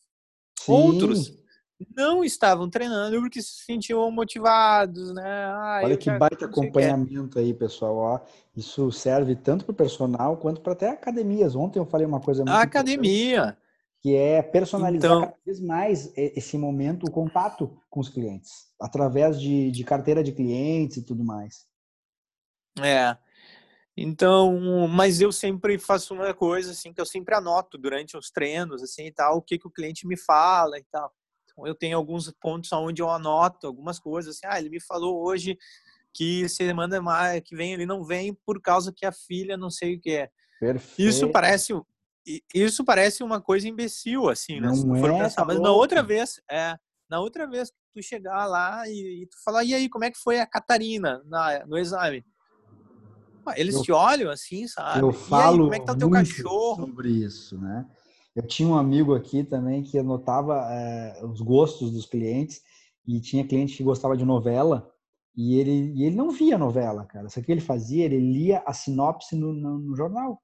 Sim. 0.60 0.72
outros 0.72 1.43
não 1.94 2.24
estavam 2.24 2.68
treinando 2.70 3.20
porque 3.20 3.42
se 3.42 3.64
sentiam 3.64 4.10
motivados, 4.10 5.12
né? 5.12 5.44
Ah, 5.46 5.80
Olha 5.82 5.96
que 5.96 6.10
baita 6.10 6.44
acompanhamento 6.46 7.38
aí, 7.38 7.52
pessoal. 7.52 7.96
Ó, 7.96 8.20
isso 8.56 8.90
serve 8.92 9.34
tanto 9.34 9.64
para 9.64 9.72
o 9.72 9.76
personal 9.76 10.36
quanto 10.36 10.60
para 10.60 10.72
até 10.72 10.90
academias. 10.90 11.56
Ontem 11.56 11.78
eu 11.78 11.86
falei 11.86 12.06
uma 12.06 12.20
coisa 12.20 12.42
muito 12.44 12.54
A 12.54 12.62
academia 12.62 13.56
que 14.04 14.14
é 14.14 14.42
personalizar 14.42 15.10
então, 15.10 15.20
cada 15.22 15.36
vez 15.46 15.58
mais 15.58 16.12
esse 16.14 16.58
momento, 16.58 17.06
o 17.06 17.10
contato 17.10 17.74
com 17.88 18.00
os 18.00 18.10
clientes, 18.10 18.70
através 18.78 19.40
de, 19.40 19.70
de 19.70 19.82
carteira 19.82 20.22
de 20.22 20.30
clientes 20.30 20.98
e 20.98 21.02
tudo 21.02 21.24
mais. 21.24 21.66
É. 22.82 23.16
Então, 23.96 24.86
mas 24.88 25.22
eu 25.22 25.32
sempre 25.32 25.78
faço 25.78 26.12
uma 26.12 26.34
coisa 26.34 26.72
assim 26.72 26.92
que 26.92 27.00
eu 27.00 27.06
sempre 27.06 27.34
anoto 27.34 27.78
durante 27.78 28.14
os 28.14 28.30
treinos 28.30 28.82
assim 28.82 29.06
e 29.06 29.12
tal, 29.12 29.38
o 29.38 29.42
que 29.42 29.58
que 29.58 29.66
o 29.66 29.70
cliente 29.70 30.06
me 30.06 30.18
fala 30.18 30.78
e 30.78 30.84
tal. 30.84 31.10
Eu 31.58 31.74
tenho 31.74 31.96
alguns 31.96 32.32
pontos 32.40 32.72
onde 32.72 33.00
eu 33.00 33.10
anoto 33.10 33.66
algumas 33.66 33.98
coisas 33.98 34.36
assim, 34.36 34.46
ah, 34.46 34.58
ele 34.58 34.70
me 34.70 34.80
falou 34.80 35.24
hoje 35.24 35.56
que 36.12 36.48
semana 36.48 37.00
que 37.40 37.56
vem 37.56 37.72
ele 37.72 37.86
não 37.86 38.04
vem 38.04 38.34
por 38.46 38.60
causa 38.60 38.92
que 38.92 39.04
a 39.04 39.12
filha 39.12 39.56
não 39.56 39.70
sei 39.70 39.96
o 39.96 40.00
que 40.00 40.10
é. 40.10 40.30
Perfeito. 40.60 41.08
Isso 41.08 41.30
parece 41.30 41.72
isso 42.54 42.84
parece 42.84 43.22
uma 43.22 43.40
coisa 43.40 43.68
imbecil, 43.68 44.28
assim, 44.30 44.58
né? 44.60 44.68
Não 44.68 44.96
é, 44.96 45.00
pensar. 45.00 45.42
Tá 45.42 45.44
Mas 45.44 45.60
na 45.60 45.70
outra 45.70 46.02
vez, 46.02 46.40
é, 46.50 46.74
na 47.08 47.20
outra 47.20 47.46
vez 47.46 47.70
que 47.70 47.76
tu 47.94 48.02
chegar 48.02 48.46
lá 48.46 48.88
e, 48.88 49.22
e, 49.22 49.26
tu 49.26 49.36
falar, 49.44 49.62
e 49.64 49.74
aí, 49.74 49.88
como 49.88 50.04
é 50.04 50.10
que 50.10 50.18
foi 50.18 50.40
a 50.40 50.46
Catarina 50.46 51.22
na, 51.26 51.66
no 51.66 51.76
exame? 51.76 52.24
Eles 53.56 53.74
eu, 53.74 53.82
te 53.82 53.92
olham 53.92 54.30
assim, 54.30 54.66
sabe? 54.66 55.00
Eu 55.00 55.12
falo 55.12 55.52
aí, 55.52 55.58
como 55.58 55.74
é 55.74 55.80
que 55.80 55.86
tá 55.86 55.92
o 55.92 55.98
teu 55.98 56.10
cachorro? 56.10 56.86
sobre 56.86 57.10
isso, 57.10 57.58
né? 57.58 57.86
Eu 58.34 58.46
tinha 58.46 58.68
um 58.68 58.76
amigo 58.76 59.14
aqui 59.14 59.44
também 59.44 59.82
que 59.82 59.98
anotava 59.98 60.66
é, 60.70 61.24
os 61.24 61.40
gostos 61.40 61.92
dos 61.92 62.06
clientes 62.06 62.60
e 63.06 63.20
tinha 63.20 63.46
cliente 63.46 63.76
que 63.76 63.84
gostava 63.84 64.16
de 64.16 64.24
novela 64.24 64.90
e 65.36 65.58
ele, 65.58 65.92
e 65.94 66.04
ele 66.04 66.16
não 66.16 66.30
via 66.30 66.58
novela, 66.58 67.04
cara. 67.04 67.28
Só 67.28 67.40
que 67.40 67.50
ele 67.50 67.60
fazia, 67.60 68.04
ele 68.04 68.18
lia 68.18 68.62
a 68.66 68.72
sinopse 68.72 69.36
no, 69.36 69.52
no, 69.52 69.78
no 69.78 69.96
jornal. 69.96 70.40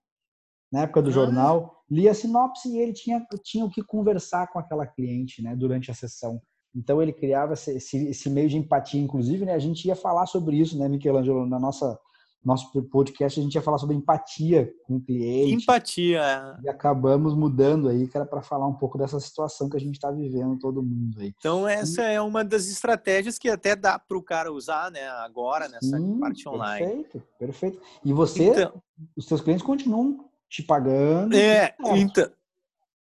Na 0.70 0.83
época 0.83 1.03
do 1.03 1.11
ah. 1.11 1.12
jornal, 1.12 1.85
lia 1.90 2.12
a 2.12 2.14
sinopse 2.14 2.68
e 2.68 2.79
ele 2.79 2.92
tinha, 2.92 3.24
tinha 3.42 3.64
o 3.64 3.70
que 3.70 3.83
conversar 3.83 4.48
com 4.48 4.59
aquela 4.59 4.87
cliente, 4.87 5.42
né, 5.42 5.57
durante 5.57 5.90
a 5.90 5.94
sessão. 5.94 6.40
Então 6.74 7.03
ele 7.03 7.12
criava 7.12 7.55
esse, 7.55 7.76
esse, 8.09 8.31
meio 8.31 8.48
de 8.48 8.57
empatia, 8.57 9.00
inclusive, 9.00 9.44
né? 9.44 9.55
A 9.55 9.59
gente 9.59 9.87
ia 9.87 9.96
falar 9.96 10.26
sobre 10.26 10.57
isso, 10.57 10.79
né, 10.79 10.88
Michelangelo, 10.88 11.44
na 11.44 11.59
nossa 11.59 11.98
nosso 12.44 12.70
podcast 12.85 13.38
a 13.38 13.42
gente 13.42 13.55
ia 13.55 13.62
falar 13.62 13.76
sobre 13.79 13.94
empatia 13.94 14.72
com 14.85 14.96
o 14.96 15.00
cliente. 15.00 15.62
Empatia. 15.62 16.20
É. 16.22 16.64
E 16.64 16.68
acabamos 16.68 17.35
mudando 17.35 17.88
aí, 17.88 18.09
que 18.09 18.16
era 18.16 18.24
para 18.24 18.40
falar 18.40 18.66
um 18.66 18.74
pouco 18.74 18.96
dessa 18.96 19.20
situação 19.20 19.68
que 19.68 19.76
a 19.76 19.81
gente 19.81 19.96
está 19.96 20.11
vivendo 20.11 20.59
todo 20.59 20.83
mundo 20.83 21.20
aí. 21.20 21.35
Então 21.38 21.68
essa 21.68 22.03
e... 22.03 22.14
é 22.14 22.20
uma 22.20 22.42
das 22.42 22.68
estratégias 22.68 23.38
que 23.38 23.48
até 23.48 23.76
dá 23.76 23.98
para 23.98 24.16
o 24.16 24.22
cara 24.22 24.50
usar, 24.50 24.90
né, 24.90 25.07
agora 25.09 25.68
nessa 25.68 25.98
Sim, 25.98 26.18
parte 26.18 26.48
online. 26.48 26.87
Perfeito, 26.87 27.22
perfeito. 27.38 27.83
E 28.05 28.12
você, 28.12 28.44
então, 28.44 28.83
os 29.14 29.26
seus 29.26 29.42
clientes 29.42 29.64
continuam 29.64 30.31
te 30.48 30.62
pagando? 30.62 31.37
É, 31.37 31.74
então, 31.94 32.31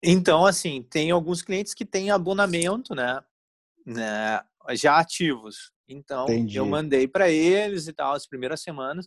então 0.02 0.46
assim, 0.46 0.84
tem 0.84 1.10
alguns 1.10 1.41
clientes 1.41 1.74
que 1.74 1.86
têm 1.86 2.12
abonamento, 2.12 2.93
né, 2.93 3.19
né 3.84 4.41
já 4.76 5.00
ativos. 5.00 5.72
Então, 5.88 6.26
Entendi. 6.30 6.58
eu 6.60 6.65
mandei 6.65 7.08
para 7.08 7.30
eles 7.30 7.88
e 7.88 7.93
tal 7.93 8.13
as 8.13 8.28
primeiras 8.28 8.62
semanas. 8.62 9.06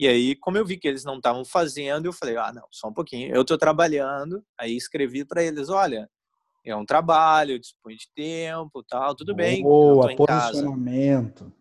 E 0.00 0.08
aí, 0.08 0.36
como 0.36 0.58
eu 0.58 0.66
vi 0.66 0.78
que 0.78 0.88
eles 0.88 1.04
não 1.04 1.16
estavam 1.18 1.44
fazendo, 1.44 2.06
eu 2.06 2.12
falei: 2.12 2.36
"Ah, 2.38 2.52
não, 2.52 2.66
só 2.72 2.88
um 2.88 2.94
pouquinho. 2.94 3.34
Eu 3.34 3.42
estou 3.42 3.58
trabalhando". 3.58 4.44
Aí 4.58 4.76
escrevi 4.76 5.24
para 5.26 5.42
eles: 5.44 5.68
"Olha, 5.70 6.08
é 6.66 6.76
um 6.76 6.86
trabalho, 6.86 7.58
dispõe 7.60 7.96
de 7.96 8.08
tempo, 8.14 8.84
tal, 8.84 9.14
tudo 9.16 9.34
bem. 9.34 9.62
Boa, 9.64 10.08
posicionamento. 10.14 11.52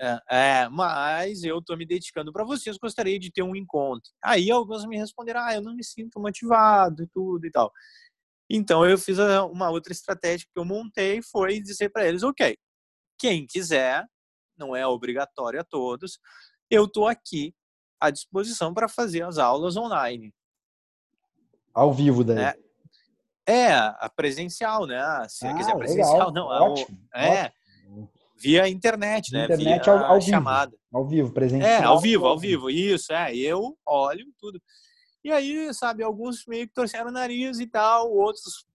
É, 0.00 0.18
é, 0.64 0.68
mas 0.68 1.44
eu 1.44 1.58
estou 1.60 1.76
me 1.76 1.86
dedicando 1.86 2.32
para 2.32 2.44
vocês, 2.44 2.76
gostaria 2.78 3.18
de 3.18 3.30
ter 3.30 3.42
um 3.42 3.54
encontro. 3.54 4.10
Aí 4.24 4.50
alguns 4.50 4.84
me 4.86 4.96
responderam: 4.98 5.40
"Ah, 5.40 5.54
eu 5.54 5.62
não 5.62 5.74
me 5.74 5.84
sinto 5.84 6.20
motivado 6.20 7.02
e 7.04 7.06
tudo 7.08 7.46
e 7.46 7.50
tal". 7.50 7.72
Então 8.50 8.86
eu 8.88 8.98
fiz 8.98 9.18
uma 9.52 9.70
outra 9.70 9.92
estratégia 9.92 10.46
que 10.52 10.60
eu 10.60 10.64
montei 10.66 11.22
foi 11.22 11.60
dizer 11.60 11.90
para 11.90 12.06
eles: 12.08 12.22
"OK, 12.24 12.56
quem 13.24 13.46
quiser, 13.46 14.06
não 14.54 14.76
é 14.76 14.86
obrigatório 14.86 15.58
a 15.58 15.64
todos, 15.64 16.18
eu 16.70 16.84
estou 16.84 17.08
aqui 17.08 17.54
à 17.98 18.10
disposição 18.10 18.74
para 18.74 18.86
fazer 18.86 19.22
as 19.22 19.38
aulas 19.38 19.78
online. 19.78 20.30
Ao 21.72 21.90
vivo 21.90 22.22
daí. 22.22 22.38
É, 22.38 22.54
é 23.46 23.72
a 23.72 24.12
presencial, 24.14 24.86
né? 24.86 25.02
Se 25.30 25.46
ah, 25.46 25.54
quiser 25.54 25.74
presencial, 25.74 26.28
legal. 26.28 26.32
não. 26.32 26.46
Ótimo, 26.48 26.98
é, 27.14 27.44
ótimo. 27.44 28.10
via 28.36 28.68
internet, 28.68 29.32
né? 29.32 29.44
Internet 29.44 29.84
via 29.84 29.92
ao, 29.92 30.04
ao 30.04 30.20
chamada. 30.20 30.72
Vivo, 30.72 30.86
ao 30.92 31.08
vivo, 31.08 31.32
presencial. 31.32 31.70
É, 31.70 31.82
ao 31.82 31.98
vivo, 31.98 32.26
ao 32.26 32.38
vivo, 32.38 32.68
isso, 32.68 33.10
é. 33.10 33.34
Eu 33.34 33.74
olho 33.86 34.26
tudo. 34.38 34.60
E 35.24 35.32
aí, 35.32 35.72
sabe, 35.72 36.02
alguns 36.02 36.44
meio 36.46 36.68
que 36.68 36.74
torceram 36.74 37.08
o 37.08 37.12
nariz 37.12 37.58
e 37.58 37.66
tal, 37.66 38.12
outros 38.12 38.66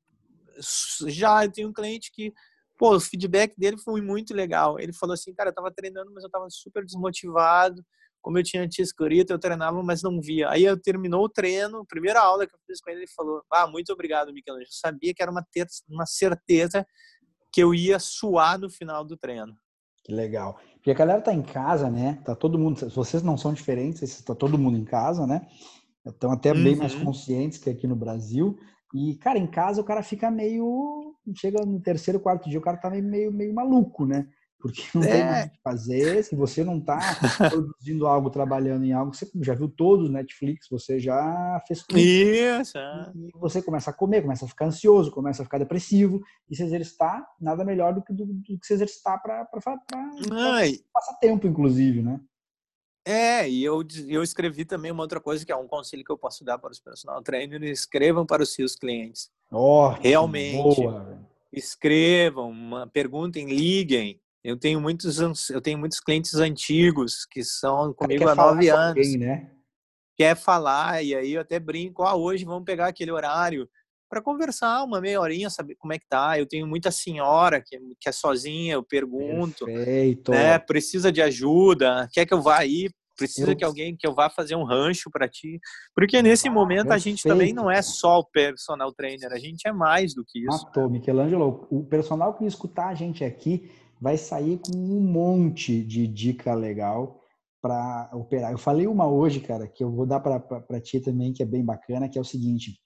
já 1.07 1.47
tem 1.47 1.67
um 1.67 1.71
cliente 1.71 2.11
que 2.11 2.33
pô, 2.79 2.95
o 2.95 2.99
feedback 2.99 3.53
dele 3.57 3.77
foi 3.77 4.01
muito 4.01 4.33
legal. 4.33 4.79
Ele 4.79 4.93
falou 4.93 5.13
assim, 5.13 5.33
cara, 5.33 5.49
eu 5.49 5.53
tava 5.53 5.69
treinando, 5.69 6.11
mas 6.13 6.23
eu 6.23 6.29
tava 6.29 6.47
super 6.49 6.83
desmotivado. 6.85 7.83
Como 8.21 8.37
eu 8.37 8.43
tinha 8.43 8.67
te 8.67 8.81
escrito, 8.81 9.31
eu 9.31 9.39
treinava, 9.39 9.83
mas 9.83 10.01
não 10.01 10.19
via. 10.19 10.49
Aí 10.49 10.63
eu 10.63 10.79
terminou 10.79 11.23
o 11.23 11.29
treino, 11.29 11.85
primeira 11.85 12.21
aula 12.21 12.47
que 12.47 12.55
eu 12.55 12.59
fiz 12.65 12.81
com 12.81 12.89
ele, 12.89 13.01
ele 13.01 13.11
falou: 13.15 13.41
Ah, 13.51 13.67
muito 13.67 13.91
obrigado, 13.93 14.33
Michelangelo. 14.33 14.67
Eu 14.67 14.71
sabia 14.71 15.13
que 15.13 15.21
era 15.21 15.31
uma, 15.31 15.45
uma 15.89 16.05
certeza 16.05 16.85
que 17.53 17.61
eu 17.61 17.73
ia 17.73 17.99
suar 17.99 18.57
no 18.57 18.69
final 18.69 19.05
do 19.05 19.17
treino. 19.17 19.53
Que 20.03 20.13
legal. 20.13 20.59
Porque 20.75 20.91
a 20.91 20.95
galera 20.95 21.21
tá 21.21 21.33
em 21.33 21.41
casa, 21.41 21.89
né? 21.89 22.21
Tá 22.25 22.35
todo 22.35 22.57
mundo. 22.57 22.89
Vocês 22.89 23.21
não 23.21 23.37
são 23.37 23.53
diferentes, 23.53 24.01
está 24.01 24.33
todo 24.33 24.57
mundo 24.57 24.77
em 24.77 24.85
casa, 24.85 25.27
né? 25.27 25.47
Estão 26.05 26.31
até 26.31 26.53
bem 26.53 26.73
uhum. 26.73 26.79
mais 26.79 26.95
conscientes 26.95 27.57
que 27.57 27.69
aqui 27.69 27.85
no 27.85 27.95
Brasil. 27.95 28.57
E, 28.93 29.15
cara, 29.15 29.37
em 29.37 29.47
casa 29.47 29.81
o 29.81 29.83
cara 29.83 30.01
fica 30.01 30.31
meio. 30.31 31.08
Chega 31.35 31.65
no 31.65 31.79
terceiro, 31.79 32.19
quarto 32.19 32.49
dia, 32.49 32.59
o 32.59 32.61
cara 32.61 32.77
tá 32.77 32.89
meio, 32.89 33.31
meio 33.31 33.53
maluco, 33.53 34.05
né? 34.05 34.27
Porque 34.59 34.83
não 34.93 35.03
é. 35.03 35.07
tem 35.07 35.23
mais 35.23 35.45
o 35.45 35.49
que 35.51 35.61
fazer. 35.63 36.23
Se 36.23 36.35
você 36.35 36.63
não 36.63 36.81
tá 36.81 36.99
produzindo 37.49 38.05
algo, 38.05 38.29
trabalhando 38.29 38.83
em 38.83 38.91
algo, 38.91 39.15
você 39.15 39.29
já 39.41 39.55
viu 39.55 39.69
todos 39.69 40.09
Netflix, 40.09 40.67
você 40.69 40.99
já 40.99 41.63
fez 41.65 41.81
tudo. 41.83 41.97
Isso. 41.97 42.77
É. 42.77 43.11
E 43.15 43.31
você 43.35 43.61
começa 43.61 43.89
a 43.89 43.93
comer, 43.93 44.21
começa 44.21 44.43
a 44.43 44.47
ficar 44.49 44.65
ansioso, 44.65 45.11
começa 45.11 45.41
a 45.41 45.45
ficar 45.45 45.59
depressivo. 45.59 46.21
E 46.49 46.55
se 46.55 46.63
exercitar, 46.63 47.25
nada 47.39 47.63
melhor 47.63 47.93
do 47.93 48.03
que, 48.03 48.11
do, 48.11 48.25
do 48.25 48.41
que 48.43 48.59
se 48.61 48.73
exercitar 48.73 49.21
para 49.21 49.45
passar 49.45 49.77
tempo, 51.21 51.47
inclusive, 51.47 52.01
né? 52.01 52.19
É, 53.07 53.49
e 53.49 53.63
eu, 53.63 53.81
eu 54.07 54.21
escrevi 54.21 54.65
também 54.65 54.91
uma 54.91 55.03
outra 55.03 55.21
coisa 55.21 55.45
que 55.45 55.51
é 55.51 55.55
um 55.55 55.67
conselho 55.67 56.03
que 56.03 56.11
eu 56.11 56.17
posso 56.17 56.43
dar 56.43 56.59
para 56.59 56.71
os 56.71 56.79
personal 56.79 57.23
trainers: 57.23 57.79
escrevam 57.79 58.25
para 58.25 58.43
os 58.43 58.53
seus 58.53 58.75
clientes. 58.75 59.31
Oh, 59.51 59.89
Realmente. 59.89 60.81
Boa, 60.81 61.19
escrevam, 61.51 62.53
perguntem, 62.93 63.47
liguem. 63.47 64.21
Eu 64.43 64.57
tenho 64.57 64.79
muitos 64.79 65.19
eu 65.49 65.59
tenho 65.59 65.77
muitos 65.77 65.99
clientes 65.99 66.35
antigos 66.35 67.25
que 67.25 67.43
são 67.43 67.93
comigo 67.93 68.27
há 68.27 68.35
nove 68.35 68.69
anos. 68.69 69.07
Alguém, 69.07 69.17
né? 69.17 69.51
Quer 70.15 70.35
falar, 70.35 71.03
e 71.03 71.15
aí 71.15 71.33
eu 71.33 71.41
até 71.41 71.59
brinco, 71.59 72.03
ah, 72.03 72.15
hoje 72.15 72.45
vamos 72.45 72.65
pegar 72.65 72.87
aquele 72.87 73.11
horário 73.11 73.69
para 74.09 74.21
conversar 74.21 74.83
uma 74.83 74.99
meia 74.99 75.21
horinha, 75.21 75.49
saber 75.49 75.75
como 75.75 75.93
é 75.93 75.99
que 75.99 76.07
tá. 76.07 76.37
Eu 76.37 76.45
tenho 76.45 76.67
muita 76.67 76.91
senhora 76.91 77.61
que, 77.61 77.79
que 77.99 78.09
é 78.09 78.11
sozinha, 78.11 78.73
eu 78.73 78.83
pergunto. 78.83 79.65
Perfeito. 79.65 80.31
Né, 80.31 80.57
precisa 80.59 81.11
de 81.11 81.21
ajuda, 81.21 82.09
quer 82.11 82.25
que 82.25 82.33
eu 82.33 82.41
vá 82.41 82.59
aí 82.59 82.89
precisa 83.19 83.51
eu... 83.51 83.55
que 83.55 83.63
alguém 83.63 83.95
que 83.95 84.07
eu 84.07 84.15
vá 84.15 84.29
fazer 84.29 84.55
um 84.55 84.63
rancho 84.63 85.11
para 85.11 85.27
ti. 85.27 85.59
Porque 85.93 86.21
nesse 86.21 86.47
ah, 86.47 86.51
momento 86.51 86.91
a 86.91 86.97
gente 86.97 87.21
também 87.23 87.53
não 87.53 87.69
é 87.69 87.81
só 87.81 88.19
o 88.19 88.25
personal 88.25 88.91
trainer, 88.93 89.31
a 89.31 89.37
gente 89.37 89.67
é 89.67 89.71
mais 89.71 90.15
do 90.15 90.23
que 90.25 90.39
isso. 90.39 90.65
Matou? 90.65 90.89
Michelangelo, 90.89 91.67
o 91.69 91.83
personal 91.83 92.33
que 92.33 92.45
escutar 92.45 92.87
a 92.87 92.95
gente 92.95 93.23
aqui 93.23 93.69
vai 94.01 94.17
sair 94.17 94.59
com 94.59 94.75
um 94.75 95.01
monte 95.01 95.83
de 95.83 96.07
dica 96.07 96.53
legal 96.53 97.21
para 97.61 98.09
operar. 98.13 98.51
Eu 98.51 98.57
falei 98.57 98.87
uma 98.87 99.07
hoje, 99.07 99.41
cara, 99.41 99.67
que 99.67 99.83
eu 99.83 99.91
vou 99.91 100.05
dar 100.05 100.19
para 100.21 100.81
ti 100.81 100.99
também, 100.99 101.33
que 101.33 101.43
é 101.43 101.45
bem 101.45 101.63
bacana, 101.63 102.07
que 102.07 102.17
é 102.17 102.21
o 102.21 102.25
seguinte: 102.25 102.79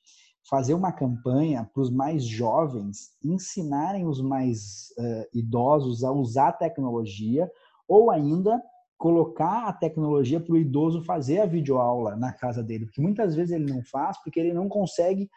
fazer 0.49 0.73
uma 0.73 0.91
campanha 0.91 1.69
para 1.71 1.81
os 1.81 1.89
mais 1.89 2.25
jovens 2.25 3.11
ensinarem 3.23 4.07
os 4.07 4.21
mais 4.21 4.91
uh, 4.97 5.25
idosos 5.33 6.03
a 6.03 6.11
usar 6.11 6.49
a 6.49 6.53
tecnologia 6.53 7.49
ou 7.87 8.09
ainda 8.09 8.61
colocar 9.03 9.67
a 9.67 9.73
tecnologia 9.73 10.39
para 10.39 10.53
o 10.53 10.57
idoso 10.57 11.03
fazer 11.03 11.39
a 11.39 11.45
videoaula 11.45 12.15
na 12.15 12.31
casa 12.31 12.63
dele, 12.63 12.85
porque 12.85 13.01
muitas 13.01 13.35
vezes 13.35 13.51
ele 13.51 13.69
não 13.69 13.83
faz 13.83 14.17
porque 14.23 14.39
ele 14.39 14.53
não 14.53 14.69
consegue 14.69 15.29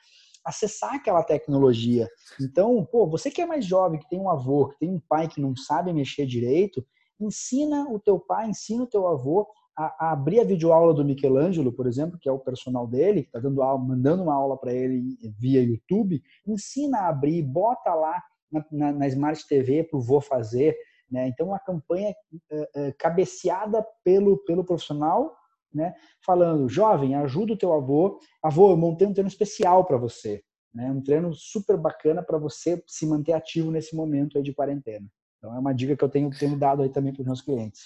acessar 0.44 0.94
aquela 0.94 1.24
tecnologia. 1.24 2.08
Então, 2.40 2.86
pô, 2.92 3.08
você 3.08 3.28
que 3.28 3.42
é 3.42 3.44
mais 3.44 3.66
jovem, 3.66 3.98
que 3.98 4.08
tem 4.08 4.20
um 4.20 4.30
avô, 4.30 4.68
que 4.68 4.78
tem 4.78 4.88
um 4.88 5.00
pai 5.08 5.26
que 5.26 5.40
não 5.40 5.56
sabe 5.56 5.92
mexer 5.92 6.26
direito, 6.26 6.86
ensina 7.18 7.90
o 7.90 7.98
teu 7.98 8.20
pai, 8.20 8.48
ensina 8.48 8.84
o 8.84 8.86
teu 8.86 9.08
avô 9.08 9.48
a, 9.76 10.10
a 10.10 10.12
abrir 10.12 10.38
a 10.38 10.44
videoaula 10.44 10.94
do 10.94 11.04
Michelangelo, 11.04 11.72
por 11.72 11.88
exemplo, 11.88 12.20
que 12.20 12.28
é 12.28 12.32
o 12.32 12.38
personal 12.38 12.86
dele, 12.86 13.22
que 13.22 13.30
está 13.30 13.40
dando 13.40 13.60
aula, 13.62 13.82
mandando 13.82 14.22
uma 14.22 14.34
aula 14.34 14.56
para 14.56 14.72
ele 14.72 15.18
via 15.40 15.60
YouTube, 15.60 16.22
ensina 16.46 16.98
a 17.00 17.08
abrir, 17.08 17.42
bota 17.42 17.92
lá 17.92 18.22
na, 18.48 18.64
na, 18.70 18.92
na 18.92 19.08
Smart 19.08 19.44
TV 19.48 19.82
para 19.82 19.98
o 19.98 20.00
vô 20.00 20.20
fazer, 20.20 20.76
né? 21.10 21.28
Então, 21.28 21.48
uma 21.48 21.58
campanha 21.58 22.14
é, 22.50 22.70
é, 22.74 22.92
cabeceada 22.92 23.84
pelo, 24.04 24.38
pelo 24.44 24.64
profissional, 24.64 25.36
né? 25.72 25.94
falando, 26.24 26.68
jovem, 26.68 27.14
ajuda 27.14 27.52
o 27.52 27.56
teu 27.56 27.72
avô. 27.72 28.18
Avô, 28.42 28.70
eu 28.70 28.76
montei 28.76 29.06
um 29.06 29.12
treino 29.12 29.28
especial 29.28 29.84
para 29.84 29.96
você. 29.96 30.42
Né? 30.74 30.90
Um 30.90 31.02
treino 31.02 31.32
super 31.34 31.76
bacana 31.76 32.22
para 32.22 32.38
você 32.38 32.82
se 32.86 33.06
manter 33.06 33.32
ativo 33.32 33.70
nesse 33.70 33.94
momento 33.94 34.36
aí 34.36 34.42
de 34.42 34.54
quarentena. 34.54 35.06
Então, 35.38 35.54
é 35.54 35.58
uma 35.58 35.74
dica 35.74 35.96
que 35.96 36.02
eu 36.02 36.08
tenho, 36.08 36.30
tenho 36.30 36.58
dado 36.58 36.82
aí 36.82 36.88
também 36.88 37.12
para 37.12 37.20
os 37.20 37.26
meus 37.26 37.42
clientes. 37.42 37.82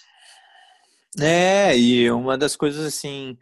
É, 1.18 1.76
e 1.76 2.10
uma 2.10 2.38
das 2.38 2.54
coisas 2.54 2.86
assim, 2.86 3.36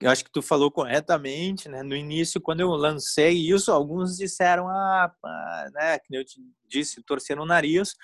eu 0.00 0.10
acho 0.10 0.24
que 0.24 0.32
tu 0.32 0.42
falou 0.42 0.70
corretamente, 0.70 1.68
né? 1.68 1.82
No 1.82 1.94
início, 1.94 2.40
quando 2.40 2.60
eu 2.60 2.70
lancei 2.70 3.32
isso, 3.32 3.70
alguns 3.70 4.16
disseram, 4.16 4.68
ah, 4.68 5.12
né, 5.72 5.98
que 6.00 6.16
eu 6.16 6.24
te 6.24 6.40
disse, 6.68 7.02
torceram 7.02 7.42
o 7.42 7.46
nariz, 7.46 7.94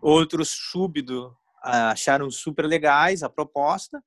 outros 0.00 0.48
súbido 0.48 1.36
acharam 1.62 2.30
super 2.30 2.66
legais 2.66 3.22
a 3.22 3.28
proposta 3.28 4.02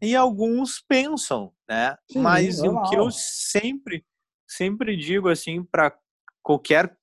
e 0.00 0.16
alguns 0.16 0.80
pensam, 0.80 1.52
né? 1.68 1.96
Sim, 2.10 2.20
Mas 2.20 2.60
o 2.60 2.82
que 2.82 2.96
eu 2.96 3.10
sempre 3.10 4.04
sempre 4.48 4.96
digo 4.96 5.28
assim 5.28 5.64
para 5.64 5.96
qualquer 6.42 6.96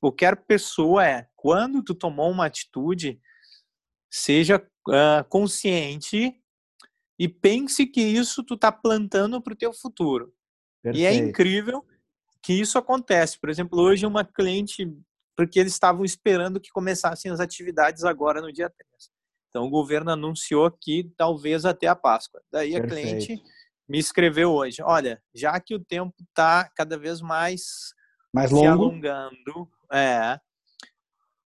qualquer 0.00 0.36
pessoa 0.44 1.06
é 1.06 1.26
quando 1.34 1.82
tu 1.82 1.94
tomou 1.94 2.30
uma 2.30 2.46
atitude 2.46 3.20
seja 4.10 4.58
uh, 4.88 5.24
consciente 5.28 6.34
e 7.18 7.28
pense 7.28 7.86
que 7.86 8.00
isso 8.00 8.42
tu 8.42 8.56
tá 8.56 8.70
plantando 8.70 9.40
para 9.40 9.52
o 9.52 9.56
teu 9.56 9.72
futuro. 9.72 10.32
Perfeito. 10.82 11.02
E 11.02 11.06
é 11.06 11.14
incrível 11.14 11.84
que 12.42 12.52
isso 12.52 12.78
acontece. 12.78 13.38
Por 13.38 13.48
exemplo, 13.50 13.80
hoje 13.80 14.06
uma 14.06 14.24
cliente, 14.24 14.86
porque 15.36 15.60
eles 15.60 15.72
estavam 15.72 16.04
esperando 16.04 16.60
que 16.60 16.70
começassem 16.70 17.30
as 17.30 17.40
atividades 17.40 18.04
agora 18.04 18.40
no 18.40 18.52
dia 18.52 18.70
3. 18.70 18.90
Então 19.48 19.64
o 19.64 19.70
governo 19.70 20.10
anunciou 20.10 20.70
que 20.70 21.10
talvez 21.16 21.64
até 21.64 21.86
a 21.86 21.94
Páscoa. 21.94 22.40
Daí 22.50 22.74
a 22.74 22.80
Perfeito. 22.80 23.26
cliente 23.26 23.42
me 23.88 23.98
escreveu 23.98 24.50
hoje, 24.50 24.82
olha, 24.82 25.22
já 25.34 25.60
que 25.60 25.74
o 25.74 25.84
tempo 25.84 26.14
está 26.28 26.68
cada 26.74 26.98
vez 26.98 27.20
mais, 27.20 27.62
mais 28.34 28.50
longo. 28.50 28.64
se 28.64 28.66
alongando, 28.66 29.70
é, 29.92 30.40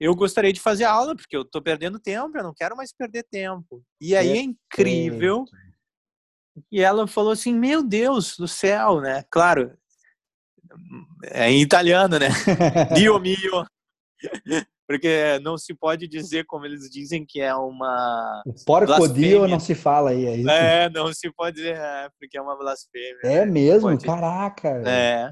eu 0.00 0.14
gostaria 0.14 0.52
de 0.52 0.60
fazer 0.60 0.84
aula, 0.84 1.14
porque 1.14 1.36
eu 1.36 1.42
estou 1.42 1.60
perdendo 1.60 2.00
tempo, 2.00 2.38
eu 2.38 2.42
não 2.42 2.54
quero 2.54 2.74
mais 2.74 2.90
perder 2.90 3.24
tempo. 3.30 3.84
E 4.00 4.16
aí 4.16 4.30
é 4.30 4.40
incrível. 4.40 5.44
E 6.72 6.80
ela 6.80 7.06
falou 7.06 7.32
assim: 7.32 7.54
Meu 7.54 7.82
Deus 7.82 8.34
do 8.36 8.48
céu, 8.48 9.00
né? 9.00 9.22
Claro, 9.30 9.76
é 11.24 11.50
em 11.50 11.60
italiano, 11.60 12.18
né? 12.18 12.28
Dio 12.96 13.18
mio. 13.20 13.66
Porque 14.90 15.38
não 15.44 15.56
se 15.56 15.72
pode 15.72 16.08
dizer 16.08 16.44
como 16.46 16.66
eles 16.66 16.90
dizem 16.90 17.24
que 17.24 17.40
é 17.40 17.54
uma. 17.54 18.42
O 18.44 18.52
porco 18.64 19.08
dio 19.08 19.46
não 19.46 19.60
se 19.60 19.72
fala 19.72 20.10
aí, 20.10 20.26
é 20.26 20.36
isso? 20.38 20.50
É, 20.50 20.90
não 20.90 21.12
se 21.14 21.30
pode 21.30 21.58
dizer, 21.58 21.76
é, 21.76 22.08
porque 22.18 22.36
é 22.36 22.42
uma 22.42 22.58
blasfêmia. 22.58 23.20
É 23.22 23.46
mesmo? 23.46 23.96
Caraca! 24.00 24.82
É. 24.84 25.30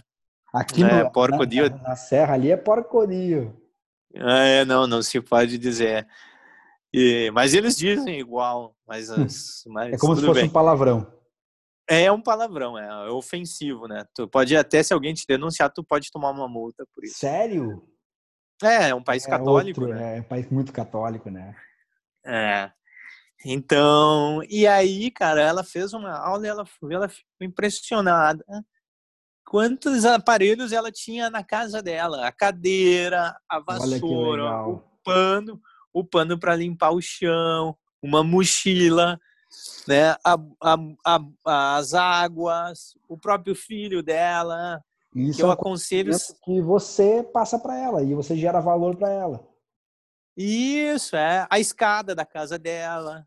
Aqui 0.54 0.84
é, 0.84 0.86
no, 0.86 1.10
na. 1.10 1.88
Na, 1.88 1.96
serra 1.96 2.34
ali 2.34 2.52
é 2.52 2.56
porco 2.56 3.04
dio. 3.04 3.52
É, 4.14 4.64
não, 4.64 4.86
não 4.86 5.02
se 5.02 5.20
pode 5.20 5.58
dizer. 5.58 6.06
E, 6.94 7.28
mas 7.32 7.52
eles 7.52 7.76
dizem 7.76 8.18
igual, 8.20 8.76
mas, 8.86 9.10
hum. 9.10 9.26
mas 9.72 9.94
é 9.94 9.98
como 9.98 10.14
se 10.14 10.24
fosse 10.24 10.40
bem. 10.40 10.48
um 10.48 10.52
palavrão. 10.52 11.04
É 11.90 12.12
um 12.12 12.20
palavrão, 12.20 12.78
é 12.78 13.10
ofensivo, 13.10 13.88
né? 13.88 14.04
Tu 14.14 14.28
pode 14.28 14.56
até, 14.56 14.82
se 14.84 14.92
alguém 14.92 15.14
te 15.14 15.24
denunciar, 15.26 15.72
tu 15.72 15.82
pode 15.82 16.10
tomar 16.12 16.30
uma 16.30 16.46
multa 16.46 16.86
por 16.94 17.02
isso. 17.02 17.18
Sério? 17.18 17.82
É, 18.62 18.90
é 18.90 18.94
um 18.94 19.02
país 19.02 19.26
é 19.26 19.30
católico, 19.30 19.80
outro, 19.80 19.94
né? 19.94 20.18
É 20.18 20.20
um 20.20 20.24
país 20.24 20.48
muito 20.50 20.72
católico, 20.72 21.30
né? 21.30 21.54
É. 22.24 22.70
Então, 23.44 24.42
e 24.48 24.66
aí, 24.66 25.10
cara, 25.10 25.40
ela 25.40 25.62
fez 25.62 25.92
uma 25.92 26.12
aula 26.12 26.44
e 26.44 26.48
ela, 26.48 26.64
ela 26.90 27.08
ficou 27.08 27.24
impressionada. 27.40 28.44
Quantos 29.44 30.04
aparelhos 30.04 30.72
ela 30.72 30.90
tinha 30.90 31.30
na 31.30 31.44
casa 31.44 31.80
dela? 31.80 32.26
A 32.26 32.32
cadeira, 32.32 33.34
a 33.48 33.60
vassoura, 33.60 34.66
o 34.66 34.82
pano, 35.04 35.60
o 35.92 36.04
pano 36.04 36.38
para 36.38 36.56
limpar 36.56 36.90
o 36.90 37.00
chão, 37.00 37.76
uma 38.02 38.24
mochila, 38.24 39.18
né? 39.86 40.10
A, 40.24 40.36
a, 40.62 41.20
a, 41.46 41.76
as 41.76 41.94
águas, 41.94 42.98
o 43.08 43.16
próprio 43.16 43.54
filho 43.54 44.02
dela. 44.02 44.82
Isso 45.14 45.36
que 45.38 45.42
eu 45.42 45.46
é 45.46 45.48
um 45.48 45.52
aconselho 45.52 46.12
que 46.44 46.60
você 46.60 47.22
passa 47.22 47.58
para 47.58 47.78
ela 47.78 48.02
e 48.02 48.14
você 48.14 48.36
gera 48.36 48.60
valor 48.60 48.96
para 48.96 49.10
ela. 49.10 49.48
Isso 50.36 51.16
é 51.16 51.46
a 51.50 51.58
escada 51.58 52.14
da 52.14 52.24
casa 52.24 52.58
dela. 52.58 53.26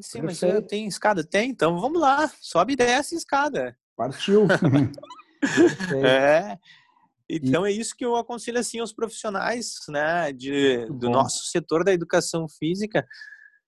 Sim, 0.00 0.22
mas 0.22 0.40
tem 0.68 0.86
escada? 0.86 1.24
Tem, 1.24 1.50
então 1.50 1.80
vamos 1.80 2.00
lá, 2.00 2.30
sobe 2.40 2.74
e 2.74 2.76
desce 2.76 3.14
a 3.14 3.18
escada. 3.18 3.76
Partiu. 3.96 4.46
é. 6.04 6.56
Então 7.28 7.66
é 7.66 7.72
isso 7.72 7.94
que 7.96 8.04
eu 8.04 8.16
aconselho 8.16 8.58
assim 8.58 8.78
aos 8.78 8.92
profissionais, 8.92 9.74
né, 9.88 10.32
de, 10.32 10.86
do 10.86 11.10
nosso 11.10 11.46
setor 11.50 11.84
da 11.84 11.92
educação 11.92 12.48
física, 12.48 13.06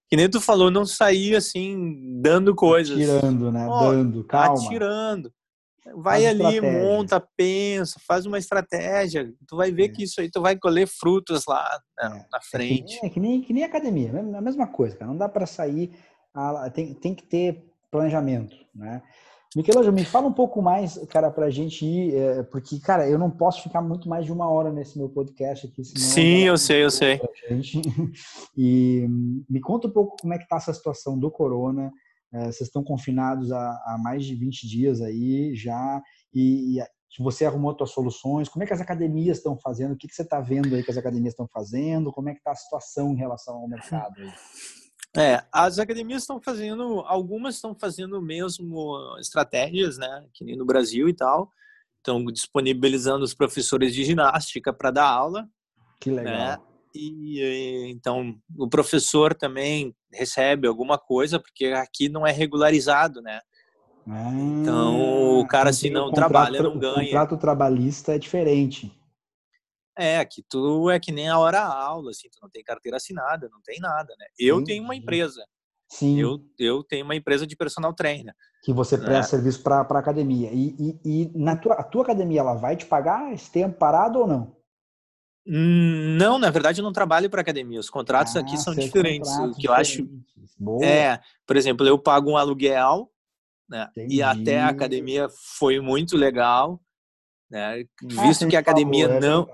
que 0.09 0.17
nem 0.17 0.31
tu 0.31 0.41
falou, 0.41 0.71
não 0.71 0.87
sair 0.87 1.37
assim 1.37 2.21
dando 2.23 2.55
coisas. 2.55 2.97
Atirando, 2.97 3.53
né? 3.53 3.67
Oh, 3.69 3.91
Dando, 3.91 4.25
calma. 4.25 4.55
Atirando. 4.55 5.33
Vai 5.95 6.23
faz 6.23 6.41
ali, 6.41 6.61
monta, 6.61 7.23
pensa, 7.37 8.01
faz 8.07 8.27
uma 8.27 8.39
estratégia. 8.39 9.33
Tu 9.47 9.57
vai 9.57 9.71
ver 9.71 9.85
é. 9.85 9.89
que 9.89 10.03
isso 10.03 10.21
aí 10.21 10.31
tu 10.31 10.41
vai 10.41 10.57
colher 10.57 10.87
frutos 10.87 11.45
lá 11.47 11.81
né, 11.99 12.25
é. 12.25 12.27
na 12.31 12.41
frente. 12.41 12.99
É 12.99 12.99
que, 12.99 13.01
nem, 13.01 13.11
é 13.11 13.11
que, 13.11 13.21
nem, 13.21 13.43
que 13.43 13.53
nem 13.53 13.65
academia, 13.65 14.11
a 14.11 14.41
mesma 14.41 14.67
coisa, 14.67 14.97
cara. 14.97 15.11
Não 15.11 15.17
dá 15.17 15.29
para 15.29 15.47
sair, 15.47 15.93
tem, 16.75 16.95
tem 16.95 17.15
que 17.15 17.25
ter 17.25 17.65
planejamento, 17.91 18.57
né? 18.75 19.03
Michelangelo, 19.57 19.93
me 19.93 20.05
fala 20.05 20.29
um 20.29 20.33
pouco 20.33 20.63
mais, 20.63 20.97
cara, 21.09 21.29
para 21.29 21.47
a 21.47 21.51
gente 21.51 21.85
ir, 21.85 22.15
é, 22.15 22.43
porque, 22.45 22.79
cara, 22.79 23.09
eu 23.09 23.19
não 23.19 23.29
posso 23.29 23.65
ficar 23.65 23.83
muito 23.83 24.09
mais 24.09 24.25
de 24.25 24.33
uma 24.33 24.49
hora 24.49 24.71
nesse 24.71 24.97
meu 24.97 25.09
podcast 25.09 25.67
aqui. 25.67 25.83
Sim, 25.85 26.45
eu 26.45 26.57
sei, 26.57 26.85
eu 26.85 26.91
sei. 26.91 27.21
E 28.57 29.09
me 29.49 29.61
conta 29.61 29.89
um 29.89 29.91
pouco 29.91 30.17
como 30.21 30.33
é 30.33 30.39
que 30.39 30.47
tá 30.47 30.57
essa 30.57 30.73
situação 30.73 31.19
do 31.19 31.31
corona. 31.33 31.93
É, 32.33 32.45
vocês 32.45 32.69
estão 32.69 32.83
confinados 32.83 33.51
há, 33.51 33.83
há, 33.87 33.99
mais 33.99 34.25
de 34.25 34.35
20 34.35 34.69
dias 34.69 35.01
aí 35.01 35.55
já, 35.55 36.01
e, 36.33 36.79
e 36.79 36.83
você 37.19 37.45
arrumou 37.45 37.77
suas 37.77 37.91
soluções, 37.91 38.49
como 38.49 38.63
é 38.63 38.67
que 38.67 38.73
as 38.73 38.81
academias 38.81 39.39
estão 39.39 39.59
fazendo, 39.59 39.93
o 39.93 39.97
que, 39.97 40.07
que 40.07 40.15
você 40.15 40.23
está 40.23 40.41
vendo 40.41 40.75
aí 40.75 40.83
que 40.83 40.91
as 40.91 40.97
academias 40.97 41.33
estão 41.33 41.49
fazendo, 41.49 42.13
como 42.13 42.29
é 42.29 42.33
que 42.33 42.39
está 42.39 42.53
a 42.53 42.57
situação 42.57 43.13
em 43.13 43.17
relação 43.17 43.57
ao 43.57 43.69
mercado 43.69 44.15
aí? 44.21 44.33
É, 45.17 45.45
as 45.53 45.81
academias 45.81 46.23
estão 46.23 46.41
fazendo, 46.41 47.01
algumas 47.01 47.57
estão 47.57 47.75
fazendo 47.75 48.23
mesmo 48.23 48.97
estratégias, 49.19 49.99
né, 49.99 50.25
que 50.33 50.45
nem 50.45 50.57
no 50.57 50.65
Brasil 50.65 51.09
e 51.09 51.13
tal, 51.13 51.51
estão 51.97 52.25
disponibilizando 52.27 53.25
os 53.25 53.35
professores 53.35 53.93
de 53.93 54.05
ginástica 54.05 54.73
para 54.73 54.93
dar 54.93 55.09
aula. 55.09 55.49
Que 56.01 56.11
legal. 56.13 56.33
Né? 56.33 56.59
E, 56.95 57.91
então 57.91 58.41
o 58.57 58.69
professor 58.69 59.35
também 59.35 59.95
recebe 60.13 60.67
alguma 60.67 60.99
coisa 60.99 61.39
porque 61.39 61.67
aqui 61.67 62.09
não 62.09 62.27
é 62.27 62.33
regularizado, 62.33 63.21
né? 63.21 63.41
Ah, 64.09 64.31
então 64.33 65.41
o 65.41 65.47
cara 65.47 65.73
se 65.73 65.91
não 65.91 66.09
contrato, 66.09 66.31
trabalha 66.31 66.63
não 66.63 66.79
ganha. 66.79 67.03
O 67.03 67.05
contrato 67.05 67.37
trabalhista 67.37 68.15
é 68.15 68.19
diferente. 68.19 68.93
É, 69.97 70.25
que 70.25 70.43
tu 70.43 70.89
é 70.89 70.99
que 70.99 71.13
nem 71.13 71.29
a 71.29 71.39
hora 71.39 71.61
aula, 71.61 72.11
assim, 72.11 72.29
tu 72.31 72.39
não 72.43 72.49
tem 72.49 72.63
carteira 72.63 72.97
assinada, 72.97 73.49
não 73.51 73.61
tem 73.63 73.79
nada, 73.81 74.15
né? 74.19 74.27
Eu 74.39 74.65
tenho 74.65 74.83
uma 74.83 74.97
empresa. 74.97 75.45
Sim. 75.89 76.21
Eu, 76.21 76.39
eu 76.59 76.85
tenho 76.85 77.05
uma 77.05 77.17
empresa 77.17 77.47
de 77.47 77.57
personal 77.57 77.93
trainer. 77.93 78.35
Que 78.63 78.73
você 78.73 78.97
né? 78.97 79.05
presta 79.05 79.37
serviço 79.37 79.63
para 79.63 79.81
a 79.81 79.99
academia. 79.99 80.51
E, 80.53 80.77
e, 80.79 81.01
e, 81.05 81.33
na 81.35 81.57
tua, 81.57 81.75
a 81.75 81.83
tua 81.83 82.03
academia, 82.03 82.41
ela 82.41 82.55
vai 82.55 82.77
te 82.77 82.87
pagar 82.87 83.33
esse 83.33 83.51
tempo 83.51 83.77
parado 83.77 84.21
ou 84.21 84.27
não? 84.27 84.57
Não, 85.53 86.39
na 86.39 86.51
verdade 86.51 86.81
eu 86.81 86.85
não 86.85 86.93
trabalho 86.93 87.29
para 87.29 87.41
academia. 87.41 87.81
Os 87.81 87.91
contratos 87.91 88.37
ah, 88.37 88.41
aqui 88.41 88.57
são 88.57 88.75
diferentes. 88.75 89.31
O 89.39 89.55
que 89.55 89.67
eu 89.67 89.73
acho 89.73 90.09
Boa. 90.59 90.85
é, 90.85 91.21
por 91.47 91.57
exemplo, 91.57 91.87
eu 91.87 91.99
pago 91.99 92.31
um 92.31 92.37
aluguel, 92.37 93.11
né? 93.69 93.91
E 93.97 94.23
até 94.23 94.61
a 94.61 94.69
academia 94.69 95.29
foi 95.59 95.81
muito 95.81 96.17
legal, 96.17 96.81
né? 97.51 97.83
Ah, 97.83 98.23
Visto 98.23 98.47
que 98.47 98.57
a 98.57 98.61
academia 98.61 99.07
falou, 99.09 99.19
é 99.19 99.21
não 99.21 99.49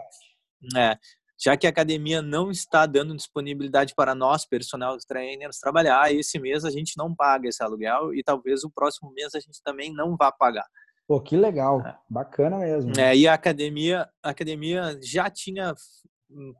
é, 0.77 0.99
já 1.39 1.57
que 1.57 1.67
a 1.67 1.71
academia 1.71 2.23
não 2.23 2.51
está 2.51 2.87
dando 2.87 3.15
disponibilidade 3.15 3.95
para 3.95 4.15
nós, 4.15 4.47
personal 4.47 4.97
trainers, 5.07 5.59
trabalhar, 5.59 6.13
esse 6.13 6.39
mês 6.39 6.65
a 6.65 6.71
gente 6.71 6.97
não 6.97 7.15
paga 7.15 7.49
esse 7.49 7.63
aluguel 7.63 8.15
e 8.15 8.23
talvez 8.23 8.65
o 8.65 8.71
próximo 8.71 9.13
mês 9.13 9.35
a 9.35 9.41
gente 9.41 9.63
também 9.63 9.93
não 9.93 10.17
vá 10.17 10.33
pagar. 10.33 10.67
Pô, 11.07 11.21
que 11.21 11.37
legal, 11.37 11.81
é. 11.87 11.97
bacana 12.11 12.59
mesmo. 12.59 12.93
É, 12.99 13.17
e 13.17 13.29
a 13.29 13.35
academia, 13.35 14.09
a 14.23 14.31
academia 14.31 14.99
já 15.03 15.31
tinha 15.31 15.75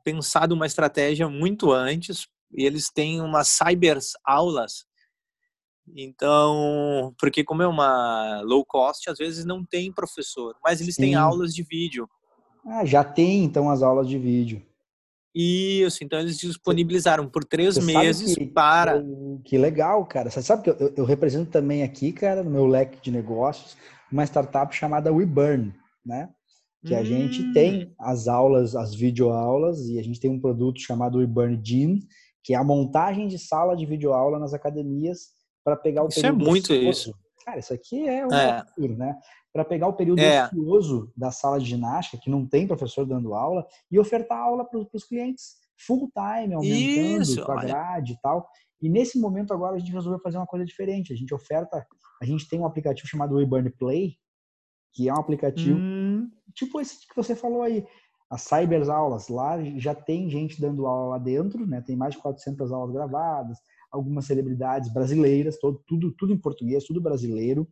pensado 0.03 0.55
uma 0.55 0.65
estratégia 0.65 1.27
muito 1.27 1.71
antes, 1.71 2.27
e 2.53 2.65
eles 2.65 2.89
têm 2.89 3.21
umas 3.21 3.49
cyber 3.49 3.97
aulas. 4.23 4.85
Então, 5.95 7.13
porque 7.19 7.43
como 7.43 7.63
é 7.63 7.67
uma 7.67 8.41
low 8.41 8.65
cost, 8.65 9.09
às 9.09 9.17
vezes 9.17 9.45
não 9.45 9.65
tem 9.65 9.91
professor, 9.91 10.55
mas 10.63 10.81
eles 10.81 10.95
Sim. 10.95 11.03
têm 11.03 11.15
aulas 11.15 11.53
de 11.53 11.63
vídeo. 11.63 12.09
Ah, 12.65 12.83
já 12.83 13.03
tem 13.03 13.43
então 13.43 13.69
as 13.69 13.81
aulas 13.81 14.07
de 14.07 14.17
vídeo. 14.17 14.61
Isso, 15.33 16.03
então 16.03 16.19
eles 16.19 16.37
disponibilizaram 16.37 17.29
por 17.29 17.45
três 17.45 17.75
Você 17.75 17.81
meses 17.81 18.35
que, 18.35 18.45
para. 18.45 19.03
Que 19.45 19.57
legal, 19.57 20.03
cara. 20.05 20.31
Você 20.31 20.41
sabe 20.41 20.63
que 20.63 20.69
eu, 20.69 20.93
eu, 20.97 21.05
represento 21.05 21.51
também 21.51 21.83
aqui, 21.83 22.11
cara, 22.11 22.43
no 22.43 22.49
meu 22.49 22.65
leque 22.65 22.99
de 22.99 23.11
negócios, 23.11 23.77
uma 24.11 24.23
startup 24.25 24.73
chamada 24.75 25.11
WeBurn, 25.11 25.73
né? 26.05 26.29
Que 26.85 26.93
hum. 26.93 26.97
a 26.97 27.03
gente 27.03 27.41
hum. 27.41 27.53
tem 27.53 27.95
as 27.99 28.27
aulas, 28.27 28.75
as 28.75 28.93
videoaulas, 28.93 29.87
e 29.87 29.99
a 29.99 30.03
gente 30.03 30.19
tem 30.19 30.29
um 30.29 30.39
produto 30.39 30.79
chamado 30.79 31.17
WeBurn 31.17 31.59
Gym, 31.63 31.99
que 32.43 32.53
é 32.53 32.57
a 32.57 32.63
montagem 32.63 33.27
de 33.27 33.37
sala 33.37 33.75
de 33.75 33.85
videoaula 33.85 34.39
nas 34.39 34.53
academias 34.53 35.35
para 35.63 35.75
pegar 35.75 36.03
o 36.03 36.07
isso 36.07 36.25
é 36.25 36.31
muito 36.31 36.73
isso. 36.73 37.13
Cara, 37.45 37.59
isso 37.59 37.73
aqui 37.73 38.07
é 38.07 38.25
um 38.25 38.33
é. 38.33 38.63
Futuro, 38.65 38.97
né? 38.97 39.17
para 39.57 39.65
pegar 39.65 39.87
o 39.87 39.93
período 39.93 40.19
é. 40.19 40.45
ocioso 40.45 41.11
da 41.17 41.31
sala 41.31 41.59
de 41.59 41.65
ginástica, 41.65 42.21
que 42.21 42.29
não 42.29 42.45
tem 42.45 42.67
professor 42.67 43.07
dando 43.07 43.33
aula, 43.33 43.65
e 43.89 43.97
ofertar 43.97 44.37
aula 44.37 44.63
para 44.63 44.79
os 44.93 45.03
clientes 45.03 45.55
full 45.75 46.11
time, 46.13 46.53
aumentando 46.53 47.21
Isso, 47.23 47.43
com 47.43 47.51
a 47.51 47.61
grade 47.61 48.13
e 48.13 48.21
tal. 48.21 48.47
E 48.81 48.89
nesse 48.89 49.19
momento 49.19 49.53
agora 49.53 49.75
a 49.75 49.79
gente 49.79 49.91
resolveu 49.91 50.19
fazer 50.19 50.37
uma 50.37 50.45
coisa 50.45 50.65
diferente. 50.65 51.13
A 51.13 51.15
gente 51.15 51.33
oferta, 51.33 51.85
a 52.21 52.25
gente 52.25 52.47
tem 52.47 52.59
um 52.59 52.65
aplicativo 52.65 53.07
chamado 53.07 53.35
WeBurn 53.35 53.69
Play, 53.71 54.15
que 54.93 55.09
é 55.09 55.13
um 55.13 55.17
aplicativo 55.17 55.79
hum. 55.79 56.29
tipo 56.53 56.79
esse 56.79 57.07
que 57.07 57.15
você 57.15 57.35
falou 57.35 57.61
aí, 57.61 57.85
as 58.29 58.41
Cybers 58.41 58.89
aulas. 58.89 59.29
Lá 59.29 59.57
já 59.77 59.95
tem 59.95 60.29
gente 60.29 60.59
dando 60.61 60.85
aula 60.85 61.09
lá 61.11 61.17
dentro, 61.17 61.65
né? 61.65 61.81
Tem 61.81 61.95
mais 61.95 62.15
de 62.15 62.21
400 62.21 62.71
aulas 62.71 62.93
gravadas, 62.93 63.57
algumas 63.91 64.25
celebridades 64.25 64.91
brasileiras, 64.93 65.57
todo, 65.59 65.81
tudo, 65.87 66.11
tudo 66.17 66.33
em 66.33 66.37
português, 66.37 66.85
tudo 66.85 67.01
brasileiro 67.01 67.67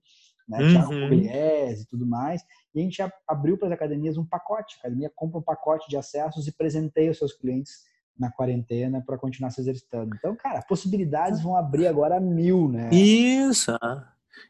né? 0.47 0.59
Uhum. 0.59 1.13
e 1.13 1.85
tudo 1.89 2.05
mais. 2.05 2.43
E 2.73 2.79
a 2.79 2.83
gente 2.83 3.01
abriu 3.27 3.57
para 3.57 3.67
as 3.67 3.73
academias 3.73 4.17
um 4.17 4.25
pacote. 4.25 4.75
A 4.77 4.79
academia 4.81 5.11
compra 5.15 5.39
um 5.39 5.43
pacote 5.43 5.87
de 5.89 5.97
acessos 5.97 6.47
e 6.47 6.55
presenteia 6.55 7.11
os 7.11 7.17
seus 7.17 7.33
clientes 7.33 7.83
na 8.17 8.31
quarentena 8.31 9.03
para 9.05 9.17
continuar 9.17 9.51
se 9.51 9.61
exercitando. 9.61 10.15
Então, 10.17 10.35
cara, 10.35 10.61
possibilidades 10.61 11.41
vão 11.41 11.55
abrir 11.55 11.87
agora 11.87 12.19
mil, 12.19 12.69
né? 12.69 12.89
Isso. 12.91 13.71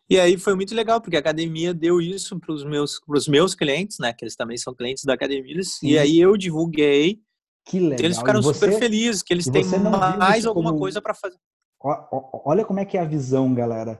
E 0.09 0.19
aí 0.19 0.37
foi 0.37 0.55
muito 0.55 0.73
legal, 0.75 1.01
porque 1.01 1.15
a 1.15 1.19
academia 1.19 1.73
deu 1.73 1.99
isso 1.99 2.39
para 2.39 2.53
os 2.53 2.63
meus, 2.63 2.99
pros 2.99 3.27
meus 3.27 3.55
clientes, 3.55 3.97
né? 3.99 4.13
Que 4.13 4.23
eles 4.23 4.35
também 4.35 4.57
são 4.57 4.73
clientes 4.73 5.03
da 5.03 5.13
academia. 5.13 5.61
Sim. 5.63 5.87
E 5.87 5.97
aí 5.97 6.19
eu 6.19 6.37
divulguei. 6.37 7.19
Que 7.65 7.79
legal. 7.79 8.05
Eles 8.05 8.17
ficaram 8.17 8.41
você, 8.41 8.59
super 8.59 8.79
felizes, 8.79 9.23
que 9.23 9.33
eles 9.33 9.45
têm 9.45 9.63
mais 10.17 10.45
alguma 10.45 10.69
como... 10.69 10.79
coisa 10.79 11.01
para 11.01 11.15
fazer. 11.15 11.37
Olha 12.45 12.63
como 12.63 12.79
é 12.79 12.85
que 12.85 12.97
é 12.97 13.01
a 13.01 13.05
visão, 13.05 13.53
galera, 13.53 13.99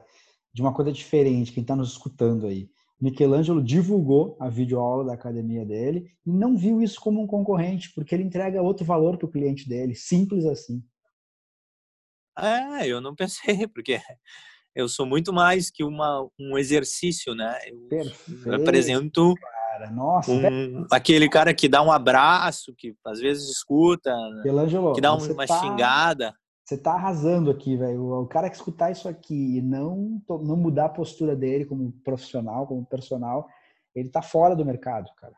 de 0.52 0.62
uma 0.62 0.72
coisa 0.72 0.92
diferente, 0.92 1.52
quem 1.52 1.62
está 1.62 1.74
nos 1.74 1.92
escutando 1.92 2.46
aí. 2.46 2.68
Michelangelo 3.00 3.62
divulgou 3.62 4.36
a 4.40 4.48
videoaula 4.48 5.04
da 5.04 5.12
academia 5.12 5.64
dele 5.64 6.10
e 6.24 6.30
não 6.30 6.56
viu 6.56 6.82
isso 6.82 7.00
como 7.00 7.22
um 7.22 7.26
concorrente, 7.26 7.92
porque 7.94 8.14
ele 8.14 8.24
entrega 8.24 8.62
outro 8.62 8.84
valor 8.84 9.18
para 9.18 9.26
o 9.26 9.30
cliente 9.30 9.68
dele. 9.68 9.94
Simples 9.94 10.46
assim. 10.46 10.82
É, 12.38 12.86
eu 12.86 13.00
não 13.00 13.14
pensei, 13.14 13.66
porque 13.68 14.00
eu 14.74 14.88
sou 14.88 15.06
muito 15.06 15.32
mais 15.32 15.70
que 15.70 15.84
uma, 15.84 16.26
um 16.38 16.56
exercício, 16.58 17.34
né? 17.34 17.58
Eu 17.66 17.88
Perfeito, 17.88 18.54
apresento 18.54 19.34
cara. 19.34 19.90
Nossa, 19.90 20.30
um, 20.30 20.86
aquele 20.90 21.28
cara 21.28 21.52
que 21.54 21.68
dá 21.68 21.82
um 21.82 21.92
abraço, 21.92 22.74
que 22.76 22.94
às 23.04 23.20
vezes 23.20 23.48
escuta, 23.48 24.14
Pelangelo, 24.42 24.94
que 24.94 25.00
dá 25.00 25.14
uma 25.14 25.46
tá, 25.46 25.60
xingada. 25.60 26.34
Você 26.66 26.76
tá 26.76 26.94
arrasando 26.94 27.48
aqui, 27.48 27.76
velho. 27.76 28.22
O 28.22 28.26
cara 28.26 28.50
que 28.50 28.56
escutar 28.56 28.90
isso 28.90 29.08
aqui 29.08 29.58
e 29.58 29.62
não, 29.62 30.20
não 30.28 30.56
mudar 30.56 30.86
a 30.86 30.88
postura 30.88 31.36
dele 31.36 31.64
como 31.64 31.92
profissional, 32.02 32.66
como 32.66 32.84
personal, 32.84 33.46
ele 33.94 34.08
tá 34.08 34.20
fora 34.20 34.56
do 34.56 34.66
mercado, 34.66 35.08
cara. 35.16 35.34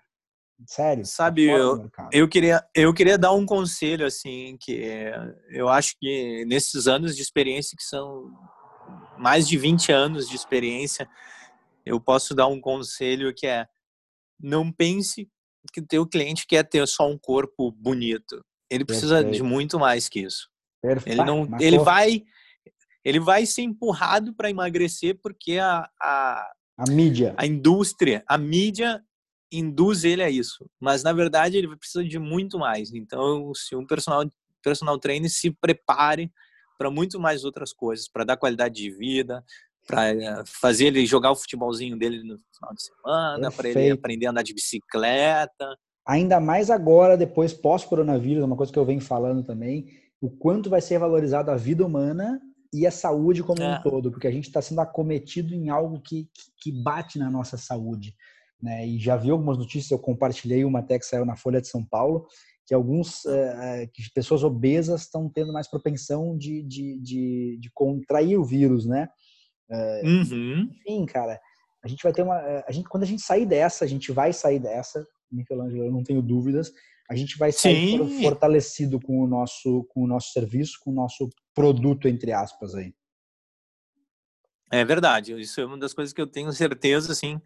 Sério. 0.67 1.03
Tá 1.03 1.09
Sabe, 1.09 1.47
tá 1.47 1.53
eu, 1.53 1.91
eu, 2.13 2.29
queria, 2.29 2.67
eu 2.75 2.95
queria 2.95 3.19
dar 3.19 3.33
um 3.33 3.45
conselho, 3.45 4.07
assim, 4.07 4.57
que 4.59 4.83
eu 5.51 5.69
acho 5.69 5.97
que 6.01 6.47
nesses 6.47 6.89
anos 6.89 7.15
de 7.15 7.21
experiência 7.21 7.77
que 7.77 7.85
são 7.85 8.33
mais 9.19 9.47
de 9.47 9.59
20 9.59 9.93
anos 9.93 10.31
de 10.31 10.35
experiência, 10.35 11.07
eu 11.85 12.01
posso 12.01 12.35
dar 12.35 12.47
um 12.47 12.59
conselho 12.61 13.35
que 13.35 13.47
é 13.47 13.67
não 14.41 14.73
pense 14.73 15.29
que 15.75 15.81
o 15.81 15.87
teu 15.87 16.07
cliente 16.07 16.47
quer 16.47 16.67
ter 16.67 16.89
só 16.89 17.07
um 17.07 17.19
corpo 17.19 17.71
bonito. 17.71 18.43
Ele 18.71 18.85
precisa 18.85 19.17
Perfeito. 19.17 19.37
de 19.37 19.43
muito 19.43 19.79
mais 19.79 20.09
que 20.09 20.21
isso. 20.21 20.49
Perfeito. 20.81 21.21
Ele 21.21 21.25
não, 21.25 21.49
ele 21.61 21.79
vai, 21.79 22.23
ele 23.05 23.21
vai 23.21 23.47
ser 23.47 23.63
empurrado 23.63 24.35
para 24.35 24.51
emagrecer 24.51 25.19
porque 25.23 25.59
a, 25.59 25.89
a 26.01 26.51
a 26.79 26.89
mídia, 26.89 27.35
a 27.37 27.45
indústria, 27.45 28.23
a 28.29 28.39
mídia 28.39 29.03
induz 29.51 30.05
ele 30.05 30.23
a 30.23 30.31
isso. 30.31 30.65
Mas 30.79 31.03
na 31.03 31.13
verdade 31.13 31.57
ele 31.57 31.77
precisa 31.77 32.05
de 32.05 32.19
muito 32.21 32.57
mais. 32.57 32.95
Então, 32.95 33.53
se 33.53 33.75
um 33.75 33.85
personal 33.85 34.25
personal 34.63 34.99
trainer 34.99 35.31
se 35.31 35.51
prepare 35.51 36.31
para 36.77 36.91
muito 36.91 37.19
mais 37.19 37.45
outras 37.45 37.73
coisas, 37.73 38.09
para 38.09 38.25
dar 38.25 38.37
qualidade 38.37 38.75
de 38.75 38.91
vida, 38.91 39.45
para 39.87 40.11
eh, 40.11 40.43
fazer 40.47 40.87
ele 40.87 41.07
jogar 41.07 41.33
o 41.33 41.37
futebolzinho 41.37 41.99
dele 41.99 42.19
no 42.19 42.39
final 42.39 42.75
de 42.75 42.83
semana, 42.83 43.51
para 43.51 43.69
ele 43.69 43.91
aprender 43.91 44.27
a 44.27 44.31
andar 44.31 44.43
de 44.43 44.55
bicicleta. 44.55 45.77
Ainda 46.07 46.39
mais 46.41 46.71
agora, 46.71 47.17
depois 47.17 47.53
pós-coronavírus, 47.53 48.43
é 48.43 48.47
uma 48.47 48.57
coisa 48.57 48.73
que 48.73 48.79
eu 48.79 48.85
venho 48.85 49.01
falando 49.01 49.43
também, 49.43 49.87
o 50.21 50.31
quanto 50.31 50.69
vai 50.69 50.81
ser 50.81 50.99
valorizado 50.99 51.51
a 51.51 51.57
vida 51.57 51.85
humana 51.85 52.41
e 52.73 52.87
a 52.87 52.91
saúde 52.91 53.43
como 53.43 53.63
é. 53.63 53.79
um 53.79 53.83
todo, 53.83 54.11
porque 54.11 54.27
a 54.27 54.31
gente 54.31 54.49
está 54.49 54.61
sendo 54.61 54.81
acometido 54.81 55.55
em 55.55 55.69
algo 55.71 56.01
que, 56.01 56.29
que 56.61 56.73
bate 56.83 57.19
na 57.19 57.31
nossa 57.31 57.57
saúde. 57.57 58.15
Né? 58.61 58.87
E 58.87 58.99
já 58.99 59.17
vi 59.17 59.31
algumas 59.31 59.57
notícias, 59.57 59.91
eu 59.91 59.99
compartilhei 59.99 60.65
uma 60.65 60.81
até 60.81 60.99
que 60.99 61.07
saiu 61.07 61.25
na 61.25 61.37
Folha 61.37 61.61
de 61.61 61.69
São 61.69 61.85
Paulo, 61.85 62.27
que 62.67 62.75
alguns 62.75 63.25
é, 63.25 63.87
que 63.87 64.03
pessoas 64.13 64.45
obesas 64.45 65.03
estão 65.03 65.31
tendo 65.31 65.53
mais 65.53 65.69
propensão 65.69 66.37
de, 66.37 66.63
de, 66.63 67.01
de, 67.01 67.59
de 67.59 67.71
contrair 67.73 68.39
o 68.39 68.45
vírus, 68.45 68.85
né? 68.85 69.09
É, 69.71 70.03
uhum. 70.05 70.69
Enfim, 70.71 71.07
cara, 71.07 71.41
a 71.83 71.89
gente 71.89 72.03
vai 72.03 72.13
ter 72.13 72.23
uma, 72.23 72.37
a 72.67 72.71
gente 72.71 72.89
quando 72.89 73.05
a 73.05 73.07
gente 73.07 73.23
sair 73.23 73.47
dessa, 73.47 73.85
a 73.85 73.89
gente 73.89 74.13
vai 74.13 74.33
sair 74.35 74.59
dessa, 74.59 75.07
Michelangelo, 75.33 75.87
eu 75.87 75.93
não 75.93 76.03
tenho 76.03 76.21
dúvidas. 76.21 76.71
A 77.09 77.17
gente 77.17 77.39
vai 77.39 77.51
sair 77.53 77.99
Sim. 77.99 78.23
fortalecido 78.23 79.01
com 79.01 79.23
o 79.23 79.27
nosso 79.27 79.85
com 79.89 80.03
o 80.03 80.07
nosso 80.07 80.33
serviço, 80.33 80.79
com 80.81 80.91
o 80.91 80.95
nosso 80.95 81.29
produto 81.55 82.07
entre 82.07 82.33
aspas 82.33 82.75
aí. 82.75 82.93
É 84.71 84.85
verdade, 84.85 85.33
isso 85.41 85.61
é 85.63 85.65
uma 85.65 85.79
das 85.79 85.95
coisas 85.95 86.13
que 86.13 86.21
eu 86.21 86.27
tenho 86.27 86.53
certeza, 86.53 87.11
assim, 87.13 87.41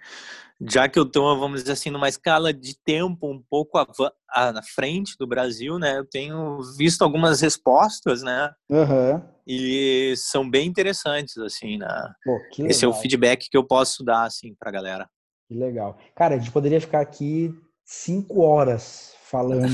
já 0.60 0.88
que 0.88 0.98
eu 0.98 1.04
estou, 1.04 1.38
vamos 1.38 1.60
dizer 1.60 1.72
assim, 1.72 1.88
numa 1.88 2.08
escala 2.08 2.52
de 2.52 2.76
tempo 2.76 3.30
um 3.30 3.40
pouco 3.40 3.78
à, 3.78 4.52
na 4.52 4.62
frente 4.62 5.16
do 5.16 5.26
Brasil, 5.26 5.78
né? 5.78 5.98
Eu 5.98 6.04
tenho 6.04 6.58
visto 6.76 7.02
algumas 7.02 7.40
respostas, 7.40 8.22
né? 8.22 8.52
Uhum. 8.68 9.22
E 9.46 10.14
são 10.16 10.48
bem 10.48 10.66
interessantes, 10.66 11.38
assim, 11.38 11.78
né? 11.78 12.12
Pô, 12.24 12.64
Esse 12.64 12.84
é 12.84 12.88
o 12.88 12.94
feedback 12.94 13.48
que 13.48 13.56
eu 13.56 13.64
posso 13.64 14.04
dar, 14.04 14.24
assim, 14.24 14.54
para 14.58 14.70
a 14.70 14.72
galera. 14.72 15.10
Que 15.48 15.54
legal. 15.54 15.98
Cara, 16.16 16.34
a 16.34 16.38
gente 16.38 16.50
poderia 16.50 16.80
ficar 16.80 17.00
aqui 17.00 17.54
cinco 17.84 18.40
horas 18.40 19.14
falando 19.24 19.72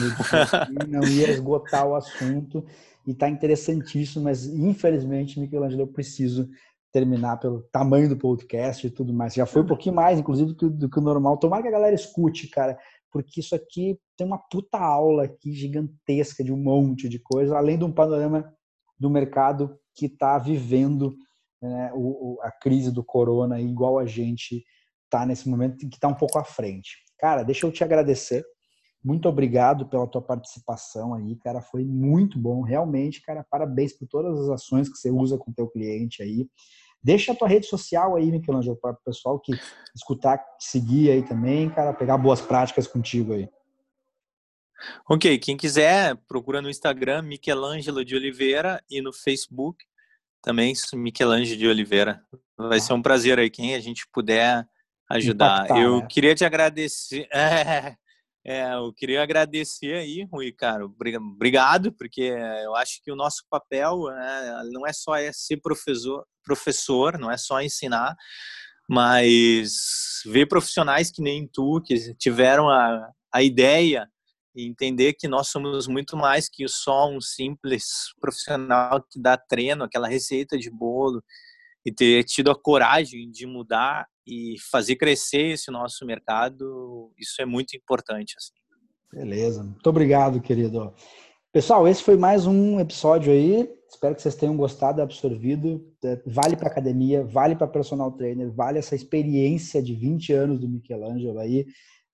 não 0.88 1.02
ia 1.09 1.30
esgotar 1.30 1.86
o 1.86 1.94
assunto 1.94 2.64
e 3.06 3.14
tá 3.14 3.28
interessantíssimo, 3.28 4.24
mas 4.24 4.46
infelizmente, 4.46 5.40
Michelangelo, 5.40 5.82
eu 5.82 5.86
preciso 5.88 6.48
terminar 6.92 7.38
pelo 7.38 7.62
tamanho 7.72 8.09
do 8.09 8.16
podcast 8.16 8.86
e 8.86 8.90
tudo 8.90 9.12
mais. 9.12 9.34
Já 9.34 9.46
foi 9.46 9.62
um 9.62 9.66
pouquinho 9.66 9.94
mais, 9.94 10.18
inclusive, 10.18 10.52
do 10.54 10.88
que, 10.88 10.98
o 10.98 11.02
normal. 11.02 11.36
Tomara 11.38 11.62
que 11.62 11.68
a 11.68 11.72
galera 11.72 11.94
escute, 11.94 12.48
cara, 12.48 12.78
porque 13.11 13.40
isso 13.40 13.54
aqui 13.54 13.98
tem 14.16 14.26
uma 14.26 14.38
puta 14.38 14.78
aula 14.78 15.24
aqui 15.24 15.52
gigantesca 15.52 16.44
de 16.44 16.52
um 16.52 16.56
monte 16.56 17.09
de 17.09 17.18
coisa, 17.18 17.56
além 17.56 17.78
de 17.78 17.84
um 17.84 17.92
panorama 17.92 18.52
do 18.98 19.11
mercado 19.11 19.78
que 19.94 20.06
está 20.06 20.38
vivendo 20.38 21.14
né, 21.61 21.90
o, 21.94 22.38
a 22.42 22.50
crise 22.50 22.92
do 22.92 23.04
corona, 23.04 23.61
igual 23.61 23.98
a 23.98 24.06
gente 24.06 24.64
está 25.04 25.24
nesse 25.24 25.48
momento, 25.48 25.78
que 25.78 25.86
está 25.86 26.09
um 26.09 26.14
pouco 26.14 26.38
à 26.38 26.44
frente. 26.44 27.07
Cara, 27.18 27.42
deixa 27.42 27.66
eu 27.66 27.72
te 27.72 27.82
agradecer. 27.82 28.44
Muito 29.02 29.28
obrigado 29.28 29.88
pela 29.88 30.06
tua 30.06 30.20
participação 30.20 31.14
aí, 31.14 31.36
cara. 31.36 31.60
Foi 31.60 31.84
muito 31.84 32.38
bom, 32.38 32.62
realmente, 32.62 33.22
cara. 33.22 33.46
Parabéns 33.48 33.92
por 33.92 34.08
todas 34.08 34.38
as 34.40 34.48
ações 34.48 34.88
que 34.88 34.96
você 34.96 35.10
usa 35.10 35.38
com 35.38 35.50
o 35.50 35.54
teu 35.54 35.68
cliente 35.68 36.22
aí. 36.22 36.48
Deixa 37.02 37.32
a 37.32 37.34
tua 37.34 37.46
rede 37.46 37.66
social 37.66 38.16
aí, 38.16 38.30
Michelangelo, 38.30 38.76
para 38.76 38.92
o 38.92 39.04
pessoal 39.04 39.38
que 39.38 39.52
escutar, 39.94 40.44
seguir 40.58 41.10
aí 41.10 41.22
também, 41.22 41.70
cara, 41.70 41.92
pegar 41.92 42.18
boas 42.18 42.40
práticas 42.40 42.88
contigo 42.88 43.34
aí. 43.34 43.48
Ok, 45.08 45.38
quem 45.38 45.56
quiser, 45.56 46.16
procura 46.28 46.60
no 46.60 46.70
Instagram 46.70 47.22
Michelangelo 47.22 48.04
de 48.04 48.14
Oliveira 48.14 48.82
e 48.90 49.00
no 49.00 49.12
Facebook 49.12 49.84
também 50.42 50.72
Michelangelo 50.94 51.58
de 51.58 51.66
Oliveira. 51.66 52.22
Vai 52.56 52.78
ah. 52.78 52.80
ser 52.80 52.92
um 52.92 53.02
prazer 53.02 53.38
aí 53.38 53.50
quem 53.50 53.74
a 53.74 53.80
gente 53.80 54.06
puder 54.12 54.66
ajudar. 55.09 55.64
Impactar, 55.64 55.80
eu 55.80 56.00
né? 56.00 56.06
queria 56.09 56.34
te 56.34 56.44
agradecer. 56.44 57.28
É, 58.46 58.61
é, 58.70 58.74
eu 58.74 58.92
queria 58.94 59.22
agradecer 59.22 59.94
aí, 59.94 60.26
Rui, 60.32 60.52
cara. 60.52 60.86
Obrigado, 60.86 61.92
porque 61.92 62.34
eu 62.62 62.74
acho 62.76 63.02
que 63.02 63.12
o 63.12 63.16
nosso 63.16 63.42
papel 63.50 64.11
é, 64.11 64.62
não 64.72 64.86
é 64.86 64.92
só 64.92 65.16
é 65.16 65.30
ser 65.32 65.59
professor, 65.59 66.24
professor, 66.42 67.18
não 67.18 67.30
é 67.30 67.36
só 67.36 67.61
ensinar, 67.61 68.16
mas 68.88 70.22
ver 70.24 70.46
profissionais 70.46 71.11
que 71.11 71.20
nem 71.20 71.46
tu, 71.46 71.82
que 71.84 72.14
tiveram 72.14 72.70
a, 72.70 73.11
a 73.34 73.42
ideia 73.42 74.09
e 74.54 74.66
entender 74.66 75.12
que 75.12 75.28
nós 75.28 75.48
somos 75.48 75.86
muito 75.86 76.16
mais 76.16 76.48
que 76.48 76.66
só 76.68 77.09
um 77.09 77.20
simples 77.20 77.84
profissional 78.20 79.04
que 79.11 79.20
dá 79.20 79.36
treino, 79.36 79.84
aquela 79.84 80.09
receita 80.09 80.56
de 80.56 80.70
bolo, 80.70 81.22
e 81.89 81.93
ter 81.93 82.22
tido 82.24 82.51
a 82.51 82.55
coragem 82.55 83.30
de 83.30 83.47
mudar 83.47 84.07
e 84.26 84.57
fazer 84.70 84.97
crescer 84.97 85.53
esse 85.53 85.70
nosso 85.70 86.05
mercado, 86.05 87.11
isso 87.18 87.41
é 87.41 87.47
muito 87.47 87.74
importante. 87.74 88.34
Assim. 88.36 88.53
Beleza, 89.11 89.62
muito 89.62 89.86
obrigado, 89.89 90.39
querido. 90.41 90.93
Pessoal, 91.51 91.89
esse 91.89 92.03
foi 92.03 92.16
mais 92.16 92.47
um 92.47 92.78
episódio 92.78 93.32
aí. 93.32 93.66
Espero 93.91 94.14
que 94.14 94.20
vocês 94.20 94.34
tenham 94.34 94.55
gostado, 94.55 95.01
absorvido. 95.01 95.82
É, 96.05 96.20
vale 96.26 96.57
para 96.57 96.68
academia, 96.68 97.24
vale 97.24 97.57
para 97.57 97.66
personal 97.66 98.12
trainer, 98.12 98.53
vale 98.53 98.78
essa 98.78 98.95
experiência 98.95 99.82
de 99.82 99.95
20 99.95 100.30
anos 100.34 100.61
do 100.61 100.68
Michelangelo 100.68 101.39
aí. 101.39 101.64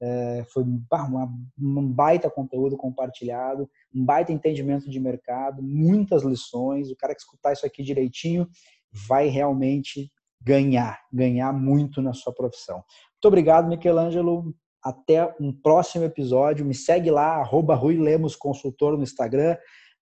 É, 0.00 0.44
foi 0.52 0.62
um 0.62 1.88
baita 1.92 2.30
conteúdo 2.30 2.76
compartilhado, 2.76 3.68
um 3.92 4.04
baita 4.04 4.32
entendimento 4.32 4.88
de 4.88 5.00
mercado, 5.00 5.62
muitas 5.62 6.22
lições. 6.22 6.90
O 6.90 6.96
cara 6.96 7.14
que 7.14 7.20
escutar 7.20 7.52
isso 7.52 7.66
aqui 7.66 7.82
direitinho 7.82 8.48
vai 8.94 9.28
realmente 9.28 10.10
ganhar, 10.40 11.00
ganhar 11.12 11.52
muito 11.52 12.00
na 12.00 12.12
sua 12.12 12.32
profissão. 12.32 12.76
Muito 12.76 13.24
obrigado, 13.26 13.68
Michelangelo. 13.68 14.54
Até 14.82 15.34
um 15.40 15.52
próximo 15.52 16.04
episódio. 16.04 16.64
Me 16.64 16.74
segue 16.74 17.10
lá, 17.10 17.36
arroba 17.36 17.74
Rui 17.74 17.98
Lemos 17.98 18.36
Consultor 18.36 18.96
no 18.96 19.02
Instagram, 19.02 19.56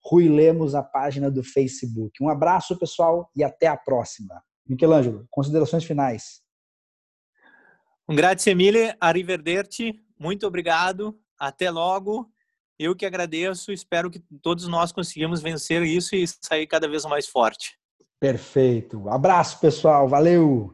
Rui 0.05 0.29
Lemos, 0.29 0.75
a 0.75 0.83
página 0.83 1.31
do 1.31 1.45
Facebook. 1.45 2.23
Um 2.23 2.29
abraço, 2.29 2.77
pessoal, 2.77 3.31
e 3.37 3.45
até 3.45 3.69
a 3.69 3.77
próxima. 3.77 4.43
Michelangelo, 4.67 5.27
considerações 5.31 5.85
finais. 5.85 6.43
Um 8.09 8.17
grazie 8.17 8.55
mille, 8.55 8.95
arrivederci, 9.01 10.03
muito 10.19 10.47
obrigado, 10.47 11.19
até 11.39 11.71
logo. 11.71 12.29
Eu 12.79 12.97
que 12.97 13.07
agradeço, 13.07 13.71
espero 13.71 14.11
que 14.11 14.21
todos 14.43 14.67
nós 14.67 14.91
conseguimos 14.91 15.41
vencer 15.41 15.83
isso 15.83 16.17
e 16.17 16.27
sair 16.27 16.67
cada 16.67 16.89
vez 16.89 17.05
mais 17.05 17.29
forte. 17.29 17.79
Perfeito. 18.23 19.09
Abraço, 19.09 19.59
pessoal. 19.59 20.07
Valeu! 20.09 20.73